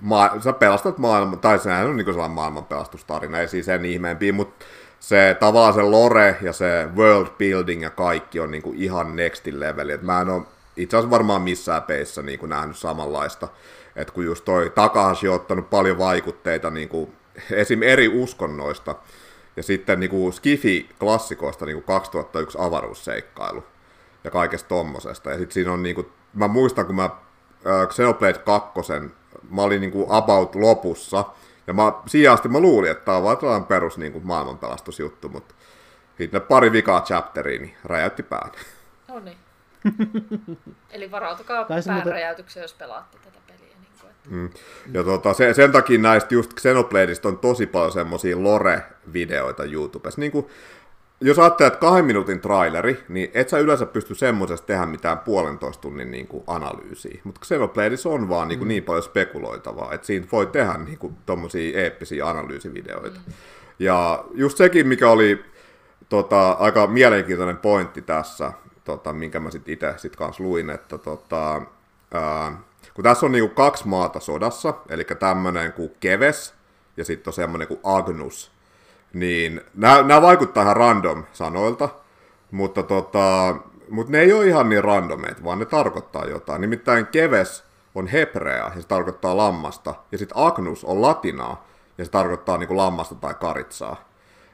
[0.00, 4.64] Ma- sä pelastat maailman, tai sehän on niinku sellainen maailmanpelastustarina, ei siis sen ihmeempi, mutta
[5.00, 9.88] se tavallaan se lore ja se world building ja kaikki on niinku ihan next level.
[9.88, 10.42] Et mä en ole
[10.76, 13.48] itse asiassa varmaan missään peissä niinku nähnyt samanlaista.
[13.96, 17.12] Et kun just toi Takahashi on ottanut paljon vaikutteita niinku
[17.50, 17.82] esim.
[17.82, 18.94] eri uskonnoista,
[19.56, 23.64] ja sitten niin kuin Skifi-klassikoista niin kuin 2001 avaruusseikkailu
[24.24, 25.30] ja kaikesta tommosesta.
[25.30, 28.70] Ja sitten siinä on niin kuin, mä muistan, kun mä äh, Xenoblade 2,
[29.50, 31.24] mä olin niin kuin about lopussa,
[31.66, 35.28] ja mä, siihen asti mä luulin, että tämä on vaan tällainen perus niin kuin maailmanpelastusjuttu,
[35.28, 35.54] mutta
[36.18, 38.50] sitten pari vikaa chapteriin, niin räjäytti pään.
[39.08, 39.36] No niin.
[40.90, 43.74] Eli varautukaa päänräjäytykseen, jos pelaatte tätä peliä.
[43.80, 44.28] Niin kuin, että...
[44.30, 44.50] mm.
[44.92, 50.20] Ja tota, se, sen takia näistä just Xenobladeista on tosi paljon semmoisia lore-videoita YouTubessa.
[50.20, 50.46] Niin kuin,
[51.22, 56.10] jos ajattelet kahden minuutin traileri, niin et sä yleensä pysty semmoisesta tehdä mitään puolentoista tunnin
[56.10, 57.20] niin kuin analyysiä.
[57.24, 58.68] Mutta Xenobladeissa on vaan niin, kuin mm.
[58.68, 63.20] niin paljon spekuloitavaa, että siinä voi tehdä niin kuin, tommosia eeppisiä analyysivideoita.
[63.26, 63.32] Mm.
[63.78, 65.44] Ja just sekin, mikä oli
[66.08, 68.52] tota, aika mielenkiintoinen pointti tässä,
[68.84, 71.62] tota, minkä mä sitten itse sit kanssa luin, että tota,
[72.14, 72.60] ää,
[72.94, 76.54] kun tässä on niinku kaksi maata sodassa, eli tämmöinen kuin Keves
[76.96, 78.52] ja sitten on semmoinen kuin Agnus,
[79.12, 81.88] niin nämä vaikuttaa ihan random sanoilta,
[82.50, 83.56] mutta tota,
[83.90, 86.60] mut ne ei ole ihan niin randomeet, vaan ne tarkoittaa jotain.
[86.60, 92.10] Nimittäin Keves on hebrea ja se tarkoittaa lammasta, ja sitten Agnus on latinaa ja se
[92.10, 94.08] tarkoittaa niinku lammasta tai karitsaa.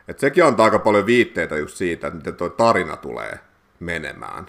[0.08, 3.38] Et sekin on aika paljon viitteitä just siitä, että miten tuo tarina tulee
[3.80, 4.46] menemään.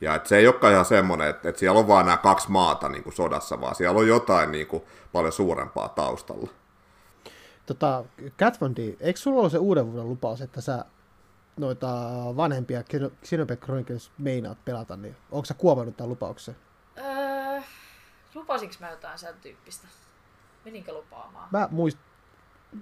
[0.00, 2.88] Ja et se ei olekaan ihan semmoinen, että, että siellä on vaan nämä kaksi maata
[2.88, 4.82] niin kuin sodassa, vaan siellä on jotain niin kuin,
[5.12, 6.50] paljon suurempaa taustalla.
[7.68, 8.04] Tota,
[8.38, 10.84] Catfondi, eikö sulla ole se uuden vuoden lupaus, että sä
[11.56, 11.88] noita
[12.36, 12.82] vanhempia
[13.24, 16.56] Xenoblade Chronicles meinaat pelata, niin onko sä kuovannut tämän lupauksen?
[16.98, 17.60] Öö,
[18.34, 19.88] lupasinko mä jotain sen tyyppistä?
[20.64, 21.48] Meninkö lupaamaan?
[21.50, 21.98] Mä, muist,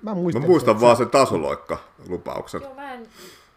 [0.03, 2.63] mä muistan, mä muistan vaan sen tasoloikka-lupauksen.
[2.63, 3.09] Joo, mä en,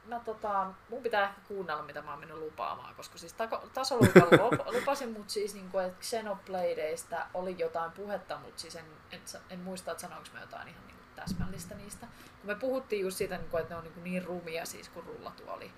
[0.05, 3.35] mä tota, mun pitää ehkä kuunnella, mitä mä oon mennyt lupaamaan, koska siis
[3.73, 9.21] tasoluokalla lupasin, mutta siis niin kuin, että Xenobladeista oli jotain puhetta, mutta siis en, en,
[9.49, 12.07] en muista, että sanoinko mä jotain ihan niin kuin täsmällistä niistä.
[12.41, 15.05] Kun me puhuttiin just siitä, niin kuin, että ne on niin, niin rumia siis kuin
[15.05, 15.71] rullatuoli.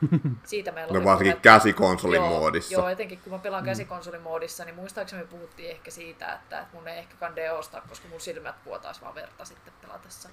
[0.44, 2.74] Siitä meillä no varsinkin käsikonsolimoodissa.
[2.74, 3.66] Joo, joo, etenkin kun mä pelaan mm.
[3.66, 8.08] käsikonsolimoodissa, niin muistaakseni me puhuttiin ehkä siitä, että, että mun ei ehkä kande ostaa, koska
[8.08, 10.28] mun silmät vuotaisi vaan verta sitten pelatessa.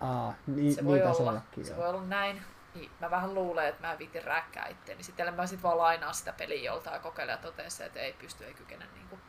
[0.00, 2.42] Aa, niin, se voi olla, se voi olla näin,
[2.74, 4.96] niin mä vähän luulen, että mä viitin räkkää itteeni.
[4.96, 8.12] Niin sitten mä sit vaan lainaa sitä peliä joltain ja kokeilla ja toteaa että ei
[8.12, 8.86] pysty, ei kykene.
[8.94, 9.20] Niin kuin,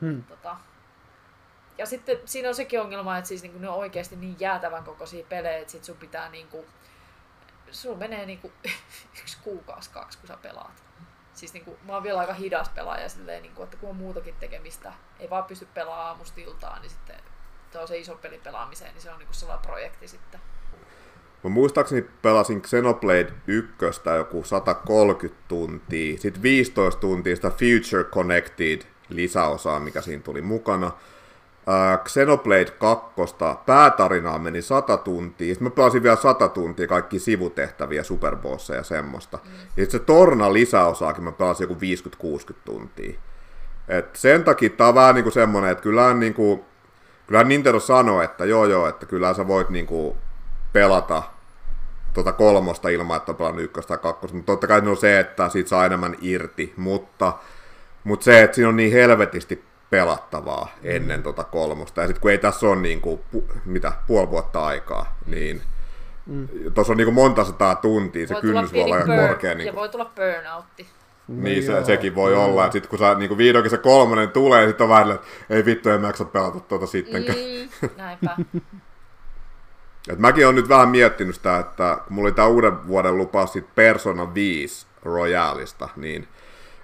[0.00, 0.24] hmm.
[0.24, 0.56] tota.
[1.78, 5.26] Ja sitten siinä on sekin ongelma, että siis niin ne on oikeasti niin jäätävän kokoisia
[5.28, 6.66] pelejä, että sit sun pitää niin kuin,
[7.70, 8.52] sun menee niin kuin
[9.20, 10.84] yksi kuukausi, kaksi, kun sä pelaat.
[11.34, 13.96] Siis niin kuin, mä oon vielä aika hidas pelaaja silleen, niin kuin, että kun on
[13.96, 17.16] muutakin tekemistä, ei vaan pysty pelaamaan aamusta iltaan, niin sitten
[17.72, 20.40] tuo se iso peli pelaamiseen, niin se on niin kuin sellainen projekti sitten.
[21.44, 23.72] Mä muistaakseni pelasin Xenoblade 1
[24.16, 30.92] joku 130 tuntia, sitten 15 tuntia sitä Future Connected lisäosaa, mikä siinä tuli mukana.
[31.66, 33.14] Uh, Xenoblade 2
[33.66, 39.36] päätarinaa meni 100 tuntia, sitten mä pelasin vielä 100 tuntia kaikki sivutehtäviä, superbosseja ja semmoista.
[39.44, 39.50] Mm.
[39.52, 41.74] Ja sitten se Torna lisäosaakin mä pelasin joku
[42.50, 43.20] 50-60 tuntia.
[43.88, 46.64] Et sen takia tää on vähän niinku semmonen, että kyllä niinku,
[47.26, 50.16] kyllä Nintendo sanoi, että joo joo, että kyllä sä voit niinku
[50.72, 51.22] pelata
[52.14, 55.20] tuota kolmosta ilman, että on pelannut ykköstä tai kakkosta, mutta totta kai se on se,
[55.20, 57.32] että siitä saa enemmän irti, mutta,
[58.04, 59.64] mutta se, että siinä on niin helvetisti
[59.94, 64.30] pelattavaa ennen tuota kolmosta, ja sitten kun ei tässä ole niin kuin, pu, mitä, puoli
[64.30, 65.62] vuotta aikaa, niin
[66.26, 66.48] mm.
[66.74, 69.54] tuossa on niin kuin monta sataa tuntia, se kynnys voi olla burn, korkea.
[69.54, 70.86] Niin ja voi tulla burnoutti.
[71.28, 72.44] Niin, se, sekin voi no.
[72.44, 72.70] olla.
[72.70, 75.90] Sitten kun sä, niin kuin vihdoinkin se kolmonen tulee, sitten on vähän, että ei vittu,
[75.90, 77.38] en jaksa pelata tuota sittenkään.
[77.38, 78.36] Mm, näinpä.
[80.08, 83.52] Et mäkin olen nyt vähän miettinyt sitä, että kun mulla oli tämä uuden vuoden lupaus
[83.52, 86.28] siitä Persona 5 Royalista, niin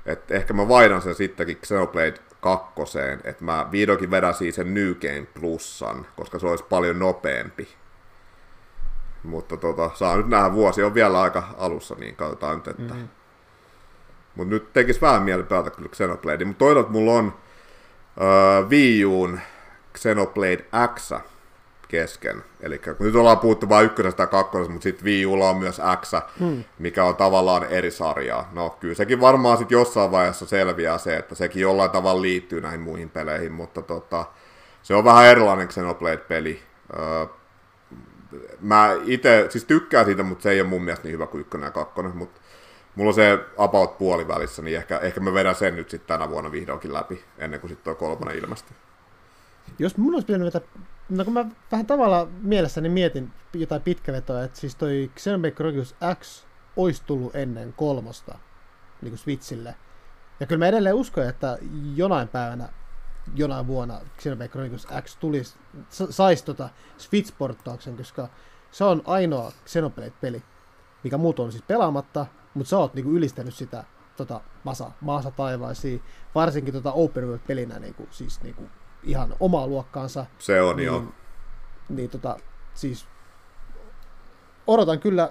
[0.07, 4.93] että ehkä mä vaihdan sen sittenkin Xenoblade kakkoseen, että mä vihdoinkin vedän siis sen New
[4.95, 7.69] Game Plusan, koska se olisi paljon nopeampi.
[9.23, 12.95] Mutta tota, saa nyt nähdä, vuosi on vielä aika alussa, niin katsotaan nyt, että...
[12.95, 13.09] Mm-hmm.
[14.35, 19.41] Mutta nyt tekisi vähän mieli pelata kyllä Xenoblade, mutta toisaalta mulla on uh, Wii Uun
[19.99, 20.65] Xenoblade
[20.95, 21.12] X
[21.91, 22.45] kesken.
[22.61, 26.12] Eli nyt ollaan puhuttu vain ykkösestä ja kakkosesta, mutta sitten Wii Ulla on myös X,
[26.39, 26.65] hmm.
[26.79, 28.51] mikä on tavallaan eri sarjaa.
[28.53, 32.81] No kyllä sekin varmaan sitten jossain vaiheessa selviää se, että sekin jollain tavalla liittyy näihin
[32.81, 34.25] muihin peleihin, mutta tota,
[34.83, 36.62] se on vähän erilainen Xenoblade-peli.
[36.99, 37.27] Öö,
[38.61, 41.67] mä itse, siis tykkään siitä, mutta se ei ole mun mielestä niin hyvä kuin ykkönen
[41.67, 42.41] ja kakkonen, mutta
[42.95, 46.53] mulla on se about puolivälissä, niin ehkä, ehkä mä vedän sen nyt sitten tänä vuonna
[46.53, 48.77] vihdoinkin läpi, ennen kuin sitten tuo kolmonen ilmestyy.
[49.79, 50.69] Jos mun olisi pitänyt vetää
[51.11, 56.45] No kun mä vähän tavalla mielessäni mietin jotain pitkävetoa, että siis toi Xenoblade Chronicles X
[56.77, 58.39] olisi tullut ennen kolmosta
[59.03, 59.74] niin kuin Switchille.
[60.41, 61.59] Ja kyllä mä edelleen uskon, että
[61.95, 62.69] jonain päivänä,
[63.35, 65.59] jonain vuonna Xenoblade Chronicles X tulisi,
[65.89, 66.69] saisi tota
[66.99, 68.28] Switch-porttauksen, koska
[68.70, 70.43] se on ainoa Xenoblade-peli,
[71.05, 73.85] mikä muut on siis pelaamatta, mutta sä oot niinku ylistänyt sitä
[74.16, 76.03] tota, masa, maassa taivaisiin,
[76.35, 78.69] varsinkin tota open world-pelinä niinku, siis niinku
[79.03, 80.27] ihan omaa luokkaansa.
[80.39, 81.05] Se on niin, joo.
[81.89, 82.37] Niin tota,
[82.75, 83.07] siis
[84.67, 85.31] odotan kyllä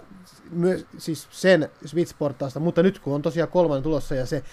[0.51, 4.43] myös siis sen Switch-portaasta, mutta nyt kun on tosiaan kolmannen tulossa ja se,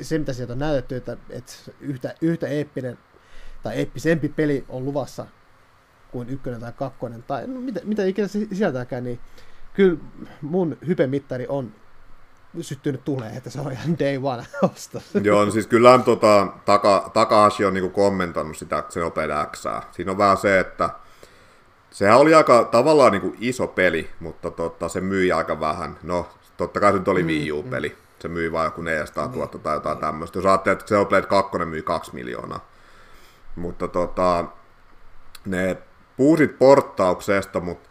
[0.00, 2.98] se mitä sieltä on näytetty, että, että yhtä, yhtä eeppinen
[3.62, 5.26] tai eeppisempi peli on luvassa
[6.12, 9.20] kuin ykkönen tai kakkonen, tai no, mitä, mitä ikinä sisältääkään, niin
[9.74, 9.98] kyllä
[10.42, 11.72] mun hypemittari on
[12.64, 15.02] syttynyt tulee, että se on ihan day one ostos.
[15.22, 19.64] Joo, no siis kyllä tota, taka, Takahashi on niinku kommentoinut sitä Xenoblade X.
[19.92, 20.90] Siinä on vähän se, että
[21.90, 25.98] sehän oli aika tavallaan niinku iso peli, mutta tota, se myi aika vähän.
[26.02, 27.88] No, totta kai se nyt oli mm, Wii U-peli.
[27.88, 27.96] Mm.
[28.18, 30.38] Se myi vain joku 400 000 niin, tai jotain tämmöistä.
[30.38, 32.68] Jos ajattelee, että Xenoblade 2 myi 2 miljoonaa.
[33.56, 34.44] Mutta tota,
[35.46, 35.76] ne
[36.16, 37.88] puhusit porttauksesta, mutta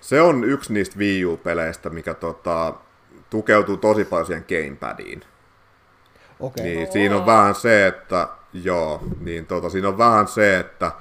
[0.00, 2.74] se on yksi niistä Wii U-peleistä, mikä tota,
[3.34, 5.22] tukeutuu tosi paljon siihen gamepadiin.
[6.40, 6.64] Okay.
[6.64, 10.92] Niin siinä on vähän se, että joo, niin tota, siinä on vähän se, että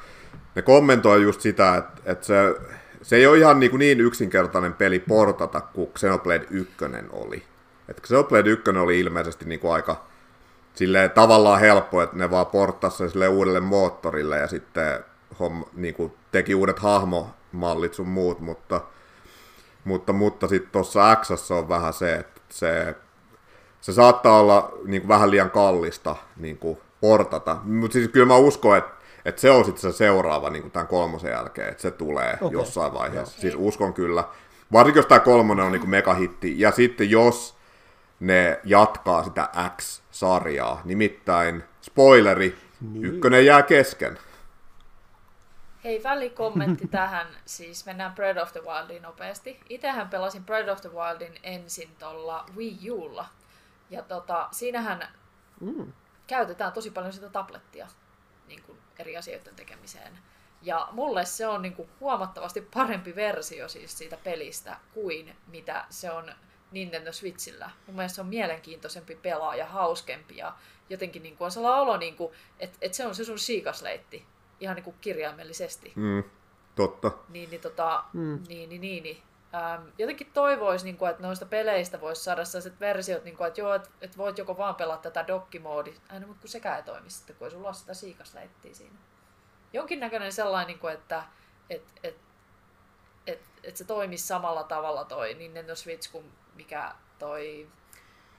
[0.56, 2.56] ne kommentoi just sitä, että, että se,
[3.02, 6.76] se ei ole ihan niin, niin yksinkertainen peli portata kuin Xenoblade 1
[7.12, 7.44] oli.
[7.88, 10.06] Että Xenoblade 1 oli ilmeisesti niin kuin aika
[10.76, 15.00] silleen tavallaan helppo, että ne vaan porttasi sen sille uudelle moottorille ja sitten
[15.40, 18.82] homma, niin kuin teki uudet hahmomallit sun muut, mutta
[19.84, 22.96] mutta, mutta sitten tuossa X on vähän se, että se,
[23.82, 27.58] se saattaa olla niin kuin vähän liian kallista niin kuin portata.
[27.64, 28.92] Mutta siis kyllä mä uskon, että,
[29.26, 32.60] että se on sitten se seuraava niin kuin tämän kolmosen jälkeen, että se tulee okay.
[32.60, 33.36] jossain vaiheessa.
[33.36, 33.42] Joo.
[33.42, 34.24] Siis uskon kyllä.
[34.72, 36.60] Varsinkin jos tämä kolmonen on niin kuin megahitti.
[36.60, 37.56] Ja sitten jos
[38.20, 43.06] ne jatkaa sitä X-sarjaa, nimittäin spoileri, niin.
[43.06, 44.18] ykkönen jää kesken.
[45.84, 47.28] Hei, välikommentti tähän.
[47.46, 49.60] Siis mennään Breath of the Wildiin nopeasti.
[49.70, 53.26] Itsehän pelasin Breath of the Wildin ensin tuolla Wii Ulla.
[53.90, 55.08] Ja tota, siinähän
[55.60, 55.94] mm.
[56.28, 57.88] käytetään tosi paljon sitä tablettia
[58.48, 60.20] niin kuin eri asioiden tekemiseen.
[60.62, 66.12] Ja mulle se on niin kuin huomattavasti parempi versio siis siitä pelistä kuin mitä se
[66.12, 66.34] on
[66.72, 67.70] Nintendo Switchillä.
[67.88, 70.56] Mun mielestä se on mielenkiintoisempi pelaa ja hauskempi ja
[70.90, 74.33] jotenkin niin kuin on sellainen olo, niin kuin, että, että se on se sun siikasleitti
[74.64, 75.94] ihan niin kuin kirjaimellisesti.
[75.96, 76.24] Mm,
[76.76, 77.12] totta.
[77.30, 78.44] Niin, niin, tota, mm.
[78.48, 79.24] niin, niin, niin, niin.
[79.56, 83.62] Ähm, jotenkin toivoisi, niin kuin, että noista peleistä voisi saada sellaiset versiot, niin kuin, että
[83.62, 87.10] joo, että, että voit joko vaan pelata tätä dokkimoodi, aina, mutta kun sekään ei toimi
[87.10, 88.96] sitten, kun ei sulla ole sitä siikasleittiä siinä.
[89.74, 91.24] Jonkinnäköinen sellainen, niin kuin, että
[91.70, 92.16] et, et,
[93.28, 97.68] et, et se toimisi samalla tavalla toi Nintendo Switch kuin mikä toi,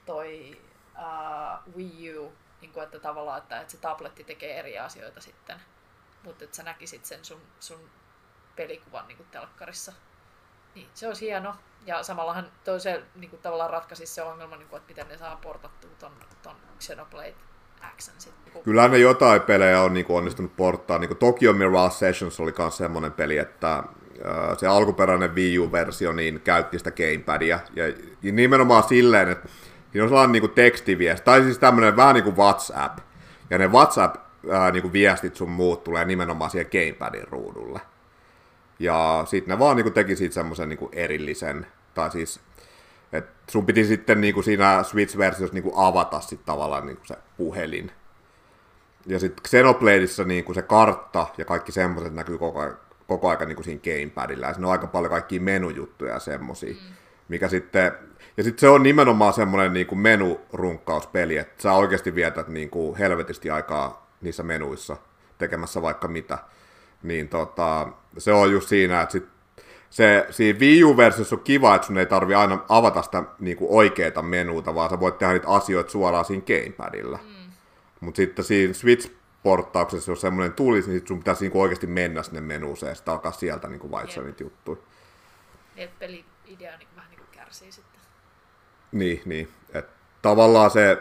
[0.05, 0.59] toi
[0.97, 5.61] uh, Wii U, niin kuin, että tavallaan, että, että se tabletti tekee eri asioita sitten
[6.25, 7.79] mutta että sä näkisit sen sun, sun
[8.55, 9.93] pelikuvan niin telkkarissa.
[10.75, 11.55] Niin, se olisi hieno.
[11.85, 15.17] Ja samallahan toi se niin kuin tavallaan ratkaisi se ongelma, niin kuin, että miten ne
[15.17, 16.11] saa portattua ton,
[16.41, 17.35] ton Xenoblade
[17.97, 18.63] Xn sitten.
[18.63, 20.97] Kyllä ne jotain pelejä on niin kuin onnistunut porttaa.
[20.97, 23.83] Niin kuin Tokyo Mirage Sessions oli myös semmoinen peli, että
[24.57, 27.59] se alkuperäinen Wii U-versio niin käytti sitä gamepadia.
[27.75, 27.83] Ja
[28.31, 29.49] nimenomaan silleen, että
[29.91, 32.99] siinä on sellainen niin kuin tekstiviesti, tai siis tämmöinen vähän niin kuin WhatsApp.
[33.49, 33.71] Ja ne
[34.47, 37.79] WhatsApp-viestit niin kuin sun muut tulee nimenomaan siihen gamepadin ruudulle.
[38.79, 42.39] Ja sitten ne vaan niin kuin teki siitä semmoisen niin erillisen, tai siis
[43.13, 47.07] että sun piti sitten niin kuin siinä Switch-versiossa niin kuin avata sit tavallaan niin kuin
[47.07, 47.91] se puhelin.
[49.05, 52.77] Ja sitten Xenobladeissa niin kuin se kartta ja kaikki semmoiset näkyy koko ajan,
[53.07, 54.47] koko ajan niin kuin siinä gamepadilla.
[54.47, 56.73] Ja siinä on aika paljon kaikkia menujuttuja ja semmosia.
[56.73, 56.95] Mm.
[57.27, 57.91] Mikä sitten,
[58.37, 62.97] ja sitten se on nimenomaan semmoinen niin kuin menurunkkauspeli, että sä oikeasti vietät niin kuin
[62.97, 64.97] helvetisti aikaa niissä menuissa
[65.37, 66.37] tekemässä vaikka mitä.
[67.03, 67.87] Niin tota,
[68.17, 69.25] se on just siinä, että sit
[69.89, 73.71] se siinä Wii U-versiossa on kiva, että sun ei tarvi aina avata sitä niin kuin
[73.71, 77.19] oikeaa menuuta, vaan sä voit tehdä niitä asioita suoraan siinä gamepadilla.
[77.23, 77.51] Mm.
[77.99, 82.41] Mutta sitten siinä Switch-porttauksessa, jos semmoinen tulisi, niin sit sun pitäisi niinku oikeasti mennä sinne
[82.41, 84.77] menuuseen ja sitten alkaa sieltä niinku vaihtaa niitä juttuja.
[85.75, 88.01] Niin, että peli-idea niin vähän niin kuin kärsii sitten.
[88.91, 89.49] Niin, niin.
[89.73, 89.87] Et
[90.21, 90.97] tavallaan se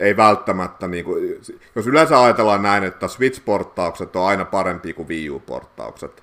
[0.00, 1.40] ei välttämättä, niin kuin,
[1.74, 6.22] jos yleensä ajatellaan näin, että Switch-porttaukset on aina parempi kuin Wii U-porttaukset,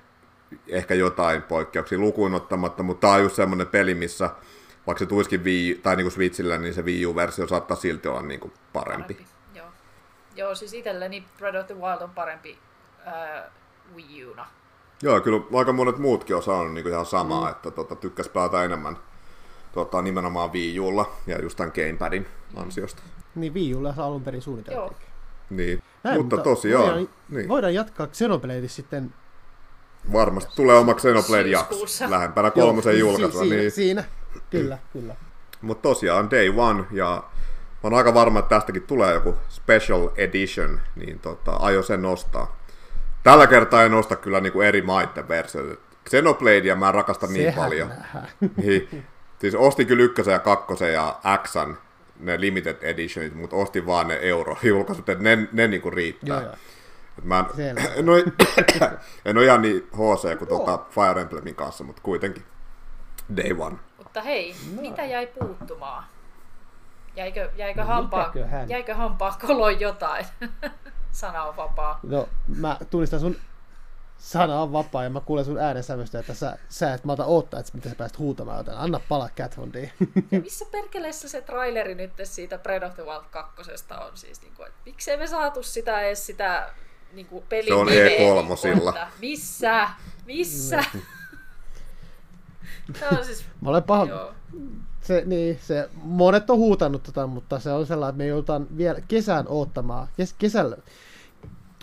[0.68, 4.30] ehkä jotain poikkeuksia lukuun ottamatta, mutta tämä on just semmoinen peli, missä
[4.86, 8.22] vaikka se tuisikin Wii, tai niin kuin Switchillä, niin se Wii U-versio saattaa silti olla
[8.22, 9.14] niin kuin parempi.
[9.14, 9.32] parempi.
[9.54, 9.66] Joo.
[10.36, 12.58] Joo, siis itselleni Breath of the Wild on parempi
[13.06, 13.42] äh,
[13.96, 14.46] Wii Una.
[15.02, 17.50] Joo, kyllä aika monet muutkin on saanut niin kuin ihan samaa, mm.
[17.50, 18.96] että tota, tykkäs pelata enemmän
[19.72, 22.26] tota, nimenomaan Wii Ulla ja just tämän Gamepadin
[22.56, 23.02] ansiosta.
[23.38, 24.96] Niin Wii Ulla alun perin suunniteltiin.
[25.50, 26.84] Niin, Näin, mutta, mutta tosiaan.
[26.84, 27.48] Voidaan, niin.
[27.48, 29.14] voidaan jatkaa Xenobladeissa sitten
[30.12, 33.40] Varmasti tulee oma Xenoblade jakso lähempänä kolmosen julkaisua.
[33.40, 33.70] Siinä, niin...
[33.70, 34.04] siinä,
[34.50, 35.16] kyllä, kyllä.
[35.62, 37.24] Mutta tosiaan Day One, ja
[37.72, 42.56] mä oon aika varma, että tästäkin tulee joku Special Edition, niin tota, aio sen nostaa.
[43.22, 45.82] Tällä kertaa en nosta kyllä niinku eri maiden versioita.
[46.08, 47.92] Xenobladea mä rakastan niin Sehän paljon.
[48.56, 49.04] Niin,
[49.38, 51.76] siis ostin kyllä ykkösen ja kakkosen ja Xn,
[52.20, 56.36] ne limited editionit, mutta ostin vaan ne euro-julkaisut, että ne, ne niinku riittää.
[56.36, 56.56] Joo, joo.
[57.22, 58.24] Mä en, en, ole,
[59.24, 62.44] en ole ihan niin HC kuin tuota Fire Emblemin kanssa, mutta kuitenkin
[63.36, 63.76] Day One.
[63.98, 64.82] Mutta hei, no.
[64.82, 66.04] mitä jäi puuttumaan?
[67.16, 68.32] Jäikö, jäikö, no, hampaa,
[68.66, 70.26] jäikö hampaa koloon jotain?
[71.10, 72.00] Sana on vapaa.
[72.02, 73.36] No, mä tunnistan sun
[74.18, 77.72] sana on vapaa ja mä kuulen sun äänesävystä, että sä, sä et malta odottaa, että
[77.74, 79.92] mitä sä pääst huutamaan, joten anna palaa Catfondiin.
[80.30, 83.62] Ja missä perkeleessä se traileri nyt siitä Breath of the Wild 2
[84.08, 86.70] on siis, niin kuin, että miksei me saatu sitä edes sitä
[87.12, 89.06] niin kuin pelin Se on E3.
[89.20, 89.88] Missä?
[90.26, 90.84] Missä?
[93.00, 93.44] Tämä on siis...
[93.60, 94.06] Mä olen paha...
[95.00, 99.00] Se, niin, se, monet on huutanut tota, mutta se on sellainen, että me joudutaan vielä
[99.08, 100.08] kesään odottamaan.
[100.16, 100.76] Kes, kesällä.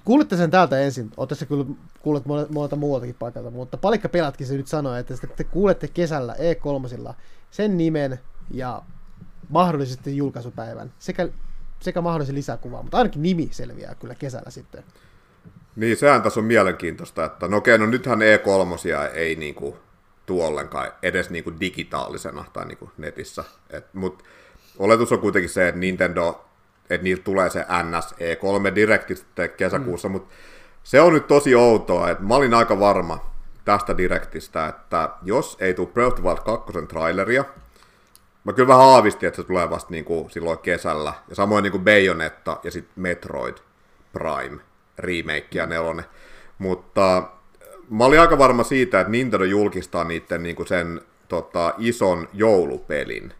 [0.05, 1.65] Kuulitte sen täältä ensin, olette se kyllä
[1.99, 7.13] kuulleet monelta muualtakin paikalta, mutta palikka pelatkin se nyt sanoi, että te kuulette kesällä E3
[7.51, 8.19] sen nimen
[8.51, 8.81] ja
[9.49, 10.93] mahdollisesti julkaisupäivän.
[10.99, 11.29] Sekä,
[11.79, 14.83] sekä mahdollisen lisäkuvaa, mutta ainakin nimi selviää kyllä kesällä sitten.
[15.75, 19.77] Niin, sehän tässä on mielenkiintoista, että no okei, no nythän E3 ei niinku
[20.25, 23.43] tuo ollenkaan edes niinku digitaalisena tai niinku netissä,
[23.93, 24.23] mutta
[24.79, 26.45] oletus on kuitenkin se, että Nintendo,
[26.89, 30.11] että niiltä tulee se NS E3 Direct sitten kesäkuussa, mm.
[30.11, 30.33] mutta
[30.83, 33.31] se on nyt tosi outoa, että mä olin aika varma
[33.65, 37.45] tästä Directistä, että jos ei tule Breath of the Wild 2 traileria,
[38.43, 42.59] mä kyllä vähän aavistin, että se tulee vasta niinku silloin kesällä, ja samoin niinku Bayonetta
[42.63, 43.57] ja sitten Metroid
[44.13, 44.59] Prime
[44.97, 46.05] remake ja nelonen.
[46.57, 47.29] Mutta
[47.89, 53.33] mä olin aika varma siitä, että Nintendo julkistaa niiden niin sen tota, ison joulupelin.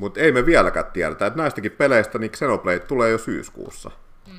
[0.00, 3.90] Mutta ei me vieläkään tiedetä, että näistäkin peleistä niin Xenoblade tulee jo syyskuussa.
[4.26, 4.34] Mm.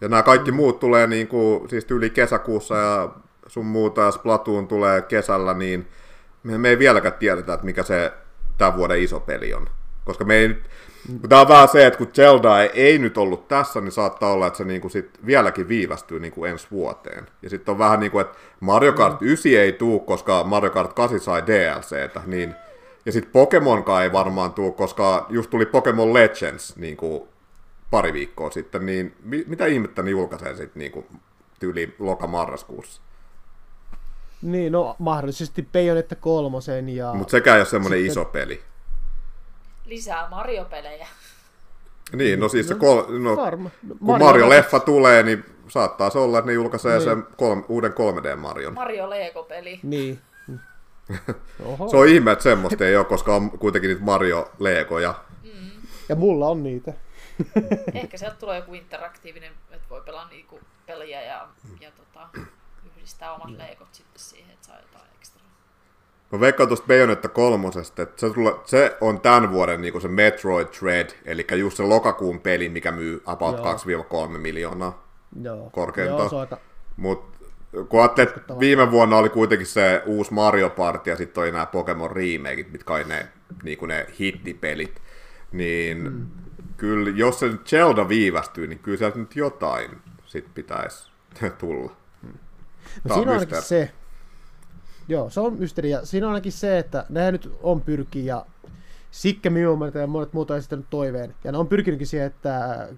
[0.00, 3.10] Ja nämä kaikki muut tulee niin kuin, siis yli kesäkuussa ja
[3.46, 5.88] sun muuta, ja Splatoon tulee kesällä, niin
[6.42, 8.12] me, me ei vieläkään tiedetä, että mikä se
[8.58, 9.68] tämän vuoden iso peli on.
[10.04, 10.62] Koska me ei,
[11.28, 14.46] Tämä on vähän se, että kun Zelda ei, ei nyt ollut tässä, niin saattaa olla,
[14.46, 17.26] että se niinku sit vieläkin viivästyy niinku ensi vuoteen.
[17.42, 20.92] Ja sitten on vähän niin kuin, että Mario Kart 9 ei tuu, koska Mario Kart
[20.92, 22.54] 8 sai DLCtä, niin
[23.06, 27.28] ja sitten Pokemonkaan ei varmaan tuu, koska just tuli Pokemon Legends niin kuin
[27.90, 31.06] pari viikkoa sitten, niin mi- mitä ihmettä ne julkaisee sitten niin kuin
[31.60, 33.02] tyyli loka-marraskuussa?
[34.42, 37.14] Niin, no mahdollisesti Bayonetta kolmosen ja...
[37.14, 38.12] Mutta sekään ei ole semmoinen sitten...
[38.12, 38.62] iso peli
[39.90, 41.06] lisää Mario-pelejä.
[42.12, 43.70] Niin, no siis se kol- no, Varma.
[43.88, 47.04] No, kun Mario-leffa tulee, niin saattaa se olla, että ne julkaisee niin.
[47.04, 48.74] sen kolme, uuden 3D-Marion.
[48.74, 49.80] Mario Lego-peli.
[49.82, 50.20] Niin.
[51.90, 55.14] Se on ihme, että semmoista ei ole, koska on kuitenkin niitä Mario-legoja.
[55.44, 55.70] Mm.
[56.08, 56.92] Ja mulla on niitä.
[57.94, 61.48] Ehkä sieltä tulee joku interaktiivinen, että voi pelaa niinku peliä ja,
[61.80, 62.28] ja tota,
[62.86, 65.44] yhdistää omat leikot sitten siihen, että saa jotain ekstraa.
[66.32, 70.68] Mä veikkaan tuosta Bayonetta kolmosesta, että se, tulla, se on tämän vuoden niin se Metroid
[70.80, 74.26] Dread, eli just se lokakuun peli, mikä myy about Joo.
[74.28, 75.06] 2-3 miljoonaa
[75.42, 75.70] Joo.
[75.70, 76.20] korkeintaan.
[76.20, 76.58] Joo, se on aika...
[76.96, 77.29] Mutta
[77.88, 81.66] kun ajattelet, että viime vuonna oli kuitenkin se uusi Mario Party ja sitten oli nämä
[81.66, 83.28] Pokemon remakeit, mitkä oli ne,
[83.62, 85.02] niinku ne hittipelit,
[85.52, 86.26] niin mm.
[86.76, 89.90] kyllä jos se nyt Zelda viivästyy, niin kyllä sieltä nyt jotain
[90.26, 91.10] sit pitäisi
[91.60, 91.96] tulla.
[93.04, 93.90] No Tää on siinä on ainakin se,
[95.08, 98.46] joo, se on mysteeri, ja siinä on ainakin se, että nämä nyt on pyrki, ja
[99.10, 102.88] Sikke Miumat ja monet muut on esittänyt toiveen, ja ne on pyrkinytkin siihen, että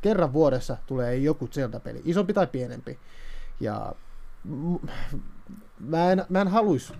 [0.00, 2.98] kerran vuodessa tulee joku Zelda-peli, isompi tai pienempi,
[3.60, 3.92] ja
[5.80, 6.92] mä en, mä en haluis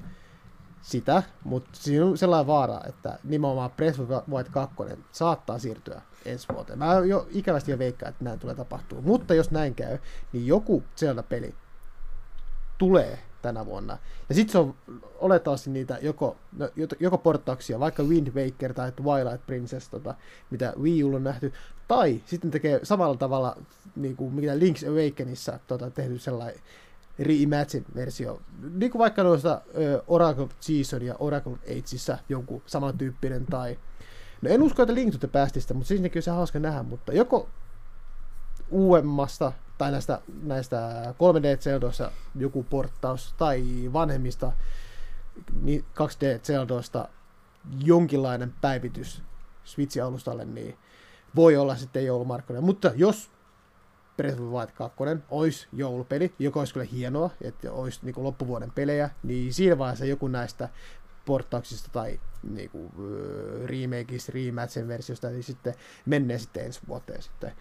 [0.83, 4.01] sitä, mutta siinä on sellainen vaara, että nimenomaan Breath
[4.31, 4.77] Wild 2
[5.13, 6.79] saattaa siirtyä ensi vuoteen.
[6.79, 9.01] Mä jo ikävästi jo veikkaan, että näin tulee tapahtua.
[9.01, 9.99] Mutta jos näin käy,
[10.33, 11.55] niin joku Zelda-peli
[12.79, 13.99] tulee tänä vuonna.
[14.29, 14.75] Ja sitten se on
[15.19, 16.69] olettavasti niitä joko, no,
[17.01, 20.15] joko porttauksia, vaikka Wind Waker tai Twilight Princess, tota,
[20.51, 21.53] mitä Wii U on nähty,
[21.89, 23.57] tai sitten tekee samalla tavalla,
[23.97, 26.61] niin kuin mitä Link's Awakenissa tota, tehty sellainen
[27.19, 28.41] reimagine-versio.
[28.75, 33.79] Niin kuin vaikka noista ö, Oracle Season ja Oracle Ageissa jonkun samantyyppinen, tai
[34.43, 37.13] No en usko, että Link to the Pastista, mutta siis kyllä se hauska nähdä, mutta
[37.13, 37.49] joko
[38.71, 44.53] uudemmasta tai näistä, näistä 3D Zeldoissa joku porttaus tai vanhemmista
[45.63, 47.09] niin 2D Zeldoista
[47.85, 49.23] jonkinlainen päivitys
[49.65, 50.79] Switchin alustalle, niin
[51.37, 52.67] voi olla sitten joulumarkkinoilla.
[52.67, 53.31] Mutta jos
[54.23, 54.97] Breath of the Wild 2
[55.31, 60.05] olisi joulupeli, joka olisi kyllä hienoa, että olisi niin kuin loppuvuoden pelejä, niin siinä vaiheessa
[60.05, 60.69] joku näistä
[61.25, 62.21] porttauksista tai
[62.51, 62.93] niin kuin,
[63.65, 65.75] remakeista, rematchen versiosta, niin sitten
[66.07, 67.53] menee sitten ensi vuoteen sitten.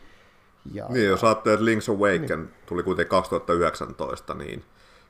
[0.73, 2.53] Ja, Niin, jos ajattelee, että Link's Awaken niin.
[2.65, 4.63] tuli kuitenkin 2019, niin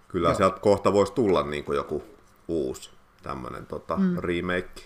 [0.07, 0.35] kyllä Joo.
[0.35, 2.03] Sieltä kohta voisi tulla niin kuin joku
[2.47, 2.89] uusi
[3.23, 4.17] tämmöinen tota, mm.
[4.17, 4.81] remake.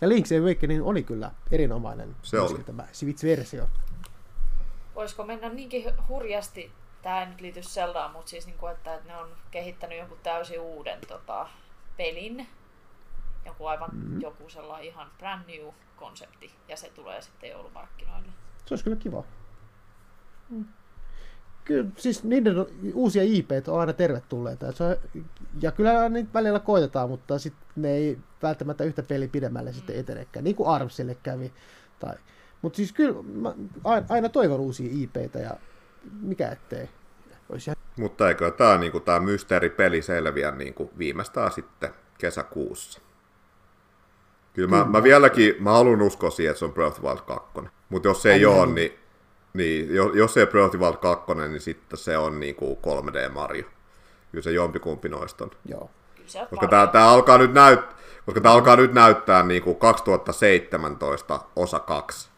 [0.00, 2.58] ja Link's Awakening oli kyllä erinomainen Se oli.
[2.58, 3.68] tämä Switch-versio.
[4.94, 6.72] Voisiko mennä niinkin hurjasti,
[7.02, 10.18] tämä ei nyt liity Zeldaan, mutta siis niin kuin, että, että ne on kehittänyt jonkun
[10.22, 11.48] täysin uuden tota,
[11.96, 12.46] pelin,
[13.46, 14.20] joku aivan mm.
[14.20, 18.28] joku sellainen ihan brand new konsepti, ja se tulee sitten joulumarkkinoille.
[18.66, 19.24] Se olisi kyllä kiva.
[20.48, 20.64] Mm.
[21.64, 22.54] Kyllä, siis niiden
[22.94, 24.72] uusia IP on aina tervetulleita.
[24.72, 24.96] Se on,
[25.60, 30.44] ja kyllä niitä välillä koitetaan, mutta sitten ne ei välttämättä yhtä peli pidemmälle sitten etenekään,
[30.44, 31.52] niin kuin Armsille kävi.
[32.00, 32.14] Tai,
[32.64, 33.54] mutta siis kyllä mä
[34.08, 35.50] aina, toivon uusia IPtä ja
[36.20, 36.88] mikä ettei.
[37.48, 43.00] Olisi ihan Mutta eikö tämä niinku, tää mysteeripeli selviä niinku, viimeistään sitten kesäkuussa?
[44.52, 47.20] Kyllä mä, mä vieläkin, mä haluan uskoa siihen, että se on Breath of the Wild
[47.26, 47.60] 2.
[47.88, 48.74] Mutta jos se ei On ole, niin.
[48.74, 48.98] niin,
[49.54, 52.40] niin jo- jos se ei ole Breath of the Wild 2, niin sitten se on
[52.40, 53.64] niinku 3D Mario.
[54.30, 55.50] Kyllä se jompikumpi noista on.
[55.64, 55.90] joo.
[56.14, 57.80] Kyllä Koska tämä, tämä alkaa nyt näyt,
[58.26, 62.33] koska tämä alkaa nyt näyttää niin kuin 2017 osa 2.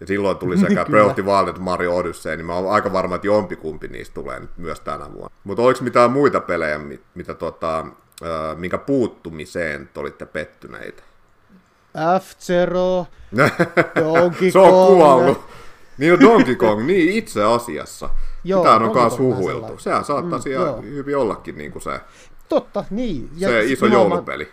[0.00, 0.84] Ja silloin tuli sekä Kyllä.
[0.84, 4.14] Breath of the Wild että Mario Odyssey, niin mä oon aika varma, että jompikumpi niistä
[4.14, 5.30] tulee nyt myös tänä vuonna.
[5.44, 7.86] Mutta oliko mitään muita pelejä, mi- mitä tota,
[8.56, 11.02] minkä puuttumiseen te olitte pettyneitä?
[12.20, 13.06] F-Zero,
[14.00, 14.86] Donkey se on Kong.
[14.98, 15.40] kuollut.
[15.98, 18.08] Niin on Donkey Kong, niin itse asiassa.
[18.44, 19.78] Joo, Sitä on myös Kong huhuiltu.
[19.78, 20.82] Sehän saattaisi Mm, joo.
[20.82, 22.00] hyvin ollakin niin kuin se,
[22.48, 23.30] Totta, niin.
[23.38, 24.48] se sit iso joulupeli.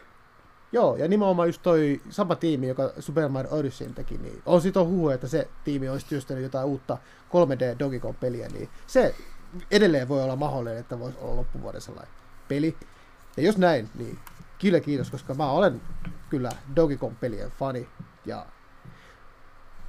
[0.72, 4.78] Joo, ja nimenomaan just toi sama tiimi, joka Super Mario Odysseyn teki, niin on sit
[4.78, 6.98] on huhu, että se tiimi olisi työstänyt jotain uutta
[7.30, 9.16] 3D Donkey Kong-peliä, niin se
[9.72, 12.14] edelleen voi olla mahdollinen, että voisi olla loppuvuoden sellainen
[12.48, 12.78] peli.
[13.38, 14.20] Ja jos näin, niin
[14.62, 15.82] kyllä kiitos, koska mä olen
[16.30, 17.88] kyllä Donkey Kong-pelien fani,
[18.26, 18.46] ja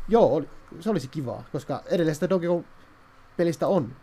[0.08, 0.48] joo, oli,
[0.80, 3.96] se olisi kivaa, koska edelleen sitä Donkey Kong-pelistä on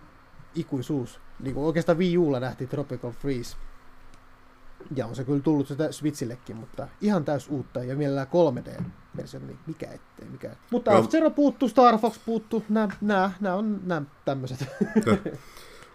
[0.55, 1.19] ikuisuus.
[1.39, 3.57] Niin kuin oikeastaan Wii Ulla nähtiin Tropical Freeze,
[4.95, 9.59] ja on se kyllä tullut sitä Switchillekin, mutta ihan täys uutta ja mielellään 3D-versio, niin
[9.67, 10.67] mikä ettei, mikä ettei.
[10.71, 11.01] Mutta No.
[11.03, 14.67] F-Zero puuttuu, Star Fox puuttuu, nämä, nämä, nämä on nämä tämmöiset.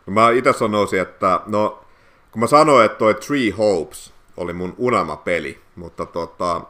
[0.06, 1.84] No mä itse sanoisin, että no,
[2.32, 6.60] kun mä sanoin, että toi Three Hopes oli mun unelmapeli, mutta tota,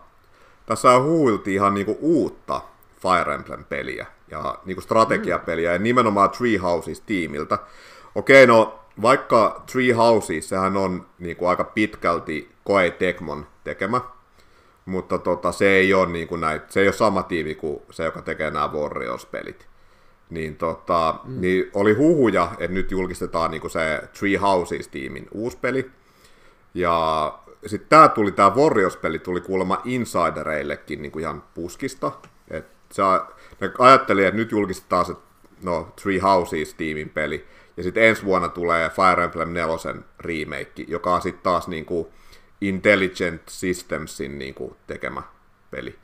[0.67, 2.61] tässä huuiltiin ihan niinku uutta
[3.03, 7.59] Fire Emblem-peliä ja niinku strategiapeliä ja nimenomaan Tree Houses tiimiltä.
[8.15, 14.01] Okei, no vaikka Tree Houses, sehän on niinku aika pitkälti Koei Tecmon tekemä,
[14.87, 18.23] mutta tota, se ei ole niinku näitä, se ei ole sama tiimi kuin se, joka
[18.23, 19.71] tekee nämä Warriors-pelit
[20.31, 21.41] niin, tota, mm.
[21.41, 25.91] niin oli huhuja, että nyt julkistetaan niinku se Three Houses-tiimin uusi peli.
[26.75, 32.13] Ja sitten tämä tuli, tämä Warriors-peli tuli kuulemma insidereillekin niinku ihan puskista.
[32.51, 33.03] Et se,
[33.61, 35.15] ne ajatteli, että nyt julkistetaan se
[35.63, 37.47] no, Three Houses-tiimin peli,
[37.81, 39.77] ja sitten ensi vuonna tulee Fire Emblem 4
[40.19, 42.13] remake, joka on sitten taas niinku
[42.61, 45.23] Intelligent Systemsin niinku tekemä
[45.71, 45.99] peli.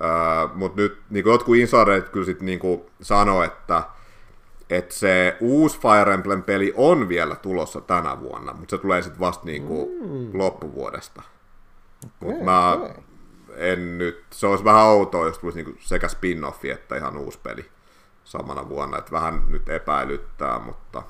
[0.00, 3.82] Uh, Mutta nyt niinku jotkut insiderit kyllä sitten niinku sanoo, että
[4.70, 9.44] että se uusi Fire Emblem-peli on vielä tulossa tänä vuonna, mutta se tulee sitten vasta
[9.44, 10.38] niinku mm.
[10.38, 11.22] loppuvuodesta.
[12.04, 12.94] Okay, Mutta mä okay.
[13.56, 17.64] en nyt, se olisi vähän outoa, jos tulisi niinku sekä spin-offi että ihan uusi peli
[18.24, 21.02] samana vuonna, että vähän nyt epäilyttää, mutta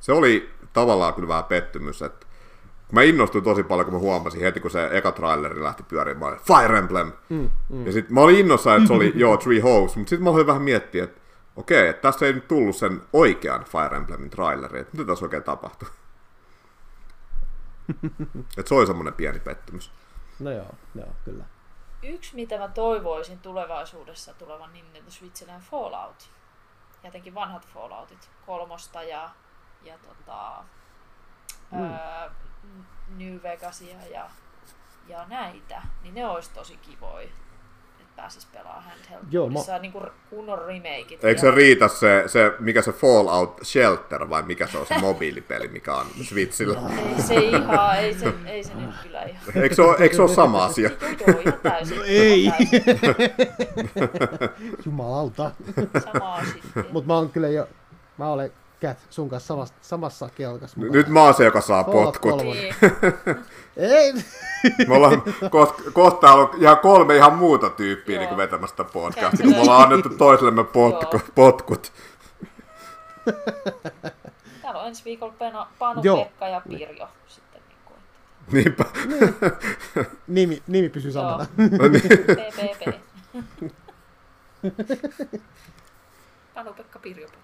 [0.00, 2.26] se oli tavallaan kyllä vähän pettymys, että
[2.92, 6.78] mä innostuin tosi paljon, kun mä huomasin heti, kun se eka traileri lähti pyörimään, Fire
[6.78, 7.12] Emblem!
[7.28, 7.86] Mm, mm.
[7.86, 10.46] Ja sitten mä olin innossa, että se oli, joo, Three House, mutta sitten mä olin
[10.46, 11.20] vähän miettiä, että
[11.56, 15.42] okei, että tässä ei nyt tullut sen oikean Fire Emblemin traileri, että mitä tässä oikein
[15.42, 15.88] tapahtui.
[18.58, 19.92] että se oli semmoinen pieni pettymys.
[20.38, 21.44] No joo, joo, kyllä.
[22.02, 26.30] Yksi, mitä mä toivoisin tulevaisuudessa tulevan Nintendo Switchillä on Fallout.
[27.04, 29.30] Jotenkin vanhat Falloutit, kolmosta ja,
[29.82, 30.64] ja tota,
[31.70, 31.82] mm.
[31.82, 32.30] öö,
[33.08, 34.30] New Vegasia ja,
[35.06, 37.28] ja näitä, niin ne olisi tosi kivoja
[38.20, 39.24] pääsisi pelaamaan handheld.
[39.30, 39.60] Joo, mä...
[39.60, 41.24] Saa niinku kunnon remakeit.
[41.24, 45.68] Eikö se riitä se, se, mikä se Fallout Shelter vai mikä se on se mobiilipeli,
[45.68, 46.80] mikä on Switchillä?
[47.16, 49.62] ei se ihan, ei se, ei se nyt kyllä ihan.
[49.62, 50.90] Eikö se ole, eikö se ole sama asia?
[51.26, 51.96] Joo, ihan täysin.
[51.96, 52.46] No ei.
[54.86, 55.50] Jumalauta.
[56.12, 56.62] Sama asia.
[56.92, 57.68] Mutta mä oon kyllä jo,
[58.18, 60.80] mä olen Cat sun kanssa samassa, samassa kelkassa.
[60.80, 62.42] Nyt mä oon se, joka saa potkut.
[62.42, 62.74] Niin.
[63.76, 64.12] Ei.
[64.88, 66.26] Me ollaan kohta, kohta
[66.58, 71.92] ihan kolme ihan muuta tyyppiä niin vetämästä podcastia, kun me ollaan annettu toisellemme potku, potkut.
[74.62, 77.08] Täällä on ensi viikolla Pano, Pano Pekka ja Pirjo.
[77.28, 77.98] Sitten, niin kuin.
[78.52, 78.84] Niinpä.
[80.26, 81.46] nimi, nimi pysyy samana.
[81.56, 82.02] No niin.
[82.02, 83.00] PPP.
[86.54, 87.28] Pano Pekka Pirjo.
[87.28, 87.39] Joo.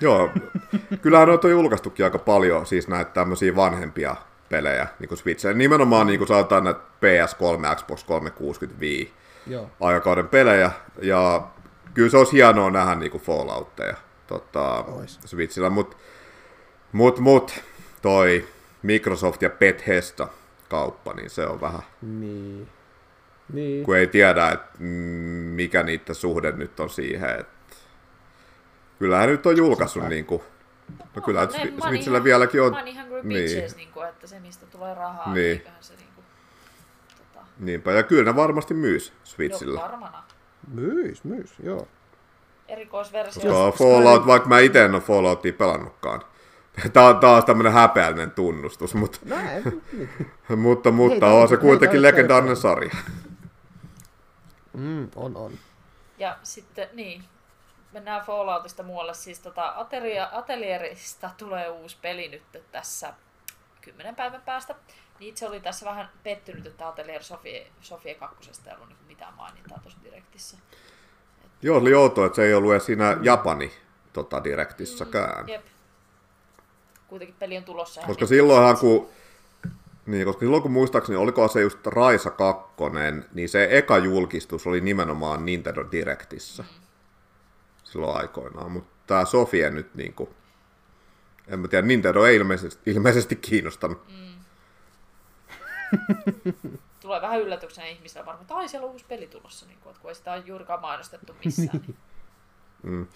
[0.00, 0.30] Joo,
[1.02, 4.16] kyllähän noita on julkaistukin aika paljon, siis näitä tämmöisiä vanhempia
[4.48, 5.54] pelejä niin kuin Switchille.
[5.54, 9.12] Nimenomaan niin kuin sanotaan näitä PS3, Xbox 360 Wii
[9.46, 9.70] Joo.
[9.80, 10.70] aikakauden pelejä.
[11.02, 11.48] Ja
[11.94, 13.96] kyllä se olisi hienoa nähdä niin kuin Falloutteja
[14.26, 15.96] tota, Switchillä, mutta
[16.92, 17.62] mut, mut,
[18.02, 18.48] toi
[18.82, 20.28] Microsoft ja Bethesda
[20.68, 21.82] kauppa, niin se on vähän...
[22.02, 22.68] Niin.
[23.52, 23.84] niin.
[23.84, 24.82] Kun ei tiedä, että
[25.54, 27.59] mikä niiden suhde nyt on siihen, että
[29.00, 30.42] Kyllähän nyt on julkaissut niin kuin,
[31.16, 32.72] no kyllä no, Switchillä vieläkin on.
[32.72, 33.76] Money Hungry Bitches, niin.
[33.76, 35.46] niin kuin, että se mistä tulee rahaa, niin.
[35.46, 36.24] eiköhän se niin kuin,
[37.16, 37.46] tota...
[37.58, 39.80] Niinpä, ja kyllä ne varmasti myys Switchillä.
[39.80, 40.22] Joo, varmana.
[40.74, 41.88] Myys, myys, joo.
[42.68, 43.42] Erikoisversio.
[43.42, 46.20] Koska Fallout, vaikka mä itse en ole Falloutia pelannutkaan.
[46.92, 49.82] Tämä on taas tämmöinen häpeällinen tunnustus, mutta, Näin.
[50.56, 52.96] mutta, mutta on se kuitenkin legendaarinen sarja.
[54.72, 55.52] Mm, on, on.
[56.18, 57.24] Ja sitten, niin,
[57.92, 59.14] mennään Falloutista muualle.
[59.14, 59.74] Siis tota,
[60.32, 62.42] Atelierista tulee uusi peli nyt
[62.72, 63.14] tässä
[63.80, 64.74] kymmenen päivän päästä.
[65.18, 69.34] Niin itse oli tässä vähän pettynyt, että Atelier Sofie, Sofie 2 ei ollut niin mitään
[69.34, 70.56] mainintaa tuossa direktissä.
[71.44, 71.50] Et...
[71.62, 73.72] Joo, oli outoa, että se ei ollut siinä Japani
[74.12, 75.44] tota, direktissäkään.
[75.44, 75.66] Mm, jep.
[77.08, 78.00] Kuitenkin peli on tulossa.
[78.06, 79.08] Koska silloinhan kun
[80.06, 82.68] niin, koska silloin kun muistaakseni, oliko se just Raisa 2,
[83.34, 86.62] niin se eka julkistus oli nimenomaan Nintendo Directissä.
[86.62, 86.89] Mm
[87.90, 90.30] silloin aikoinaan, mutta tämä Sofia nyt niin kuin,
[91.48, 94.02] en mä tiedä, Nintendo ei ilmeisesti, ilmeisesti kiinnostanut.
[94.08, 94.30] Mm.
[97.00, 100.10] Tulee vähän yllätyksenä ihmisillä varmaan, että ai siellä on uusi peli tulossa, niin kuin, kun
[100.10, 101.68] ei sitä ole juurikaan mainostettu missään.
[101.72, 101.96] Niin.
[102.82, 103.06] mm.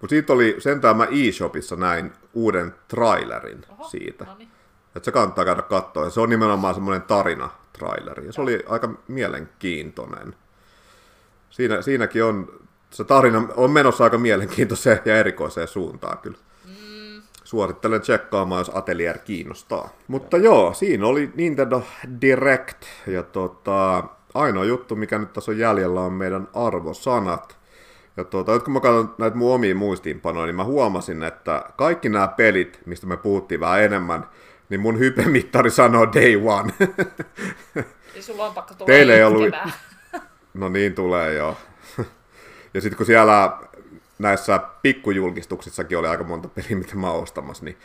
[0.00, 4.24] Mutta siitä oli, sentään mä eShopissa näin uuden trailerin Oho, siitä.
[4.24, 4.50] No niin.
[4.96, 6.04] Että se kannattaa käydä katsoa.
[6.04, 8.26] Ja se on nimenomaan semmoinen tarina-traileri.
[8.26, 10.36] Ja se oli aika mielenkiintoinen.
[11.50, 16.38] Siinä, siinäkin on se tarina on menossa aika mielenkiintoiseen ja erikoiseen suuntaan kyllä.
[16.64, 17.22] Mm.
[17.44, 19.88] Suosittelen tsekkaamaan, jos Atelier kiinnostaa.
[20.08, 21.82] Mutta joo, siinä oli Nintendo
[22.20, 22.84] Direct.
[23.06, 24.04] Ja tota,
[24.34, 27.56] ainoa juttu, mikä nyt tässä on jäljellä, on meidän arvosanat.
[28.16, 32.28] Ja tuota, kun mä katson näitä mun omiin muistiinpanoja, niin mä huomasin, että kaikki nämä
[32.28, 34.26] pelit, mistä me puhuttiin vähän enemmän,
[34.68, 36.72] niin mun hypemittari sanoo day one.
[38.14, 39.54] Eli sulla on pakko tulla Teille ei ollut...
[40.54, 41.56] No niin tulee joo.
[42.74, 43.58] Ja sitten kun siellä
[44.18, 47.78] näissä pikkujulkistuksissakin oli aika monta peliä, mitä mä oon ostamassa, niin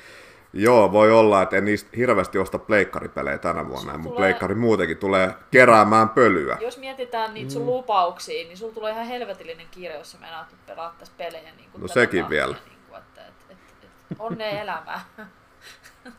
[0.54, 4.18] joo, voi olla, että en niistä hirveästi osta pleikkaripelejä tänä vuonna, mutta tulee...
[4.18, 6.58] pleikkari muutenkin tulee keräämään pölyä.
[6.62, 7.68] Jos mietitään niitä sun mm.
[7.68, 11.52] lupauksia, niin sulla tulee ihan helvetillinen kiire, jos sä meinaat pelaa tässä pelejä.
[11.58, 12.56] Niin kuin no sekin vielä.
[12.66, 15.06] Niin kuin, että, että, että, että onnea elämää.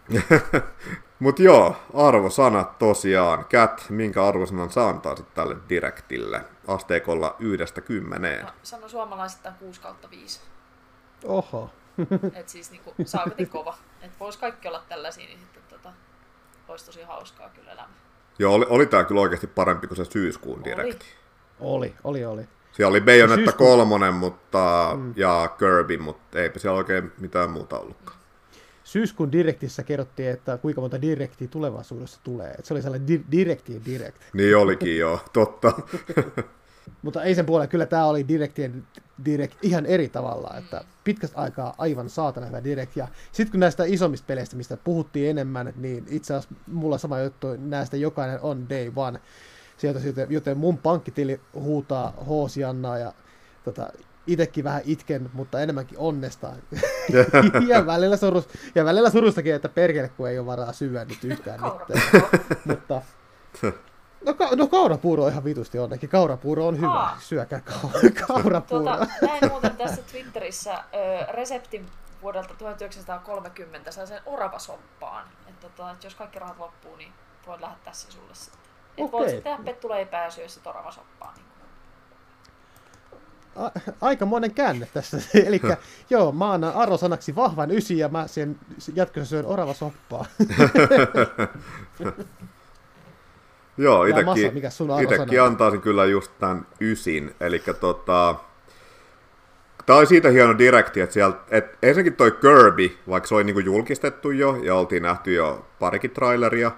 [1.18, 3.44] Mutta joo, arvosanat tosiaan.
[3.44, 6.44] Cat, minkä arvosanan sä antaisit tälle direktille?
[6.68, 8.44] Asteikolla yhdestä kymmeneen.
[8.44, 10.40] No, sano suomalaisittain 6 kautta 5.
[11.24, 11.70] Oho.
[12.40, 13.74] Et siis niinku saakotin kova.
[14.02, 15.92] Et vois kaikki olla tällaisia, niin sitten tota,
[16.68, 17.88] olisi tosi hauskaa kyllä elämä.
[18.38, 21.06] Joo, oli, oli tää kyllä oikeasti parempi kuin se syyskuun direkti.
[21.60, 22.48] Oli, oli, oli.
[22.72, 25.14] Siellä oli Bayonetta Syyskuun- kolmonen mutta, mm.
[25.16, 28.18] ja Kirby, mutta eipä siellä oikein mitään muuta ollutkaan.
[28.86, 32.50] Syyskuun direktissä kerrottiin, että kuinka monta direktiä tulevaisuudessa tulee.
[32.58, 34.18] Et se oli sellainen di- direktien direct.
[34.32, 35.72] Niin olikin jo, totta.
[37.02, 38.86] Mutta ei sen puolella, kyllä tämä oli direktien
[39.24, 42.96] direct ihan eri tavalla, että pitkästä aikaa aivan saatana hyvä direct.
[42.96, 47.46] Ja sitten kun näistä isommista peleistä, mistä puhuttiin enemmän, niin itse asiassa mulla sama juttu,
[47.58, 49.20] näistä jokainen on day one.
[49.76, 53.12] Sieltä, joten mun pankkitili huutaa hoosiannaa ja
[53.64, 53.88] tota,
[54.26, 56.48] itekin vähän itken, mutta enemmänkin onnesta.
[57.68, 61.60] ja, välillä surus, ja välillä surustakin, että perkele, kun ei ole varaa syödä nyt yhtään
[61.60, 62.22] mitään.
[62.64, 63.02] mutta
[64.26, 66.08] No, ka- no kaurapuuro on ihan vitusti onnekin.
[66.08, 66.90] Kaurapuuro on hyvä.
[66.90, 67.16] Aa.
[67.20, 67.72] Syökää ka-
[68.26, 68.84] kaurapuuro.
[68.96, 71.86] Tota, näin muuten tässä Twitterissä ö, reseptin
[72.22, 75.28] vuodelta 1930 sen oravasoppaan.
[75.48, 77.12] Että tota, et jos kaikki rahat loppuu, niin
[77.46, 78.60] voin lähettää sen sulle sitten.
[78.98, 79.12] Et Okei.
[79.12, 81.32] voit tehdä pettuleipää ja syö sit oravasoppaa.
[81.36, 81.46] Niin.
[83.56, 83.70] A-
[84.00, 85.16] aikamoinen käänne tässä.
[85.46, 85.60] Eli
[86.10, 88.58] joo, mä annan arvosanaksi vahvan ysi ja mä sen
[88.94, 90.26] jatkossa syön orava soppaa.
[93.78, 95.46] Joo, itekin on?
[95.46, 97.34] antaisin kyllä just tämän ysin.
[97.40, 98.34] Eli tota,
[99.86, 103.60] Tämä oli siitä hieno direkti, että sieltä, et ensinnäkin toi Kirby, vaikka se oli niinku
[103.60, 106.70] julkistettu jo ja oltiin nähty jo parikin traileria,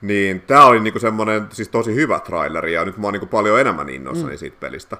[0.00, 3.60] niin tämä oli niinku semmoinen siis tosi hyvä traileri ja nyt mä oon niinku paljon
[3.60, 4.38] enemmän innoissani mm.
[4.38, 4.96] siitä pelistä.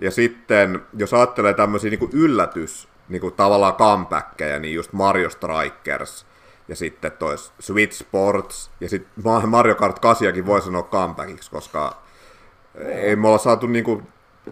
[0.00, 6.26] Ja sitten, jos ajattelee tämmöisiä niinku yllätys, niinku tavallaan comebackkejä, niin just Mario Strikers
[6.68, 11.96] ja sitten toi Switch Sports ja sitten Mario Kart 8 voi sanoa comebackiksi, koska
[12.74, 14.02] ei me olla saatu niinku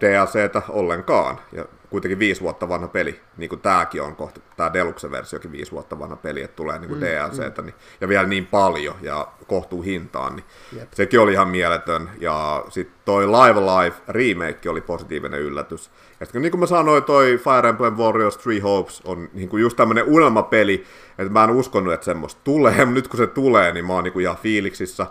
[0.01, 1.41] DLCtä ollenkaan.
[1.53, 5.99] Ja kuitenkin viisi vuotta vanha peli, niin kuin tämäkin on kohta, tämä Deluxe-versiokin viisi vuotta
[5.99, 7.67] vanha peli, että tulee niin kuin mm, DLCtä, mm.
[7.67, 10.93] Niin, ja vielä niin paljon, ja kohtuu hintaan, niin Jep.
[10.93, 15.91] sekin oli ihan mieletön, ja sitten toi Live Alive remake oli positiivinen yllätys.
[16.21, 19.61] Ja sitten niin kuin mä sanoin, toi Fire Emblem Warriors Three Hopes on niin kuin
[19.61, 20.85] just tämmönen unelmapeli,
[21.19, 24.05] että mä en uskonut, että semmoista tulee, mutta nyt kun se tulee, niin mä oon
[24.05, 25.07] niin kuin ihan fiiliksissä.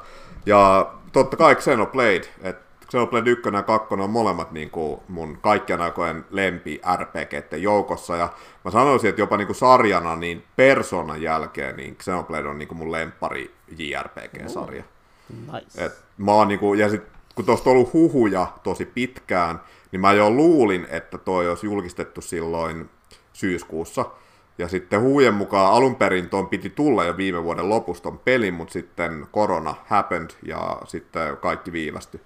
[0.46, 5.82] Ja totta kai Xenoblade, että Xenoblade 1 ja 2 on molemmat niin kuin mun kaikkien
[5.82, 8.30] aikojen lempi RPGten joukossa, ja
[8.66, 12.78] mä sanoisin, että jopa niin kuin sarjana, niin Personan jälkeen, niin Xenoblade on niin kuin
[12.78, 14.84] mun lempari JRPG-sarja.
[15.54, 15.86] Nice.
[15.86, 17.04] Et mä oon niinku, ja sit,
[17.36, 22.22] kun tuosta on ollut huhuja tosi pitkään, niin mä jo luulin, että toi olisi julkistettu
[22.22, 22.90] silloin
[23.34, 24.06] syyskuussa.
[24.58, 28.54] Ja sitten huujen mukaan alun perin tuon piti tulla jo viime vuoden lopusta ton pelin,
[28.54, 32.22] mutta sitten korona happened ja sitten kaikki viivästyi.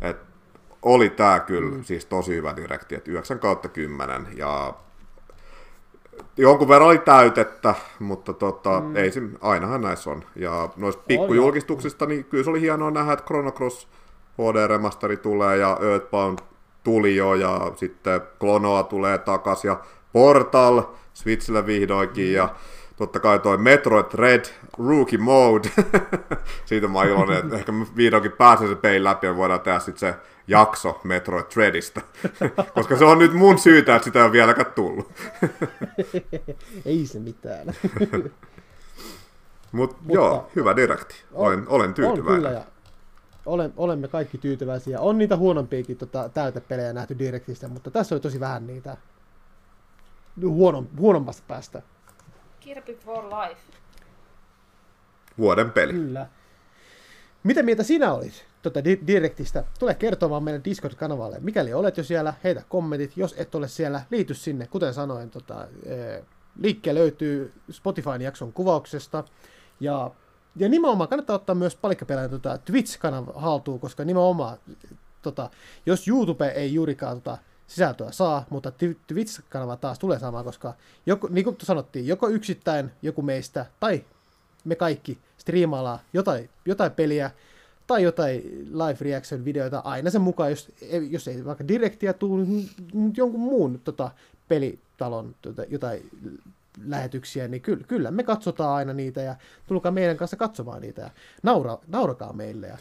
[0.00, 0.16] Et
[0.82, 1.84] oli tää kyllä mm.
[1.84, 4.74] siis tosi hyvä direkti, että 9 kautta 10 ja
[6.36, 8.96] jonkun verran oli täytettä, mutta tota, mm.
[8.96, 9.10] ei
[9.40, 10.24] ainahan näissä on.
[10.36, 13.88] Ja noista pikkujulkistuksista, niin kyllä se oli hienoa nähdä, että Chrono Cross
[14.38, 16.38] HD-remasteri tulee ja Earthbound
[16.84, 19.80] tuli jo ja sitten Klonoa tulee takas ja
[20.12, 20.82] Portal
[21.14, 22.48] Switchille vihdoinkin ja
[22.96, 24.44] totta kai toi Metroid Red
[24.78, 25.68] Rookie Mode.
[26.66, 30.12] Siitä mä oon iloinen, että ehkä vihdoinkin pääsen se pein läpi ja voidaan tehdä sitten
[30.12, 30.14] se
[30.48, 32.00] jakso Metroid Dreadista.
[32.74, 35.12] Koska se on nyt mun syytä, että sitä ei ole vieläkään tullut.
[36.86, 37.66] Ei se mitään.
[39.72, 41.14] Mut, joo, hyvä direkti.
[41.32, 42.24] Olen, olen On tyytyväinen.
[42.24, 42.64] kyllä, ja
[43.46, 45.00] olen, olemme kaikki tyytyväisiä.
[45.00, 48.96] On niitä huonompiakin tota, täytepelejä nähty direktistä, mutta tässä oli tosi vähän niitä
[50.42, 51.82] huonon, huonommasta päästä.
[52.60, 53.60] Kirby for Life.
[55.38, 55.92] Vuoden peli.
[55.92, 56.26] Kyllä.
[57.42, 59.64] Mitä mieltä sinä olit tuota di- Directistä?
[59.78, 61.38] Tule kertomaan meidän Discord-kanavalle.
[61.40, 63.16] Mikäli olet jo siellä, heitä kommentit.
[63.16, 64.66] Jos et ole siellä, liity sinne.
[64.66, 66.24] Kuten sanoin, tota, ee,
[66.60, 69.24] liikke löytyy Spotifyn jakson kuvauksesta.
[69.80, 70.10] Ja,
[70.56, 74.58] ja nimenomaan kannattaa ottaa myös palikkapelaajan tota, Twitch-kanava haltuun, koska nimenomaan,
[75.22, 75.50] tota,
[75.86, 80.74] jos YouTube ei juurikaan tota, sisältöä saa, mutta Twi- Twitch-kanava taas tulee saamaan, koska
[81.06, 84.04] joko, niin kuin sanottiin, joko yksittäin joku meistä tai
[84.64, 87.30] me kaikki striimaillaan jotain, jotain peliä
[87.86, 88.42] tai jotain
[88.72, 90.72] live reaction videoita aina sen mukaan, jos,
[91.10, 92.70] jos ei vaikka direktiä tule, niin
[93.16, 94.10] jonkun muun tota,
[94.48, 96.10] pelitalon tota, jotain
[96.84, 99.36] lähetyksiä, niin kyllä, kyllä me katsotaan aina niitä ja
[99.66, 101.10] tulkaa meidän kanssa katsomaan niitä ja
[101.42, 102.66] naura, naurakaa meille.
[102.66, 102.78] Ja,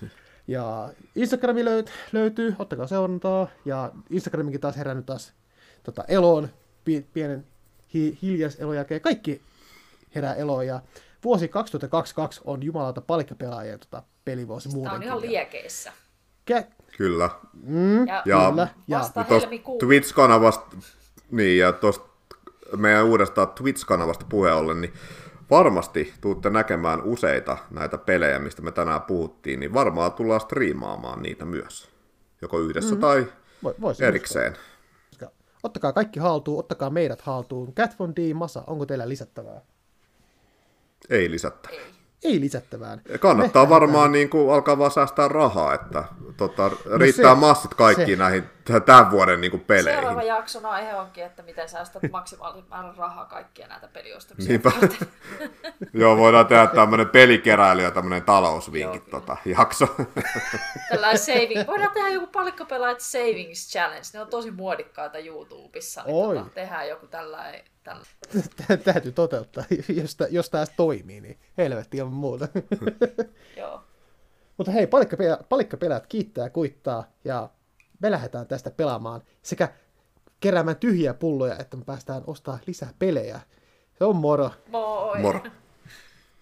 [0.47, 5.33] ja Instagrami löyt, löytyy, ottakaa seurantaa ja Instagraminkin taas herännyt taas
[5.83, 6.49] tota, eloon,
[6.85, 7.45] pi, pienen
[7.93, 9.01] hi, hiljaiselon jälkeen.
[9.01, 9.41] Kaikki
[10.15, 10.81] herää eloon ja
[11.25, 15.07] vuosi 2022 on jumalauta palikkapelaajien tota, pelivuosi Tämä on muutenkin.
[15.07, 15.91] ihan ja- liekeissä.
[16.51, 16.63] Kä-
[16.97, 17.29] Kyllä.
[18.07, 19.79] Ja, Ja Kyllä, ja vasta helmikuu.
[19.79, 20.77] Twitch-kanavasta,
[21.31, 22.05] niin ja tuosta
[22.77, 24.93] meidän uudesta Twitch-kanavasta puhe ollen, niin
[25.49, 31.45] varmasti tuutte näkemään useita näitä pelejä, mistä me tänään puhuttiin, niin varmaan tullaan striimaamaan niitä
[31.45, 31.89] myös.
[32.41, 33.01] Joko yhdessä mm.
[33.01, 33.25] tai
[33.63, 34.53] Voi- voisi erikseen.
[35.11, 35.29] uskoa.
[35.63, 37.73] Ottakaa kaikki haltuun, ottakaa meidät haltuun.
[37.73, 39.61] Cat Von D, Masa, onko teillä lisättävää?
[41.09, 41.69] Ei lisättä.
[41.69, 41.81] Ei.
[42.23, 43.01] Ei lisättävään.
[43.19, 46.03] Kannattaa varmaan niin kuin, alkaa vaan säästää rahaa, että
[46.37, 48.23] tota, riittää No se- massit kaikkiin se.
[48.23, 48.43] näihin
[48.85, 50.01] tämän vuoden niin kuin, peleihin.
[50.01, 53.89] Seuraava jakson aihe onkin, että miten säästät maksimaalisen määrän rahaa kaikkia näitä.
[54.47, 54.71] Niinpä.
[54.81, 55.07] varten.
[55.93, 59.87] Joo, voidaan tehdä tämmöinen pelikeräily ja tämmöinen talousvinkit Joo, tota, jakso.
[60.89, 61.67] Tällainen saving.
[61.67, 64.03] Voidaan tehdä joku palikkapelaajat savings challenge.
[64.13, 66.03] Ne on tosi muodikkaita YouTubessa.
[66.05, 66.35] Niin Oi.
[66.37, 67.61] tota, tehdään joku tällainen.
[68.83, 69.63] Täytyy toteuttaa,
[70.01, 72.47] jos, tä- jos tämä toimii, niin helvetti ilman muuta.
[73.57, 73.83] Joo.
[74.57, 77.49] Mutta hei, palikkapelät, palikkapelät kiittää ja kuittaa, ja
[77.99, 79.69] me lähdetään tästä pelaamaan sekä
[80.39, 83.39] keräämään tyhjiä pulloja, että me päästään ostamaan lisää pelejä.
[83.97, 84.51] Se on moro.
[84.71, 85.21] Moi.
[85.21, 85.39] Moro.